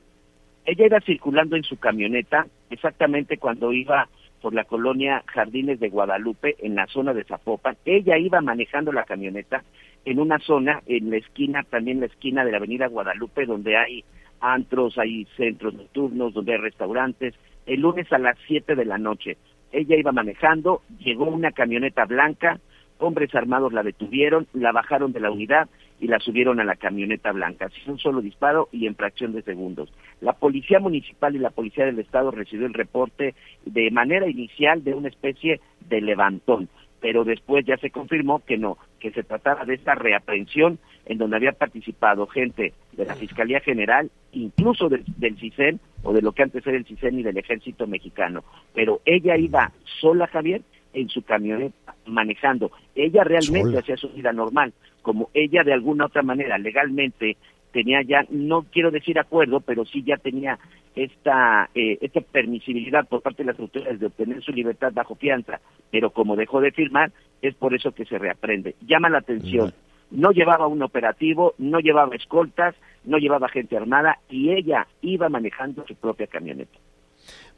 Ella 0.66 0.86
iba 0.86 1.00
circulando 1.00 1.56
en 1.56 1.64
su 1.64 1.76
camioneta 1.76 2.46
exactamente 2.70 3.38
cuando 3.38 3.72
iba 3.72 4.08
por 4.42 4.52
la 4.52 4.64
colonia 4.64 5.22
Jardines 5.26 5.80
de 5.80 5.88
Guadalupe, 5.88 6.56
en 6.58 6.74
la 6.74 6.86
zona 6.88 7.14
de 7.14 7.24
Zapopan. 7.24 7.76
Ella 7.84 8.18
iba 8.18 8.40
manejando 8.40 8.92
la 8.92 9.04
camioneta 9.04 9.62
en 10.04 10.18
una 10.18 10.38
zona, 10.40 10.82
en 10.86 11.10
la 11.10 11.16
esquina, 11.16 11.62
también 11.62 12.00
la 12.00 12.06
esquina 12.06 12.44
de 12.44 12.50
la 12.50 12.58
avenida 12.58 12.88
Guadalupe, 12.88 13.46
donde 13.46 13.76
hay 13.76 14.04
antros, 14.40 14.98
hay 14.98 15.26
centros 15.36 15.74
nocturnos, 15.74 16.34
donde 16.34 16.54
hay 16.54 16.58
restaurantes. 16.58 17.34
El 17.66 17.80
lunes 17.80 18.12
a 18.12 18.18
las 18.18 18.36
7 18.48 18.74
de 18.74 18.84
la 18.84 18.98
noche, 18.98 19.36
ella 19.70 19.96
iba 19.96 20.10
manejando, 20.10 20.82
llegó 20.98 21.24
una 21.24 21.52
camioneta 21.52 22.04
blanca, 22.04 22.58
hombres 22.98 23.34
armados 23.34 23.72
la 23.72 23.82
detuvieron, 23.82 24.48
la 24.52 24.72
bajaron 24.72 25.12
de 25.12 25.20
la 25.20 25.30
unidad 25.30 25.68
y 26.02 26.08
la 26.08 26.18
subieron 26.18 26.58
a 26.58 26.64
la 26.64 26.74
camioneta 26.74 27.30
blanca. 27.30 27.68
Sin 27.68 27.92
un 27.92 27.98
solo 27.98 28.20
disparo 28.20 28.68
y 28.72 28.88
en 28.88 28.96
fracción 28.96 29.32
de 29.32 29.42
segundos. 29.42 29.92
La 30.20 30.32
policía 30.32 30.80
municipal 30.80 31.36
y 31.36 31.38
la 31.38 31.50
policía 31.50 31.86
del 31.86 32.00
estado 32.00 32.32
recibió 32.32 32.66
el 32.66 32.74
reporte 32.74 33.36
de 33.64 33.90
manera 33.92 34.28
inicial 34.28 34.82
de 34.82 34.94
una 34.94 35.08
especie 35.08 35.60
de 35.88 36.00
levantón, 36.00 36.68
pero 37.00 37.22
después 37.22 37.64
ya 37.64 37.76
se 37.76 37.90
confirmó 37.90 38.40
que 38.44 38.58
no, 38.58 38.78
que 38.98 39.12
se 39.12 39.22
trataba 39.22 39.64
de 39.64 39.74
esta 39.74 39.94
reaprehensión 39.94 40.80
en 41.06 41.18
donde 41.18 41.36
había 41.36 41.52
participado 41.52 42.26
gente 42.26 42.72
de 42.92 43.04
la 43.04 43.14
Fiscalía 43.14 43.60
General, 43.60 44.10
incluso 44.32 44.88
del, 44.88 45.04
del 45.18 45.38
CISEN 45.38 45.78
o 46.02 46.12
de 46.12 46.22
lo 46.22 46.32
que 46.32 46.42
antes 46.42 46.66
era 46.66 46.76
el 46.76 46.84
CISEN 46.84 47.20
y 47.20 47.22
del 47.22 47.38
Ejército 47.38 47.86
Mexicano. 47.86 48.42
Pero 48.74 49.02
ella 49.04 49.36
iba 49.36 49.70
sola, 50.00 50.26
Javier, 50.26 50.62
en 50.92 51.08
su 51.08 51.22
camioneta 51.22 51.94
manejando. 52.06 52.70
Ella 52.94 53.24
realmente 53.24 53.78
hacía 53.78 53.96
su 53.96 54.08
vida 54.10 54.32
normal, 54.32 54.72
como 55.02 55.30
ella 55.34 55.62
de 55.64 55.72
alguna 55.72 56.06
otra 56.06 56.22
manera 56.22 56.58
legalmente 56.58 57.36
tenía 57.72 58.02
ya, 58.02 58.24
no 58.30 58.66
quiero 58.70 58.90
decir 58.90 59.18
acuerdo, 59.18 59.60
pero 59.60 59.84
sí 59.84 60.02
ya 60.04 60.16
tenía 60.18 60.58
esta, 60.94 61.70
eh, 61.74 61.98
esta 62.00 62.20
permisibilidad 62.20 63.08
por 63.08 63.22
parte 63.22 63.42
de 63.42 63.52
las 63.52 63.58
autoridades 63.58 63.98
de 63.98 64.06
obtener 64.06 64.42
su 64.42 64.52
libertad 64.52 64.92
bajo 64.92 65.14
fianza, 65.14 65.60
pero 65.90 66.10
como 66.10 66.36
dejó 66.36 66.60
de 66.60 66.70
firmar, 66.70 67.12
es 67.40 67.54
por 67.54 67.74
eso 67.74 67.92
que 67.92 68.04
se 68.04 68.18
reaprende. 68.18 68.76
Llama 68.86 69.08
la 69.08 69.18
atención, 69.18 69.72
no 70.10 70.30
llevaba 70.30 70.66
un 70.66 70.82
operativo, 70.82 71.54
no 71.58 71.80
llevaba 71.80 72.14
escoltas, 72.14 72.74
no 73.04 73.18
llevaba 73.18 73.48
gente 73.48 73.76
armada 73.76 74.18
y 74.28 74.50
ella 74.50 74.86
iba 75.00 75.28
manejando 75.28 75.84
su 75.86 75.94
propia 75.96 76.26
camioneta. 76.26 76.78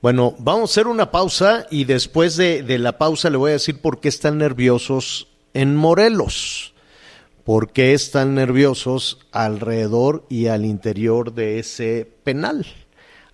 Bueno, 0.03 0.35
vamos 0.39 0.71
a 0.71 0.73
hacer 0.73 0.87
una 0.87 1.11
pausa 1.11 1.67
y 1.71 1.85
después 1.85 2.37
de, 2.37 2.63
de 2.63 2.79
la 2.79 2.99
pausa 2.99 3.31
le 3.31 3.39
voy 3.39 3.51
a 3.51 3.55
decir 3.55 3.81
por 3.81 4.01
qué 4.01 4.09
están 4.09 4.39
nerviosos 4.39 5.29
en 5.55 5.77
Morelos. 5.77 6.75
¿Por 7.45 7.73
qué 7.73 7.93
están 7.93 8.35
nerviosos 8.35 9.19
alrededor 9.31 10.25
y 10.31 10.47
al 10.47 10.65
interior 10.65 11.35
de 11.35 11.59
ese 11.59 12.11
penal 12.25 12.67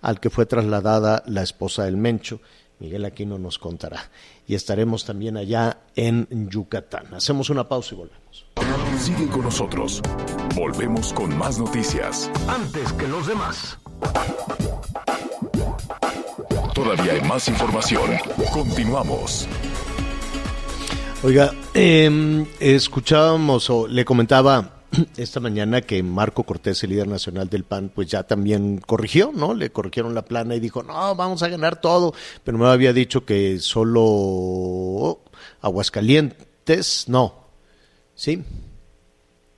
al 0.01 0.19
que 0.19 0.29
fue 0.29 0.45
trasladada 0.45 1.23
la 1.27 1.43
esposa 1.43 1.85
del 1.85 1.95
Mencho? 1.95 2.41
Miguel 2.79 3.05
Aquino 3.05 3.37
nos 3.37 3.59
contará. 3.59 4.09
Y 4.47 4.55
estaremos 4.55 5.05
también 5.05 5.37
allá 5.37 5.77
en 5.95 6.27
Yucatán. 6.49 7.13
Hacemos 7.13 7.49
una 7.49 7.69
pausa 7.69 7.93
y 7.93 7.97
volvemos. 7.99 8.45
Sigue 8.99 9.27
con 9.27 9.43
nosotros. 9.43 10.01
Volvemos 10.55 11.13
con 11.13 11.37
más 11.37 11.57
noticias. 11.59 12.29
Antes 12.47 12.91
que 12.93 13.07
los 13.07 13.27
demás. 13.27 13.77
Todavía 16.83 17.13
hay 17.13 17.21
más 17.21 17.47
información. 17.47 18.09
Continuamos. 18.51 19.47
Oiga, 21.21 21.53
eh, 21.75 22.43
escuchábamos 22.59 23.69
o 23.69 23.87
le 23.87 24.03
comentaba 24.03 24.81
esta 25.17 25.39
mañana 25.39 25.81
que 25.81 26.01
Marco 26.01 26.41
Cortés, 26.41 26.83
el 26.83 26.89
líder 26.89 27.07
nacional 27.07 27.49
del 27.49 27.65
PAN, 27.65 27.91
pues 27.93 28.07
ya 28.07 28.23
también 28.23 28.79
corrigió, 28.79 29.31
¿no? 29.31 29.53
Le 29.53 29.71
corrigieron 29.71 30.15
la 30.15 30.25
plana 30.25 30.55
y 30.55 30.59
dijo, 30.59 30.81
no, 30.81 31.15
vamos 31.15 31.43
a 31.43 31.49
ganar 31.49 31.79
todo, 31.79 32.15
pero 32.43 32.57
me 32.57 32.67
había 32.67 32.93
dicho 32.93 33.25
que 33.25 33.59
solo 33.59 35.19
Aguascalientes, 35.61 37.05
no, 37.07 37.35
¿sí? 38.15 38.43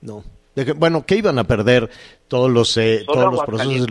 No. 0.02 0.22
De 0.54 0.66
que- 0.66 0.72
bueno, 0.72 1.06
que 1.06 1.16
iban 1.16 1.38
a 1.38 1.44
perder 1.44 1.88
todos 2.28 2.50
los, 2.50 2.76
eh, 2.76 3.04
todos 3.06 3.32
los 3.32 3.40
procesos. 3.46 3.86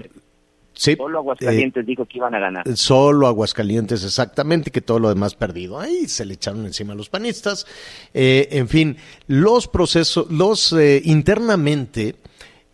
Sí, 0.74 0.96
Solo 0.96 1.20
Aguascalientes 1.20 1.86
dijo 1.86 2.06
que 2.06 2.18
iban 2.18 2.34
a 2.36 2.40
ganar. 2.40 2.68
eh, 2.68 2.76
Solo 2.76 3.28
Aguascalientes, 3.28 4.04
exactamente, 4.04 4.72
que 4.72 4.82
todo 4.82 5.00
lo 5.00 5.10
demás 5.10 5.36
perdido. 5.36 5.80
Ahí 5.80 6.08
se 6.08 6.26
le 6.26 6.34
echaron 6.34 6.66
encima 6.66 6.94
a 6.94 6.96
los 6.96 7.10
panistas. 7.10 7.66
Eh, 8.14 8.48
en 8.52 8.68
fin, 8.68 8.98
los 9.28 9.68
procesos, 9.68 10.30
los 10.32 10.74
eh, 10.74 11.02
internamente, 11.06 12.16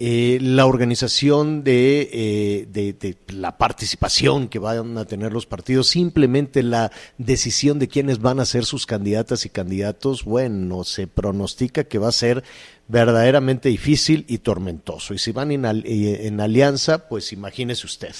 eh, 0.01 0.37
la 0.41 0.65
organización 0.65 1.63
de, 1.65 2.09
eh, 2.13 2.67
de- 2.71 3.17
la 3.33 3.57
participación 3.57 4.47
que 4.47 4.57
van 4.57 4.97
a 4.97 5.03
tener 5.05 5.33
los 5.33 5.45
partidos, 5.45 5.87
simplemente 5.87 6.63
la 6.63 6.91
decisión 7.17 7.79
de 7.79 7.89
quiénes 7.89 8.19
van 8.19 8.39
a 8.39 8.45
ser 8.45 8.63
sus 8.65 8.85
candidatas 8.85 9.45
y 9.45 9.49
candidatos, 9.49 10.23
bueno, 10.23 10.85
se 10.85 11.07
pronostica 11.07 11.83
que 11.83 11.99
va 11.99 12.07
a 12.07 12.13
ser 12.13 12.43
verdaderamente 12.87 13.69
difícil 13.69 14.25
y 14.29 14.37
tormentoso. 14.39 15.13
Y 15.13 15.17
si 15.19 15.31
van 15.33 15.51
en, 15.51 15.65
eh, 15.65 16.27
en 16.27 16.39
alianza, 16.39 17.09
pues 17.09 17.33
imagínese 17.33 17.85
usted. 17.85 18.15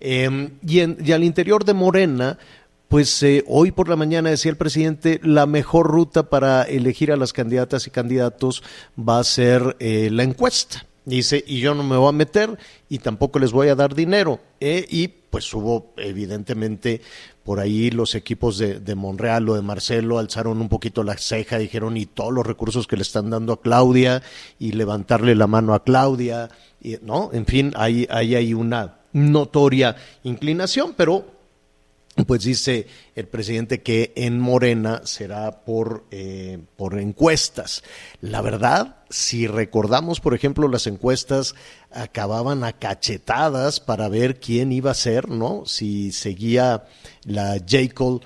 Eh, 0.00 0.48
y, 0.66 0.80
en- 0.80 0.96
y 1.04 1.12
al 1.12 1.22
interior 1.22 1.64
de 1.66 1.74
Morena, 1.74 2.38
pues 2.88 3.22
eh, 3.22 3.44
hoy 3.46 3.70
por 3.70 3.88
la 3.88 3.94
mañana 3.96 4.30
decía 4.30 4.50
el 4.50 4.56
presidente, 4.56 5.20
la 5.22 5.46
mejor 5.46 5.86
ruta 5.86 6.24
para 6.30 6.62
elegir 6.64 7.12
a 7.12 7.16
las 7.16 7.32
candidatas 7.32 7.86
y 7.86 7.90
candidatos 7.90 8.62
va 8.98 9.20
a 9.20 9.24
ser 9.24 9.76
eh, 9.78 10.08
la 10.10 10.22
encuesta. 10.24 10.86
Dice, 11.04 11.42
y 11.46 11.60
yo 11.60 11.74
no 11.74 11.82
me 11.82 11.96
voy 11.96 12.10
a 12.10 12.12
meter 12.12 12.58
y 12.88 12.98
tampoco 12.98 13.38
les 13.38 13.52
voy 13.52 13.68
a 13.68 13.74
dar 13.74 13.94
dinero. 13.94 14.40
Eh, 14.60 14.86
y 14.88 15.08
pues 15.08 15.52
hubo 15.54 15.94
evidentemente 15.96 17.00
por 17.44 17.58
ahí 17.58 17.90
los 17.90 18.14
equipos 18.14 18.58
de, 18.58 18.80
de 18.80 18.94
Monreal 18.94 19.48
o 19.48 19.54
de 19.54 19.62
Marcelo 19.62 20.18
alzaron 20.18 20.60
un 20.60 20.68
poquito 20.68 21.02
la 21.02 21.16
ceja, 21.16 21.58
dijeron, 21.58 21.96
y 21.96 22.06
todos 22.06 22.32
los 22.32 22.46
recursos 22.46 22.86
que 22.86 22.96
le 22.96 23.02
están 23.02 23.30
dando 23.30 23.54
a 23.54 23.60
Claudia 23.60 24.22
y 24.58 24.72
levantarle 24.72 25.34
la 25.34 25.46
mano 25.46 25.74
a 25.74 25.82
Claudia, 25.82 26.50
y, 26.80 26.96
¿no? 27.02 27.30
En 27.32 27.46
fin, 27.46 27.72
ahí, 27.76 28.06
ahí 28.10 28.34
hay 28.34 28.54
una 28.54 28.98
notoria 29.12 29.96
inclinación, 30.22 30.94
pero 30.96 31.39
pues 32.26 32.44
dice 32.44 32.86
el 33.14 33.28
presidente 33.28 33.82
que 33.82 34.12
en 34.16 34.38
Morena 34.38 35.02
será 35.04 35.64
por, 35.64 36.04
eh, 36.10 36.58
por 36.76 36.98
encuestas. 36.98 37.82
La 38.20 38.40
verdad, 38.40 38.96
si 39.10 39.46
recordamos, 39.46 40.20
por 40.20 40.34
ejemplo, 40.34 40.68
las 40.68 40.86
encuestas 40.86 41.54
acababan 41.90 42.64
a 42.64 42.72
cachetadas 42.72 43.80
para 43.80 44.08
ver 44.08 44.38
quién 44.40 44.72
iba 44.72 44.92
a 44.92 44.94
ser, 44.94 45.28
¿no? 45.28 45.64
Si 45.66 46.12
seguía 46.12 46.84
la 47.24 47.58
J. 47.58 48.20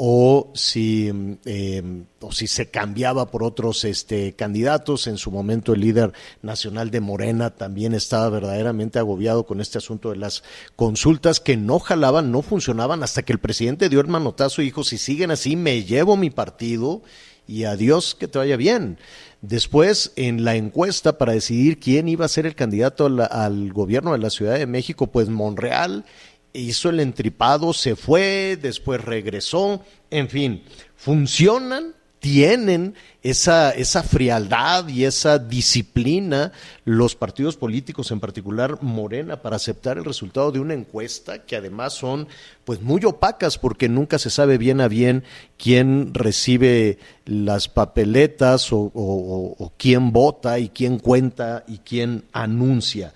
O 0.00 0.52
si, 0.54 1.12
mm, 1.12 1.38
eh, 1.44 2.04
o 2.20 2.30
si 2.30 2.46
se 2.46 2.70
cambiaba 2.70 3.32
por 3.32 3.42
otros 3.42 3.84
este, 3.84 4.34
candidatos. 4.34 5.08
En 5.08 5.18
su 5.18 5.32
momento 5.32 5.72
el 5.72 5.80
líder 5.80 6.12
nacional 6.40 6.92
de 6.92 7.00
Morena 7.00 7.50
también 7.50 7.94
estaba 7.94 8.28
verdaderamente 8.28 9.00
agobiado 9.00 9.44
con 9.44 9.60
este 9.60 9.78
asunto 9.78 10.10
de 10.10 10.16
las 10.16 10.44
consultas 10.76 11.40
que 11.40 11.56
no 11.56 11.80
jalaban, 11.80 12.30
no 12.30 12.42
funcionaban, 12.42 13.02
hasta 13.02 13.22
que 13.22 13.32
el 13.32 13.40
presidente 13.40 13.88
dio 13.88 14.00
el 14.00 14.06
manotazo 14.06 14.62
y 14.62 14.66
dijo, 14.66 14.84
si 14.84 14.98
siguen 14.98 15.32
así, 15.32 15.56
me 15.56 15.82
llevo 15.82 16.16
mi 16.16 16.30
partido 16.30 17.02
y 17.48 17.64
adiós, 17.64 18.14
que 18.14 18.28
te 18.28 18.38
vaya 18.38 18.56
bien. 18.56 18.98
Después, 19.40 20.12
en 20.16 20.44
la 20.44 20.54
encuesta 20.54 21.16
para 21.16 21.32
decidir 21.32 21.80
quién 21.80 22.08
iba 22.08 22.24
a 22.24 22.28
ser 22.28 22.44
el 22.46 22.54
candidato 22.54 23.06
al 23.06 23.72
gobierno 23.72 24.12
de 24.12 24.18
la 24.18 24.30
Ciudad 24.30 24.58
de 24.58 24.66
México, 24.66 25.06
pues 25.08 25.28
Monreal 25.28 26.04
hizo 26.52 26.90
el 26.90 27.00
entripado, 27.00 27.72
se 27.72 27.96
fue, 27.96 28.58
después 28.60 29.04
regresó, 29.04 29.82
en 30.10 30.28
fin, 30.28 30.62
funcionan, 30.96 31.94
tienen 32.20 32.94
esa, 33.22 33.70
esa 33.70 34.02
frialdad 34.02 34.88
y 34.88 35.04
esa 35.04 35.38
disciplina 35.38 36.50
los 36.84 37.14
partidos 37.14 37.56
políticos, 37.56 38.10
en 38.10 38.18
particular 38.18 38.82
Morena, 38.82 39.40
para 39.40 39.54
aceptar 39.54 39.98
el 39.98 40.04
resultado 40.04 40.50
de 40.50 40.58
una 40.58 40.74
encuesta 40.74 41.44
que 41.44 41.54
además 41.54 41.92
son 41.94 42.26
pues 42.64 42.80
muy 42.82 43.04
opacas 43.04 43.56
porque 43.56 43.88
nunca 43.88 44.18
se 44.18 44.30
sabe 44.30 44.58
bien 44.58 44.80
a 44.80 44.88
bien 44.88 45.22
quién 45.58 46.12
recibe 46.12 46.98
las 47.24 47.68
papeletas 47.68 48.72
o, 48.72 48.90
o- 48.92 49.72
quién 49.76 50.12
vota 50.12 50.58
y 50.58 50.70
quién 50.70 50.98
cuenta 50.98 51.62
y 51.68 51.78
quién 51.78 52.24
anuncia 52.32 53.12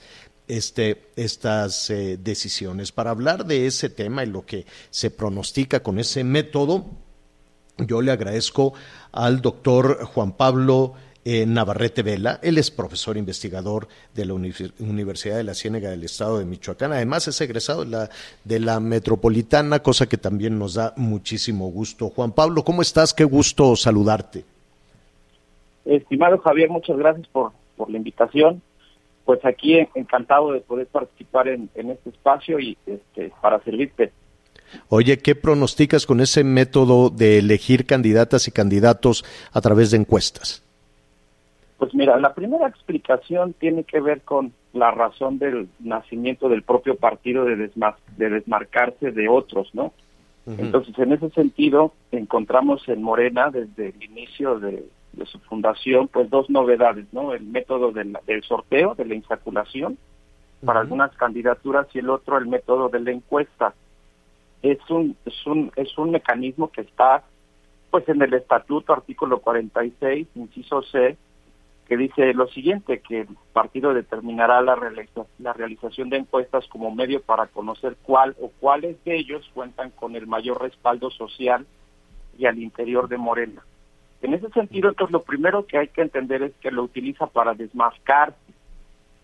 este, 0.57 1.05
estas 1.17 1.89
eh, 1.89 2.19
decisiones. 2.23 2.93
Para 2.93 3.11
hablar 3.11 3.47
de 3.47 3.67
ese 3.67 3.89
tema 3.89 4.23
y 4.23 4.27
lo 4.27 4.45
que 4.45 4.67
se 4.91 5.11
pronostica 5.11 5.83
con 5.83 5.99
ese 5.99 6.25
método, 6.25 6.85
yo 7.79 8.03
le 8.03 8.13
agradezco 8.13 8.75
al 9.13 9.41
doctor 9.41 10.05
Juan 10.05 10.33
Pablo 10.33 10.93
eh, 11.25 11.47
Navarrete 11.47 12.03
Vela. 12.03 12.39
Él 12.43 12.59
es 12.59 12.71
profesor 12.71 13.17
investigador 13.17 13.89
de 14.15 14.27
la 14.27 14.35
Universidad 14.35 15.37
de 15.37 15.45
la 15.45 15.55
Ciénega 15.55 15.89
del 15.89 16.05
Estado 16.05 16.39
de 16.39 16.45
Michoacán. 16.45 16.93
Además 16.93 17.27
es 17.29 17.41
egresado 17.41 17.87
de 17.87 17.91
la, 17.91 18.11
de 18.45 18.61
la 18.61 18.79
Metropolitana, 18.79 19.83
cosa 19.83 20.07
que 20.07 20.19
también 20.19 20.59
nos 20.59 20.75
da 20.75 20.93
muchísimo 20.97 21.71
gusto. 21.71 22.11
Juan 22.11 22.33
Pablo, 22.33 22.63
¿cómo 22.63 22.83
estás? 22.83 23.15
Qué 23.15 23.25
gusto 23.25 23.75
saludarte. 23.75 24.45
Estimado 25.87 26.39
Javier, 26.39 26.69
muchas 26.69 26.99
gracias 26.99 27.27
por, 27.29 27.53
por 27.77 27.89
la 27.89 27.97
invitación. 27.97 28.61
Pues 29.25 29.45
aquí 29.45 29.79
encantado 29.95 30.53
de 30.53 30.61
poder 30.61 30.87
participar 30.87 31.49
en, 31.49 31.71
este 31.75 32.11
espacio 32.11 32.59
y 32.59 32.77
este, 32.87 33.33
para 33.41 33.61
servirte. 33.61 34.13
Oye, 34.89 35.19
¿qué 35.19 35.35
pronosticas 35.35 36.07
con 36.07 36.21
ese 36.21 36.45
método 36.45 37.11
de 37.11 37.39
elegir 37.39 37.87
candidatas 37.87 38.49
y 38.49 38.53
candidatos 38.53 39.25
a 39.53 39.61
través 39.61 39.91
de 39.91 39.99
encuestas? 39.99 40.65
Pues 41.79 41.95
mira, 41.95 42.19
la 42.19 42.35
primera 42.35 42.69
explicación 42.69 43.55
tiene 43.55 43.85
que 43.85 44.01
ver 44.01 44.23
con 44.23 44.53
la 44.73 44.91
razón 44.93 45.39
del 45.39 45.69
nacimiento 45.81 46.49
del 46.49 46.63
propio 46.63 46.97
partido 46.97 47.45
de, 47.45 47.57
de 48.17 48.31
desmarcarse 48.31 49.11
de 49.11 49.29
otros, 49.29 49.69
¿no? 49.75 49.93
Entonces, 50.45 50.99
en 50.99 51.13
ese 51.13 51.31
sentido, 51.31 51.93
encontramos 52.11 52.89
en 52.89 53.01
Morena, 53.01 53.51
desde 53.51 53.91
el 53.91 54.03
inicio 54.03 54.59
de, 54.59 54.85
su 55.27 55.39
fundación, 55.41 56.09
pues 56.09 56.31
dos 56.31 56.49
novedades, 56.51 57.07
¿no? 57.13 57.33
El 57.33 57.45
método 57.45 57.93
del, 57.93 58.17
sorteo, 58.43 58.95
de 58.95 59.05
la 59.05 59.15
insaculación, 59.15 59.99
para 60.65 60.81
algunas 60.81 61.15
candidaturas, 61.17 61.87
y 61.95 61.99
el 61.99 62.11
otro, 62.11 62.39
el 62.39 62.47
método 62.47 62.89
de 62.89 63.01
la 63.01 63.11
encuesta. 63.11 63.75
Es 64.63 64.79
un, 64.91 65.17
es 65.25 65.47
un, 65.47 65.73
es 65.77 65.97
un 65.99 66.13
mecanismo 66.13 66.71
que 66.71 66.83
está, 66.83 67.25
pues, 67.91 68.09
en 68.09 68.23
el 68.23 68.33
estatuto, 68.35 68.93
artículo 68.93 69.41
46, 69.41 70.29
inciso 70.35 70.83
C, 70.83 71.17
que 71.89 71.97
dice 71.97 72.33
lo 72.33 72.47
siguiente, 72.47 73.01
que 73.01 73.23
el 73.23 73.29
partido 73.53 73.93
determinará 73.93 74.63
la, 74.63 74.79
la 75.39 75.53
realización 75.53 76.11
de 76.11 76.19
encuestas 76.19 76.67
como 76.69 76.95
medio 76.95 77.21
para 77.21 77.49
conocer 77.49 77.97
cuál 78.03 78.37
o 78.41 78.51
cuáles 78.61 79.03
de 79.05 79.17
ellos 79.17 79.51
cuentan 79.53 79.91
con 79.91 80.17
el 80.17 80.27
mayor 80.27 80.63
respaldo 80.63 81.11
social 81.11 81.67
y 82.39 82.47
al 82.47 82.59
interior 82.59 83.09
de 83.09 83.19
Morena. 83.19 83.63
En 84.23 84.35
ese 84.35 84.49
sentido, 84.51 84.89
entonces, 84.89 85.13
lo 85.13 85.23
primero 85.23 85.67
que 85.67 85.79
hay 85.79 85.89
que 85.89 86.03
entender 86.03 86.43
es 86.43 86.53
que 86.61 86.71
lo 86.71 86.85
utiliza 86.85 87.27
para 87.27 87.55
desmascar, 87.55 88.35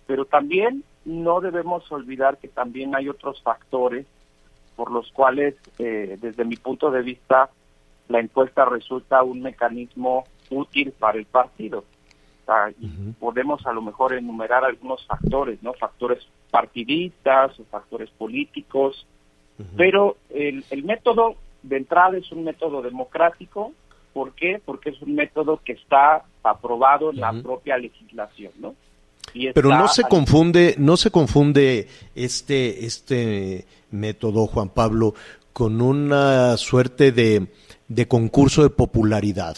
pero 0.06 0.24
también 0.24 0.82
no 1.04 1.40
debemos 1.40 1.90
olvidar 1.92 2.38
que 2.38 2.48
también 2.48 2.94
hay 2.94 3.08
otros 3.08 3.40
factores 3.42 4.06
por 4.76 4.90
los 4.92 5.10
cuales, 5.12 5.54
eh, 5.78 6.16
desde 6.20 6.44
mi 6.44 6.56
punto 6.56 6.90
de 6.90 7.02
vista, 7.02 7.50
la 8.08 8.20
encuesta 8.20 8.64
resulta 8.64 9.22
un 9.22 9.40
mecanismo 9.40 10.24
útil 10.50 10.92
para 10.92 11.18
el 11.18 11.26
partido. 11.26 11.84
Podemos 13.20 13.66
a 13.66 13.72
lo 13.72 13.82
mejor 13.82 14.14
enumerar 14.14 14.64
algunos 14.64 15.04
factores, 15.06 15.62
¿no? 15.62 15.74
Factores 15.74 16.26
partidistas 16.50 17.58
o 17.60 17.64
factores 17.64 18.08
políticos, 18.10 19.06
pero 19.76 20.16
el, 20.30 20.64
método 20.84 21.34
de 21.62 21.76
entrada 21.76 22.16
es 22.16 22.30
un 22.32 22.44
método 22.44 22.80
democrático, 22.80 23.72
¿por 24.18 24.34
qué? 24.34 24.60
Porque 24.64 24.90
es 24.90 25.00
un 25.00 25.14
método 25.14 25.60
que 25.64 25.74
está 25.74 26.24
aprobado 26.42 27.10
en 27.10 27.20
la 27.20 27.32
propia 27.40 27.78
legislación, 27.78 28.50
¿no? 28.58 28.74
Pero 29.54 29.68
no 29.68 29.86
se 29.86 30.02
confunde, 30.02 30.74
no 30.76 30.96
se 30.96 31.12
confunde 31.12 31.86
este, 32.16 32.84
este 32.84 33.64
método, 33.92 34.48
Juan 34.48 34.70
Pablo, 34.70 35.14
con 35.52 35.80
una 35.80 36.56
suerte 36.56 37.12
de, 37.12 37.46
de 37.86 38.08
concurso 38.08 38.64
de 38.64 38.70
popularidad, 38.70 39.56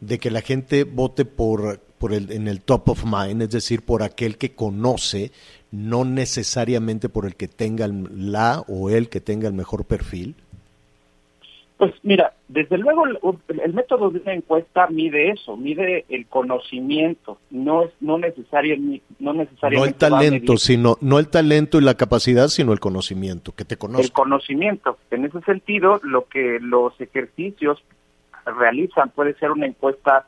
de 0.00 0.18
que 0.18 0.30
la 0.30 0.40
gente 0.40 0.84
vote 0.84 1.26
por 1.26 1.80
por 1.98 2.14
el, 2.14 2.30
en 2.30 2.48
el 2.48 2.60
top 2.60 2.90
of 2.90 3.04
mind, 3.04 3.42
es 3.42 3.50
decir, 3.50 3.82
por 3.82 4.04
aquel 4.04 4.38
que 4.38 4.54
conoce, 4.54 5.32
no 5.72 6.04
necesariamente 6.04 7.08
por 7.08 7.26
el 7.26 7.34
que 7.34 7.48
tenga 7.48 7.88
la 7.88 8.64
o 8.68 8.88
el 8.88 9.08
que 9.08 9.20
tenga 9.20 9.48
el 9.48 9.54
mejor 9.54 9.84
perfil? 9.84 10.36
Pues 11.78 11.94
mira, 12.02 12.32
desde 12.48 12.76
luego 12.76 13.04
el, 13.06 13.72
método 13.72 14.10
de 14.10 14.18
una 14.18 14.34
encuesta 14.34 14.88
mide 14.88 15.30
eso, 15.30 15.56
mide 15.56 16.04
el 16.08 16.26
conocimiento, 16.26 17.38
no 17.50 17.84
es 17.84 17.92
no 18.00 18.18
necesariamente 18.18 19.04
no 19.20 19.32
necesariamente 19.32 19.78
no 19.78 19.84
el 19.84 19.94
talento, 19.94 20.56
sino 20.56 20.98
no 21.00 21.20
el 21.20 21.28
talento 21.28 21.78
y 21.78 21.82
la 21.82 21.94
capacidad, 21.94 22.48
sino 22.48 22.72
el 22.72 22.80
conocimiento, 22.80 23.52
que 23.52 23.64
te 23.64 23.76
conozca. 23.76 24.02
El 24.02 24.10
conocimiento. 24.10 24.98
En 25.12 25.24
ese 25.24 25.40
sentido, 25.42 26.00
lo 26.02 26.26
que 26.26 26.58
los 26.60 27.00
ejercicios 27.00 27.80
realizan 28.44 29.10
puede 29.10 29.34
ser 29.34 29.52
una 29.52 29.66
encuesta 29.66 30.26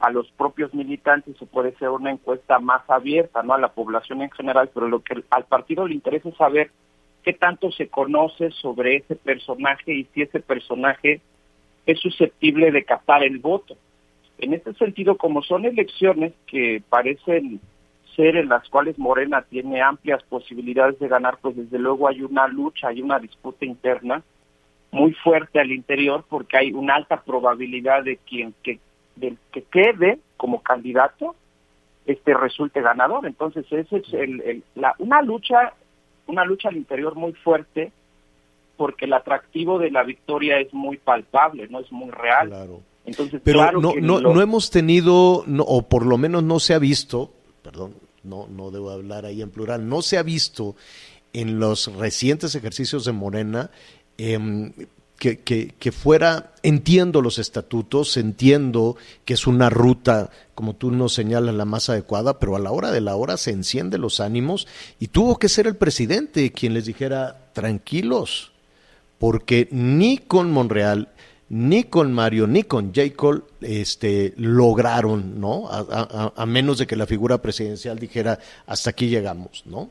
a 0.00 0.10
los 0.10 0.30
propios 0.32 0.74
militantes 0.74 1.40
o 1.40 1.46
puede 1.46 1.74
ser 1.76 1.88
una 1.88 2.10
encuesta 2.10 2.58
más 2.58 2.82
abierta, 2.90 3.42
no 3.42 3.54
a 3.54 3.58
la 3.58 3.72
población 3.72 4.20
en 4.20 4.30
general, 4.32 4.68
pero 4.74 4.86
lo 4.86 5.00
que 5.00 5.22
al 5.30 5.44
partido 5.44 5.88
le 5.88 5.94
interesa 5.94 6.28
es 6.28 6.36
saber 6.36 6.70
qué 7.22 7.32
tanto 7.32 7.70
se 7.72 7.88
conoce 7.88 8.50
sobre 8.50 8.96
ese 8.96 9.16
personaje 9.16 9.94
y 9.94 10.04
si 10.14 10.22
ese 10.22 10.40
personaje 10.40 11.20
es 11.86 12.00
susceptible 12.00 12.70
de 12.70 12.84
captar 12.84 13.22
el 13.22 13.38
voto. 13.38 13.76
En 14.38 14.54
este 14.54 14.72
sentido, 14.74 15.16
como 15.16 15.42
son 15.42 15.64
elecciones 15.64 16.32
que 16.46 16.82
parecen 16.88 17.60
ser 18.16 18.36
en 18.36 18.48
las 18.48 18.68
cuales 18.68 18.98
Morena 18.98 19.42
tiene 19.42 19.82
amplias 19.82 20.22
posibilidades 20.24 20.98
de 20.98 21.08
ganar, 21.08 21.38
pues 21.40 21.56
desde 21.56 21.78
luego 21.78 22.08
hay 22.08 22.22
una 22.22 22.48
lucha, 22.48 22.88
hay 22.88 23.02
una 23.02 23.18
disputa 23.18 23.64
interna 23.64 24.22
muy 24.90 25.12
fuerte 25.14 25.60
al 25.60 25.70
interior 25.70 26.24
porque 26.28 26.56
hay 26.56 26.72
una 26.72 26.96
alta 26.96 27.22
probabilidad 27.22 28.02
de 28.02 28.16
quien 28.16 28.54
que 28.62 28.80
del 29.16 29.36
que 29.52 29.62
quede 29.62 30.18
como 30.36 30.62
candidato 30.62 31.34
este 32.06 32.34
resulte 32.34 32.80
ganador. 32.80 33.26
Entonces, 33.26 33.66
ese 33.70 33.98
es 33.98 34.12
el, 34.14 34.64
la, 34.74 34.94
una 34.98 35.22
lucha, 35.22 35.74
una 36.30 36.44
lucha 36.44 36.68
al 36.68 36.76
interior 36.76 37.14
muy 37.14 37.32
fuerte, 37.32 37.92
porque 38.76 39.04
el 39.04 39.12
atractivo 39.12 39.78
de 39.78 39.90
la 39.90 40.02
victoria 40.02 40.58
es 40.58 40.72
muy 40.72 40.96
palpable, 40.96 41.68
no 41.68 41.80
es 41.80 41.92
muy 41.92 42.10
real. 42.10 42.80
Entonces, 43.04 43.40
pero 43.44 43.72
no, 43.72 43.94
no, 44.00 44.20
no 44.20 44.40
hemos 44.40 44.70
tenido, 44.70 45.44
o 45.44 45.82
por 45.82 46.06
lo 46.06 46.16
menos 46.16 46.42
no 46.42 46.60
se 46.60 46.74
ha 46.74 46.78
visto, 46.78 47.32
perdón, 47.62 47.94
no, 48.22 48.46
no 48.48 48.70
debo 48.70 48.90
hablar 48.90 49.24
ahí 49.26 49.42
en 49.42 49.50
plural, 49.50 49.88
no 49.88 50.02
se 50.02 50.18
ha 50.18 50.22
visto 50.22 50.76
en 51.32 51.58
los 51.58 51.94
recientes 51.96 52.54
ejercicios 52.54 53.04
de 53.04 53.12
Morena 53.12 53.70
eh, 54.18 54.38
que, 55.20 55.74
que, 55.78 55.92
fuera, 55.92 56.54
entiendo 56.62 57.20
los 57.20 57.38
estatutos, 57.38 58.16
entiendo 58.16 58.96
que 59.26 59.34
es 59.34 59.46
una 59.46 59.68
ruta, 59.68 60.30
como 60.54 60.74
tú 60.74 60.90
nos 60.90 61.12
señalas, 61.12 61.54
la 61.54 61.66
más 61.66 61.90
adecuada, 61.90 62.38
pero 62.38 62.56
a 62.56 62.58
la 62.58 62.72
hora 62.72 62.90
de 62.90 63.02
la 63.02 63.16
hora 63.16 63.36
se 63.36 63.50
encienden 63.50 64.00
los 64.00 64.18
ánimos 64.18 64.66
y 64.98 65.08
tuvo 65.08 65.38
que 65.38 65.50
ser 65.50 65.66
el 65.66 65.76
presidente 65.76 66.50
quien 66.52 66.72
les 66.72 66.86
dijera, 66.86 67.50
tranquilos, 67.52 68.52
porque 69.18 69.68
ni 69.70 70.16
con 70.16 70.50
Monreal, 70.50 71.08
ni 71.50 71.84
con 71.84 72.14
Mario, 72.14 72.46
ni 72.46 72.62
con 72.62 72.94
J. 72.94 73.42
este, 73.60 74.32
lograron, 74.38 75.38
¿no? 75.38 75.68
A, 75.68 76.32
a, 76.34 76.46
menos 76.46 76.78
de 76.78 76.86
que 76.86 76.96
la 76.96 77.06
figura 77.06 77.42
presidencial 77.42 77.98
dijera, 77.98 78.38
hasta 78.66 78.88
aquí 78.88 79.08
llegamos, 79.08 79.64
¿no? 79.66 79.90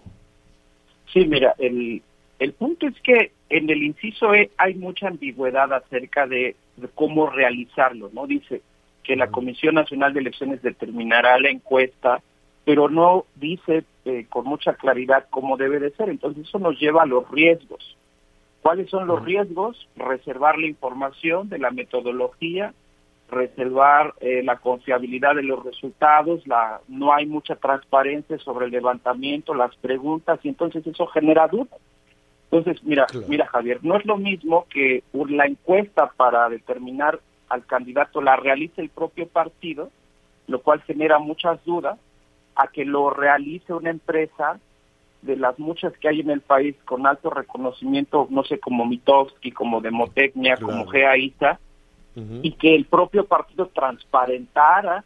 Sí, 1.13 1.25
mira, 1.25 1.53
el, 1.59 2.01
el 2.39 2.53
punto 2.53 2.87
es 2.87 2.99
que 3.01 3.31
en 3.49 3.69
el 3.69 3.83
inciso 3.83 4.33
E 4.33 4.49
hay 4.57 4.75
mucha 4.75 5.09
ambigüedad 5.09 5.71
acerca 5.73 6.25
de, 6.25 6.55
cómo 6.95 7.29
realizarlo, 7.29 8.09
¿no? 8.13 8.25
Dice 8.25 8.61
que 9.03 9.17
la 9.17 9.27
Comisión 9.27 9.75
Nacional 9.75 10.13
de 10.13 10.21
Elecciones 10.21 10.61
determinará 10.61 11.37
la 11.37 11.49
encuesta, 11.49 12.21
pero 12.63 12.87
no 12.87 13.25
dice 13.35 13.83
eh, 14.05 14.25
con 14.29 14.45
mucha 14.45 14.75
claridad 14.75 15.25
cómo 15.29 15.57
debe 15.57 15.79
de 15.79 15.91
ser. 15.91 16.09
Entonces 16.09 16.47
eso 16.47 16.59
nos 16.59 16.79
lleva 16.79 17.03
a 17.03 17.07
los 17.07 17.29
riesgos. 17.29 17.97
¿Cuáles 18.61 18.89
son 18.89 19.07
los 19.07 19.23
riesgos? 19.23 19.89
Reservar 19.97 20.57
la 20.57 20.67
información 20.67 21.49
de 21.49 21.59
la 21.59 21.71
metodología, 21.71 22.73
reservar 23.29 24.13
eh, 24.21 24.43
la 24.43 24.57
confiabilidad 24.57 25.35
de 25.35 25.43
los 25.43 25.63
resultados, 25.65 26.47
la 26.47 26.79
no 26.87 27.13
hay 27.13 27.25
mucha 27.25 27.55
transparencia 27.55 28.37
sobre 28.39 28.67
el 28.67 28.71
levantamiento, 28.71 29.53
las 29.53 29.75
preguntas, 29.77 30.39
y 30.43 30.49
entonces 30.49 30.85
eso 30.87 31.07
genera 31.07 31.47
dudas. 31.47 31.79
Entonces, 32.51 32.83
mira, 32.83 33.05
mira 33.27 33.45
Javier, 33.47 33.79
no 33.83 33.97
es 33.97 34.05
lo 34.05 34.17
mismo 34.17 34.65
que 34.69 35.03
la 35.13 35.45
encuesta 35.45 36.11
para 36.17 36.49
determinar 36.49 37.19
al 37.47 37.65
candidato 37.65 38.21
la 38.21 38.35
realice 38.35 38.81
el 38.81 38.89
propio 38.89 39.27
partido, 39.27 39.91
lo 40.47 40.61
cual 40.61 40.81
genera 40.81 41.19
muchas 41.19 41.63
dudas, 41.63 41.99
a 42.55 42.67
que 42.67 42.85
lo 42.85 43.11
realice 43.11 43.73
una 43.73 43.91
empresa 43.91 44.59
de 45.21 45.35
las 45.35 45.59
muchas 45.59 45.93
que 45.97 46.09
hay 46.09 46.21
en 46.21 46.31
el 46.31 46.41
país 46.41 46.75
con 46.85 47.05
alto 47.05 47.29
reconocimiento, 47.29 48.27
no 48.29 48.43
sé, 48.43 48.59
como 48.59 48.85
Mitowski, 48.85 49.51
como 49.51 49.81
Demotecnia, 49.81 50.57
como 50.57 50.85
GAISA, 50.85 51.59
y 52.41 52.51
que 52.53 52.75
el 52.75 52.85
propio 52.85 53.25
partido 53.25 53.67
transparentara 53.67 55.05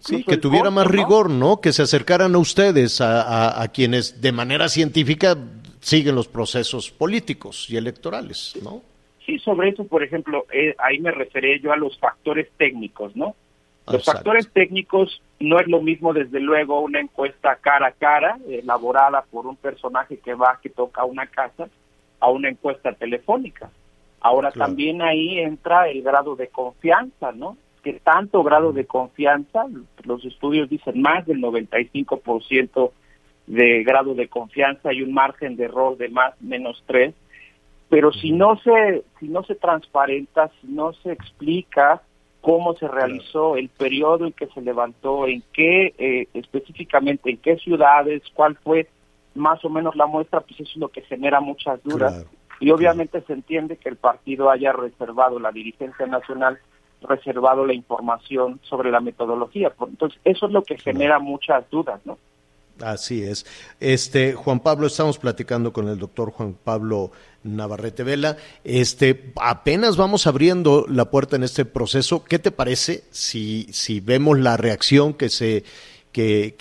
Sí, 0.00 0.22
que 0.22 0.36
tuviera 0.36 0.70
más 0.70 0.86
rigor, 0.86 1.30
¿no? 1.30 1.60
Que 1.60 1.72
se 1.72 1.82
acercaran 1.82 2.34
a 2.34 2.38
ustedes, 2.38 3.00
a, 3.00 3.66
quienes 3.72 4.20
de 4.20 4.32
manera 4.32 4.68
científica 4.68 5.36
siguen 5.80 6.14
los 6.14 6.28
procesos 6.28 6.90
políticos 6.90 7.68
y 7.70 7.76
electorales, 7.76 8.58
¿no? 8.62 8.82
Sí, 9.24 9.38
sobre 9.38 9.70
eso, 9.70 9.84
por 9.84 10.02
ejemplo, 10.02 10.46
eh, 10.52 10.74
ahí 10.78 10.98
me 11.00 11.10
referí 11.10 11.60
yo 11.60 11.72
a 11.72 11.76
los 11.76 11.98
factores 11.98 12.48
técnicos, 12.56 13.14
¿no? 13.14 13.34
Los 13.90 14.04
factores 14.04 14.50
técnicos 14.52 15.22
no 15.40 15.58
es 15.58 15.66
lo 15.66 15.80
mismo, 15.80 16.12
desde 16.12 16.40
luego, 16.40 16.80
una 16.80 17.00
encuesta 17.00 17.56
cara 17.56 17.88
a 17.88 17.92
cara, 17.92 18.38
elaborada 18.48 19.24
por 19.30 19.46
un 19.46 19.56
personaje 19.56 20.18
que 20.18 20.34
va, 20.34 20.58
que 20.62 20.68
toca 20.68 21.04
una 21.04 21.26
casa, 21.26 21.68
a 22.20 22.30
una 22.30 22.48
encuesta 22.48 22.92
telefónica. 22.92 23.70
Ahora 24.20 24.50
también 24.50 25.00
ahí 25.00 25.38
entra 25.38 25.88
el 25.88 26.02
grado 26.02 26.34
de 26.34 26.48
confianza, 26.48 27.32
¿no? 27.32 27.56
Que 27.82 27.94
tanto 28.00 28.42
grado 28.42 28.72
de 28.72 28.84
confianza, 28.84 29.66
los 30.04 30.24
estudios 30.24 30.68
dicen 30.68 31.00
más 31.00 31.24
del 31.26 31.40
95% 31.40 32.90
de 33.48 33.82
grado 33.82 34.14
de 34.14 34.28
confianza 34.28 34.92
y 34.92 35.02
un 35.02 35.12
margen 35.12 35.56
de 35.56 35.64
error 35.64 35.96
de 35.96 36.08
más 36.10 36.40
menos 36.40 36.82
3, 36.86 37.14
pero 37.88 38.12
si 38.12 38.32
no 38.32 38.56
se 38.58 39.02
si 39.18 39.28
no 39.28 39.42
se 39.42 39.54
transparenta, 39.54 40.50
si 40.60 40.68
no 40.68 40.92
se 40.92 41.12
explica 41.12 42.02
cómo 42.42 42.74
se 42.74 42.86
realizó 42.86 43.56
el 43.56 43.68
periodo 43.70 44.26
en 44.26 44.32
que 44.32 44.46
se 44.48 44.60
levantó, 44.60 45.26
en 45.26 45.42
qué 45.52 45.94
eh, 45.98 46.28
específicamente, 46.34 47.30
en 47.30 47.38
qué 47.38 47.56
ciudades, 47.56 48.22
cuál 48.34 48.56
fue 48.56 48.86
más 49.34 49.64
o 49.64 49.70
menos 49.70 49.96
la 49.96 50.06
muestra, 50.06 50.40
pues 50.40 50.60
eso 50.60 50.70
es 50.70 50.76
lo 50.76 50.88
que 50.88 51.02
genera 51.02 51.40
muchas 51.40 51.82
dudas. 51.82 52.26
y 52.60 52.70
obviamente 52.70 53.20
se 53.22 53.32
entiende 53.32 53.76
que 53.76 53.88
el 53.88 53.96
partido 53.96 54.50
haya 54.50 54.72
reservado, 54.72 55.38
la 55.38 55.52
dirigencia 55.52 56.06
nacional 56.06 56.58
reservado 57.02 57.64
la 57.64 57.74
información 57.74 58.60
sobre 58.62 58.90
la 58.90 59.00
metodología. 59.00 59.72
Entonces, 59.80 60.20
eso 60.24 60.46
es 60.46 60.52
lo 60.52 60.62
que 60.62 60.76
genera 60.76 61.18
muchas 61.18 61.68
dudas, 61.70 62.00
¿no? 62.04 62.18
Así 62.80 63.22
es. 63.22 63.46
Este 63.80 64.34
Juan 64.34 64.60
Pablo, 64.60 64.86
estamos 64.86 65.18
platicando 65.18 65.72
con 65.72 65.88
el 65.88 65.98
doctor 65.98 66.30
Juan 66.30 66.54
Pablo 66.62 67.10
Navarrete 67.42 68.04
Vela. 68.04 68.36
Este, 68.64 69.32
apenas 69.36 69.96
vamos 69.96 70.26
abriendo 70.26 70.86
la 70.88 71.10
puerta 71.10 71.36
en 71.36 71.44
este 71.44 71.64
proceso. 71.64 72.24
¿Qué 72.24 72.38
te 72.38 72.50
parece 72.50 73.04
si, 73.10 73.68
si 73.72 74.00
vemos 74.00 74.38
la 74.38 74.56
reacción 74.56 75.14
que 75.14 75.28
se, 75.28 75.64
que, 76.12 76.54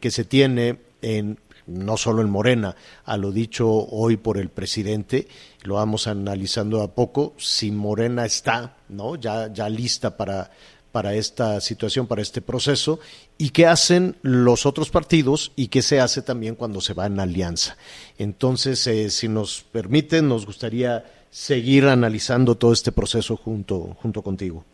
que, 0.00 0.10
se 0.10 0.24
tiene 0.24 0.78
en 1.02 1.38
no 1.66 1.96
solo 1.96 2.20
en 2.20 2.28
Morena, 2.28 2.76
a 3.06 3.16
lo 3.16 3.32
dicho 3.32 3.66
hoy 3.66 4.18
por 4.18 4.36
el 4.36 4.50
presidente, 4.50 5.28
lo 5.62 5.76
vamos 5.76 6.06
analizando 6.06 6.82
a 6.82 6.94
poco, 6.94 7.32
si 7.38 7.70
Morena 7.70 8.26
está, 8.26 8.76
¿no? 8.90 9.16
Ya, 9.16 9.50
ya 9.50 9.70
lista 9.70 10.14
para, 10.14 10.50
para 10.94 11.14
esta 11.14 11.60
situación, 11.60 12.06
para 12.06 12.22
este 12.22 12.40
proceso, 12.40 13.00
y 13.36 13.50
qué 13.50 13.66
hacen 13.66 14.14
los 14.22 14.64
otros 14.64 14.90
partidos 14.90 15.50
y 15.56 15.66
qué 15.66 15.82
se 15.82 15.98
hace 15.98 16.22
también 16.22 16.54
cuando 16.54 16.80
se 16.80 16.94
va 16.94 17.06
en 17.06 17.18
alianza. 17.18 17.76
Entonces, 18.16 18.86
eh, 18.86 19.10
si 19.10 19.26
nos 19.26 19.64
permiten, 19.72 20.28
nos 20.28 20.46
gustaría 20.46 21.04
seguir 21.30 21.86
analizando 21.86 22.54
todo 22.54 22.72
este 22.72 22.92
proceso 22.92 23.36
junto, 23.36 23.96
junto 24.00 24.22
contigo. 24.22 24.64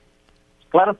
Claro. 0.68 0.98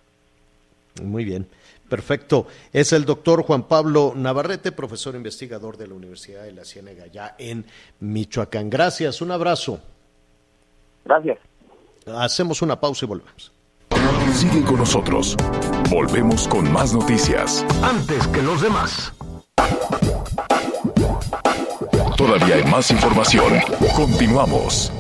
Muy 1.03 1.27
bien. 1.27 1.47
Perfecto. 1.91 2.47
Es 2.73 2.95
el 2.95 3.05
doctor 3.05 3.43
Juan 3.43 3.65
Pablo 3.65 4.15
Navarrete, 4.17 4.73
profesor 4.73 5.15
investigador 5.17 5.77
de 5.77 5.87
la 5.87 5.97
Universidad 5.97 6.45
de 6.45 6.53
la 6.53 6.65
Ciénega, 6.65 7.09
ya 7.09 7.35
en 7.39 7.67
Michoacán. 8.01 8.71
Gracias, 8.71 9.21
un 9.21 9.33
abrazo. 9.33 9.81
Gracias. 11.05 11.39
Hacemos 12.07 12.63
una 12.63 12.81
pausa 12.81 13.05
y 13.05 13.09
volvemos. 13.09 13.53
Sigue 14.33 14.63
con 14.65 14.79
nosotros. 14.79 15.37
Volvemos 15.91 16.49
con 16.49 16.73
más 16.73 16.95
noticias. 16.95 17.67
Antes 17.83 18.27
que 18.29 18.43
los 18.43 18.63
demás. 18.63 19.13
Todavía 22.17 22.57
hay 22.57 22.65
más 22.65 22.91
información. 22.91 23.53
Continuamos. 23.97 24.93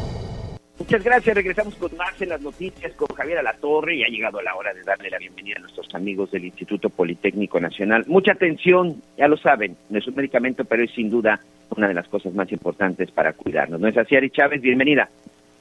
Muchas 0.78 1.04
gracias. 1.04 1.36
Regresamos 1.36 1.74
con 1.76 1.96
más 1.96 2.20
en 2.20 2.30
las 2.30 2.40
noticias 2.40 2.92
con 2.94 3.06
Javier 3.14 3.38
Alatorre 3.38 3.96
y 3.96 4.02
ha 4.02 4.08
llegado 4.08 4.42
la 4.42 4.54
hora 4.54 4.74
de 4.74 4.82
darle 4.82 5.10
la 5.10 5.18
bienvenida 5.18 5.56
a 5.58 5.60
nuestros 5.60 5.86
amigos 5.94 6.30
del 6.30 6.46
Instituto 6.46 6.90
Politécnico 6.90 7.60
Nacional. 7.60 8.04
Mucha 8.08 8.32
atención, 8.32 9.02
ya 9.16 9.28
lo 9.28 9.36
saben, 9.36 9.76
no 9.88 9.98
es 9.98 10.06
un 10.08 10.16
medicamento, 10.16 10.64
pero 10.64 10.82
es 10.82 10.90
sin 10.92 11.10
duda 11.10 11.38
una 11.76 11.86
de 11.86 11.94
las 11.94 12.08
cosas 12.08 12.34
más 12.34 12.50
importantes 12.50 13.10
para 13.10 13.32
cuidarnos. 13.32 13.80
¿No 13.80 13.88
es 13.88 13.96
así, 13.96 14.16
Ari 14.16 14.30
Chávez? 14.30 14.60
Bienvenida. 14.60 15.08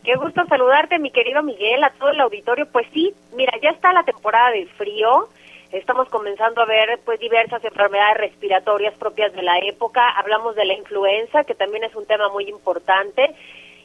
Qué 0.04 0.16
gusto 0.16 0.46
saludarte, 0.48 0.98
mi 0.98 1.12
querido 1.12 1.44
Miguel, 1.44 1.84
a 1.84 1.92
todo 1.92 2.10
el 2.10 2.22
auditorio. 2.22 2.66
Pues 2.72 2.88
sí, 2.94 3.14
mira, 3.34 3.54
ya 3.62 3.72
está 3.72 3.92
la 3.92 4.04
temporada 4.04 4.52
del 4.52 4.70
frío. 4.70 5.28
Estamos 5.72 6.10
comenzando 6.10 6.62
a 6.62 6.66
ver 6.66 7.00
pues 7.06 7.20
diversas 7.20 7.64
enfermedades 7.64 8.18
respiratorias 8.18 8.96
propias 8.96 9.34
de 9.34 9.44
la 9.44 9.60
época. 9.60 10.10
Hablamos 10.18 10.56
de 10.56 10.66
la 10.66 10.74
influenza, 10.74 11.44
que 11.44 11.54
también 11.54 11.84
es 11.84 11.96
un 11.96 12.06
tema 12.06 12.30
muy 12.30 12.50
importante. 12.50 13.36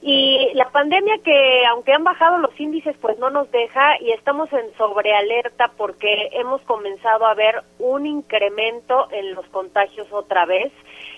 Y 0.06 0.50
la 0.52 0.68
pandemia 0.68 1.16
que, 1.24 1.64
aunque 1.64 1.94
han 1.94 2.04
bajado 2.04 2.36
los 2.36 2.60
índices, 2.60 2.94
pues 3.00 3.18
no 3.18 3.30
nos 3.30 3.50
deja 3.50 3.98
y 4.02 4.10
estamos 4.10 4.52
en 4.52 4.70
sobrealerta 4.76 5.72
porque 5.78 6.28
hemos 6.32 6.60
comenzado 6.62 7.24
a 7.24 7.32
ver 7.32 7.62
un 7.78 8.06
incremento 8.06 9.08
en 9.10 9.34
los 9.34 9.46
contagios 9.46 10.06
otra 10.12 10.44
vez 10.44 10.70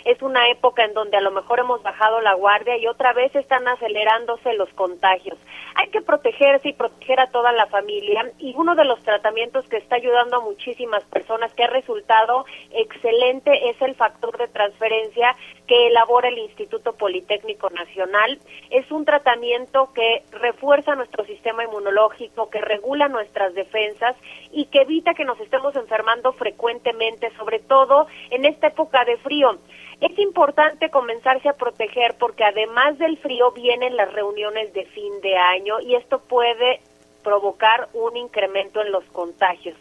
es 0.06 0.22
una 0.22 0.48
época 0.48 0.84
en 0.84 0.94
donde 0.94 1.16
a 1.16 1.20
lo 1.20 1.32
mejor 1.32 1.58
hemos 1.58 1.82
bajado 1.82 2.20
la 2.20 2.34
guardia 2.34 2.76
y 2.76 2.86
otra 2.86 3.12
vez 3.12 3.34
están 3.34 3.66
acelerándose 3.66 4.54
los 4.54 4.72
contagios. 4.74 5.36
Hay 5.74 5.88
que 5.88 6.00
protegerse 6.00 6.68
y 6.68 6.74
proteger 6.74 7.18
a 7.18 7.30
toda 7.32 7.50
la 7.50 7.66
familia 7.66 8.30
y 8.38 8.54
uno 8.56 8.76
de 8.76 8.84
los 8.84 9.02
tratamientos 9.02 9.68
que 9.68 9.78
está 9.78 9.96
ayudando 9.96 10.36
a 10.36 10.44
muchísimas 10.44 11.02
personas 11.06 11.52
que 11.54 11.64
ha 11.64 11.70
resultado 11.70 12.46
excelente 12.70 13.68
es 13.68 13.82
el 13.82 13.96
factor 13.96 14.38
de 14.38 14.46
transferencia 14.46 15.34
que 15.66 15.88
elabora 15.88 16.28
el 16.28 16.38
Instituto 16.38 16.92
Politécnico 16.94 17.70
Nacional. 17.70 18.38
Es 18.70 18.90
un 18.90 19.04
tratamiento 19.04 19.90
que 19.94 20.22
refuerza 20.32 20.94
nuestro 20.94 21.24
sistema 21.24 21.64
inmunológico, 21.64 22.50
que 22.50 22.60
regula 22.60 23.08
nuestras 23.08 23.54
defensas 23.54 24.16
y 24.52 24.66
que 24.66 24.82
evita 24.82 25.14
que 25.14 25.24
nos 25.24 25.38
estemos 25.40 25.74
enfermando 25.76 26.32
frecuentemente, 26.32 27.30
sobre 27.36 27.58
todo 27.58 28.06
en 28.30 28.44
esta 28.44 28.68
época 28.68 29.04
de 29.04 29.16
frío. 29.18 29.58
Es 30.00 30.18
importante 30.18 30.90
comenzarse 30.90 31.48
a 31.48 31.54
proteger 31.54 32.16
porque 32.18 32.44
además 32.44 32.98
del 32.98 33.16
frío 33.18 33.52
vienen 33.52 33.96
las 33.96 34.12
reuniones 34.12 34.72
de 34.74 34.84
fin 34.84 35.20
de 35.22 35.36
año 35.36 35.80
y 35.80 35.94
esto 35.94 36.18
puede 36.18 36.80
provocar 37.26 37.88
un 37.92 38.16
incremento 38.16 38.80
en 38.80 38.92
los 38.92 39.02
contagios. 39.06 39.76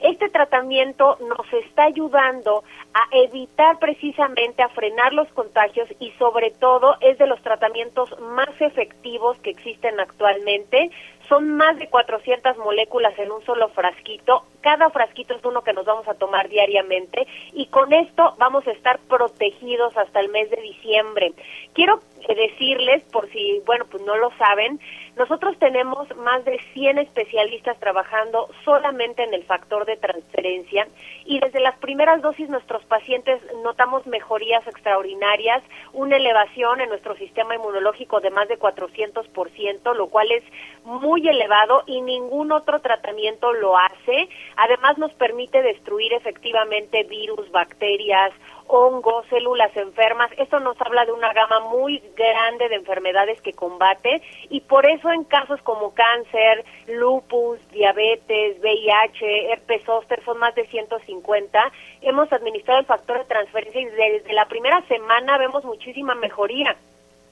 Este 0.00 0.28
tratamiento 0.28 1.16
nos 1.20 1.50
está 1.64 1.84
ayudando 1.84 2.62
a 2.92 3.16
evitar 3.16 3.78
precisamente, 3.78 4.62
a 4.62 4.68
frenar 4.68 5.14
los 5.14 5.28
contagios 5.28 5.88
y 5.98 6.10
sobre 6.12 6.50
todo 6.50 6.96
es 7.00 7.16
de 7.16 7.26
los 7.26 7.40
tratamientos 7.42 8.18
más 8.20 8.48
efectivos 8.60 9.38
que 9.38 9.50
existen 9.50 9.98
actualmente. 9.98 10.90
Son 11.28 11.56
más 11.56 11.78
de 11.78 11.88
400 11.88 12.58
moléculas 12.58 13.18
en 13.18 13.30
un 13.30 13.42
solo 13.44 13.68
frasquito. 13.68 14.44
Cada 14.62 14.90
frasquito 14.90 15.34
es 15.34 15.44
uno 15.44 15.62
que 15.62 15.72
nos 15.72 15.86
vamos 15.86 16.06
a 16.08 16.14
tomar 16.14 16.48
diariamente 16.48 17.26
y 17.52 17.66
con 17.66 17.92
esto 17.92 18.34
vamos 18.38 18.66
a 18.66 18.72
estar 18.72 18.98
protegidos 19.00 19.96
hasta 19.96 20.20
el 20.20 20.28
mes 20.30 20.50
de 20.50 20.60
diciembre. 20.60 21.32
Quiero 21.72 22.00
decirles, 22.34 23.02
por 23.04 23.30
si, 23.30 23.60
bueno, 23.66 23.86
pues 23.90 24.02
no 24.04 24.16
lo 24.16 24.30
saben, 24.36 24.80
nosotros 25.16 25.58
tenemos 25.58 26.14
más 26.16 26.44
de 26.44 26.58
100 26.72 26.98
especialistas 26.98 27.78
trabajando 27.78 28.48
solamente 28.64 29.22
en 29.22 29.34
el 29.34 29.44
factor 29.44 29.84
de 29.84 29.96
transferencia 29.96 30.86
y 31.24 31.40
desde 31.40 31.60
las 31.60 31.76
primeras 31.78 32.22
dosis 32.22 32.48
nuestros 32.48 32.84
pacientes 32.84 33.40
notamos 33.62 34.06
mejorías 34.06 34.66
extraordinarias, 34.66 35.62
una 35.92 36.16
elevación 36.16 36.80
en 36.80 36.88
nuestro 36.88 37.16
sistema 37.16 37.54
inmunológico 37.54 38.20
de 38.20 38.30
más 38.30 38.48
de 38.48 38.58
400%, 38.58 39.94
lo 39.94 40.08
cual 40.08 40.30
es 40.30 40.44
muy 40.84 41.28
elevado 41.28 41.82
y 41.86 42.00
ningún 42.00 42.52
otro 42.52 42.80
tratamiento 42.80 43.52
lo 43.52 43.76
hace. 43.76 44.28
Además 44.56 44.98
nos 44.98 45.12
permite 45.14 45.62
destruir 45.62 46.12
efectivamente 46.12 47.04
virus, 47.04 47.50
bacterias, 47.50 48.32
hongos, 48.70 49.26
células 49.28 49.76
enfermas. 49.76 50.30
Esto 50.38 50.60
nos 50.60 50.80
habla 50.80 51.04
de 51.04 51.12
una 51.12 51.32
gama 51.32 51.60
muy 51.60 52.02
grande 52.16 52.68
de 52.68 52.76
enfermedades 52.76 53.40
que 53.42 53.52
combate 53.52 54.22
y 54.48 54.60
por 54.60 54.86
eso 54.86 55.10
en 55.10 55.24
casos 55.24 55.60
como 55.62 55.92
cáncer, 55.92 56.64
lupus, 56.86 57.58
diabetes, 57.70 58.60
VIH, 58.60 59.52
herpes 59.52 59.82
zóster, 59.84 60.24
son 60.24 60.38
más 60.38 60.54
de 60.54 60.66
150, 60.66 61.72
hemos 62.02 62.32
administrado 62.32 62.80
el 62.80 62.86
factor 62.86 63.18
de 63.18 63.24
transferencia 63.24 63.80
y 63.80 63.86
desde 63.86 64.32
la 64.32 64.46
primera 64.46 64.82
semana 64.86 65.36
vemos 65.38 65.64
muchísima 65.64 66.14
mejoría. 66.14 66.76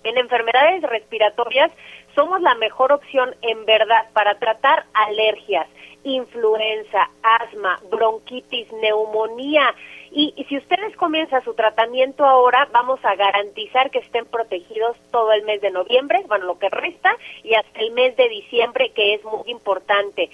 En 0.04 0.16
enfermedades 0.16 0.82
respiratorias 0.82 1.70
somos 2.14 2.40
la 2.40 2.54
mejor 2.54 2.92
opción 2.92 3.34
en 3.42 3.64
verdad 3.64 4.06
para 4.12 4.38
tratar 4.38 4.84
alergias, 4.94 5.68
influenza, 6.14 7.10
asma, 7.22 7.78
bronquitis, 7.90 8.72
neumonía, 8.72 9.74
y, 10.10 10.32
si 10.48 10.56
ustedes 10.56 10.96
comienzan 10.96 11.44
su 11.44 11.54
tratamiento 11.54 12.24
ahora, 12.24 12.68
vamos 12.72 12.98
a 13.04 13.14
garantizar 13.14 13.90
que 13.90 13.98
estén 13.98 14.24
protegidos 14.26 14.96
todo 15.10 15.32
el 15.32 15.42
mes 15.42 15.60
de 15.60 15.70
noviembre, 15.70 16.24
bueno, 16.26 16.46
lo 16.46 16.58
que 16.58 16.68
resta, 16.70 17.14
y 17.44 17.54
hasta 17.54 17.80
el 17.80 17.92
mes 17.92 18.16
de 18.16 18.28
diciembre, 18.28 18.90
que 18.94 19.14
es 19.14 19.24
muy 19.24 19.50
importante. 19.50 20.30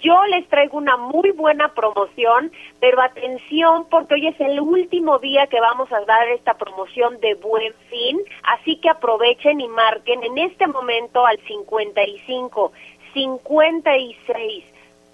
Yo 0.00 0.24
les 0.26 0.48
traigo 0.48 0.78
una 0.78 0.96
muy 0.96 1.32
buena 1.32 1.74
promoción, 1.74 2.52
pero 2.78 3.02
atención 3.02 3.86
porque 3.90 4.14
hoy 4.14 4.28
es 4.28 4.40
el 4.40 4.60
último 4.60 5.18
día 5.18 5.48
que 5.48 5.60
vamos 5.60 5.90
a 5.92 6.00
dar 6.04 6.28
esta 6.28 6.54
promoción 6.54 7.18
de 7.20 7.34
buen 7.34 7.74
fin, 7.90 8.18
así 8.44 8.76
que 8.76 8.88
aprovechen 8.88 9.60
y 9.60 9.66
marquen 9.66 10.22
en 10.22 10.38
este 10.38 10.68
momento 10.68 11.26
al 11.26 11.38
55 11.40 12.72
56 13.12 14.64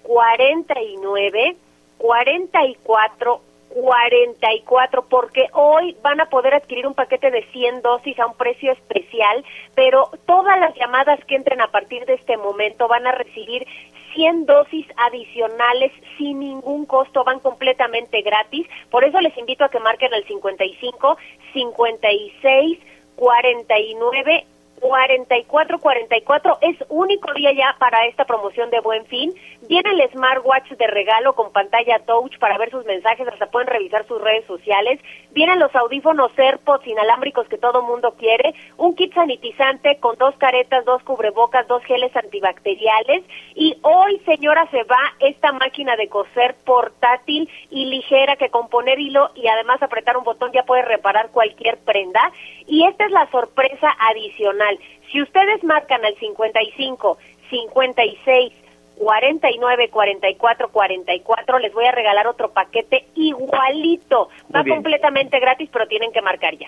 49 0.05 1.57
44 1.97 3.41
44 3.69 5.05
porque 5.09 5.49
hoy 5.51 5.97
van 6.01 6.21
a 6.21 6.29
poder 6.29 6.53
adquirir 6.53 6.87
un 6.87 6.93
paquete 6.93 7.29
de 7.29 7.43
100 7.51 7.81
dosis 7.81 8.17
a 8.19 8.27
un 8.27 8.35
precio 8.35 8.71
especial, 8.71 9.43
pero 9.75 10.09
todas 10.25 10.57
las 10.59 10.73
llamadas 10.75 11.19
que 11.25 11.35
entren 11.35 11.59
a 11.59 11.71
partir 11.71 12.05
de 12.05 12.13
este 12.13 12.37
momento 12.37 12.87
van 12.87 13.05
a 13.05 13.11
recibir 13.11 13.67
100 14.13 14.45
dosis 14.45 14.87
adicionales 14.95 15.91
sin 16.17 16.39
ningún 16.39 16.85
costo, 16.85 17.25
van 17.25 17.41
completamente 17.41 18.21
gratis. 18.21 18.65
Por 18.89 19.03
eso 19.03 19.19
les 19.19 19.37
invito 19.37 19.65
a 19.65 19.69
que 19.69 19.79
marquen 19.79 20.13
al 20.13 20.23
55 20.25 21.17
56 21.53 22.79
49 23.17 24.45
4444 24.79 26.57
es 26.61 26.77
único 26.89 27.33
día 27.33 27.51
ya 27.53 27.75
para 27.79 28.05
esta 28.07 28.25
promoción 28.25 28.69
de 28.69 28.79
Buen 28.81 29.05
Fin. 29.05 29.33
Viene 29.67 29.91
el 29.91 30.09
smartwatch 30.11 30.71
de 30.71 30.87
regalo 30.87 31.33
con 31.33 31.51
pantalla 31.51 31.99
touch 32.05 32.37
para 32.39 32.57
ver 32.57 32.71
sus 32.71 32.85
mensajes, 32.85 33.27
hasta 33.27 33.47
pueden 33.47 33.67
revisar 33.67 34.05
sus 34.07 34.21
redes 34.21 34.45
sociales. 34.45 34.99
Vienen 35.31 35.59
los 35.59 35.73
audífonos 35.75 36.31
AirPods 36.37 36.87
inalámbricos 36.87 37.47
que 37.47 37.57
todo 37.57 37.81
mundo 37.81 38.15
quiere, 38.17 38.53
un 38.77 38.95
kit 38.95 39.13
sanitizante 39.13 39.97
con 39.99 40.17
dos 40.17 40.35
caretas, 40.37 40.85
dos 40.85 41.01
cubrebocas, 41.03 41.67
dos 41.67 41.83
geles 41.83 42.15
antibacteriales 42.15 43.23
y 43.55 43.77
hoy, 43.81 44.19
señora, 44.25 44.67
se 44.71 44.83
va 44.83 44.99
esta 45.19 45.51
máquina 45.51 45.95
de 45.95 46.09
coser 46.09 46.55
portátil 46.65 47.49
y 47.69 47.85
ligera 47.85 48.35
que 48.35 48.49
con 48.49 48.69
poner 48.69 48.99
hilo 48.99 49.31
y 49.35 49.47
además 49.47 49.81
apretar 49.81 50.17
un 50.17 50.23
botón 50.23 50.51
ya 50.51 50.63
puede 50.63 50.83
reparar 50.83 51.31
cualquier 51.31 51.77
prenda 51.79 52.31
y 52.67 52.85
esta 52.85 53.05
es 53.05 53.11
la 53.11 53.29
sorpresa 53.31 53.89
adicional. 53.99 54.64
Si 55.11 55.21
ustedes 55.21 55.63
marcan 55.63 56.03
al 56.03 56.15
55 56.15 57.17
56 57.49 58.53
49 58.97 59.89
44 59.89 60.69
44 60.69 61.59
les 61.59 61.73
voy 61.73 61.85
a 61.85 61.91
regalar 61.91 62.27
otro 62.27 62.51
paquete 62.51 63.05
igualito. 63.15 64.29
Va 64.53 64.63
completamente 64.63 65.39
gratis, 65.39 65.69
pero 65.71 65.87
tienen 65.87 66.11
que 66.11 66.21
marcar 66.21 66.55
ya. 66.57 66.67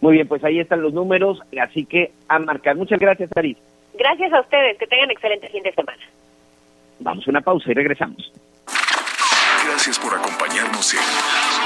Muy 0.00 0.14
bien, 0.14 0.28
pues 0.28 0.44
ahí 0.44 0.60
están 0.60 0.82
los 0.82 0.92
números, 0.92 1.40
así 1.60 1.84
que 1.84 2.12
a 2.28 2.38
marcar. 2.38 2.76
Muchas 2.76 2.98
gracias, 2.98 3.30
Aris. 3.34 3.56
Gracias 3.94 4.32
a 4.32 4.40
ustedes, 4.40 4.78
que 4.78 4.86
tengan 4.86 5.10
excelente 5.10 5.48
fin 5.48 5.62
de 5.62 5.72
semana. 5.72 6.02
Vamos 7.00 7.26
a 7.26 7.30
una 7.30 7.40
pausa 7.40 7.70
y 7.70 7.74
regresamos. 7.74 8.32
Gracias 9.66 9.98
por 9.98 10.14
acompañarnos 10.14 10.94
en 10.94 11.65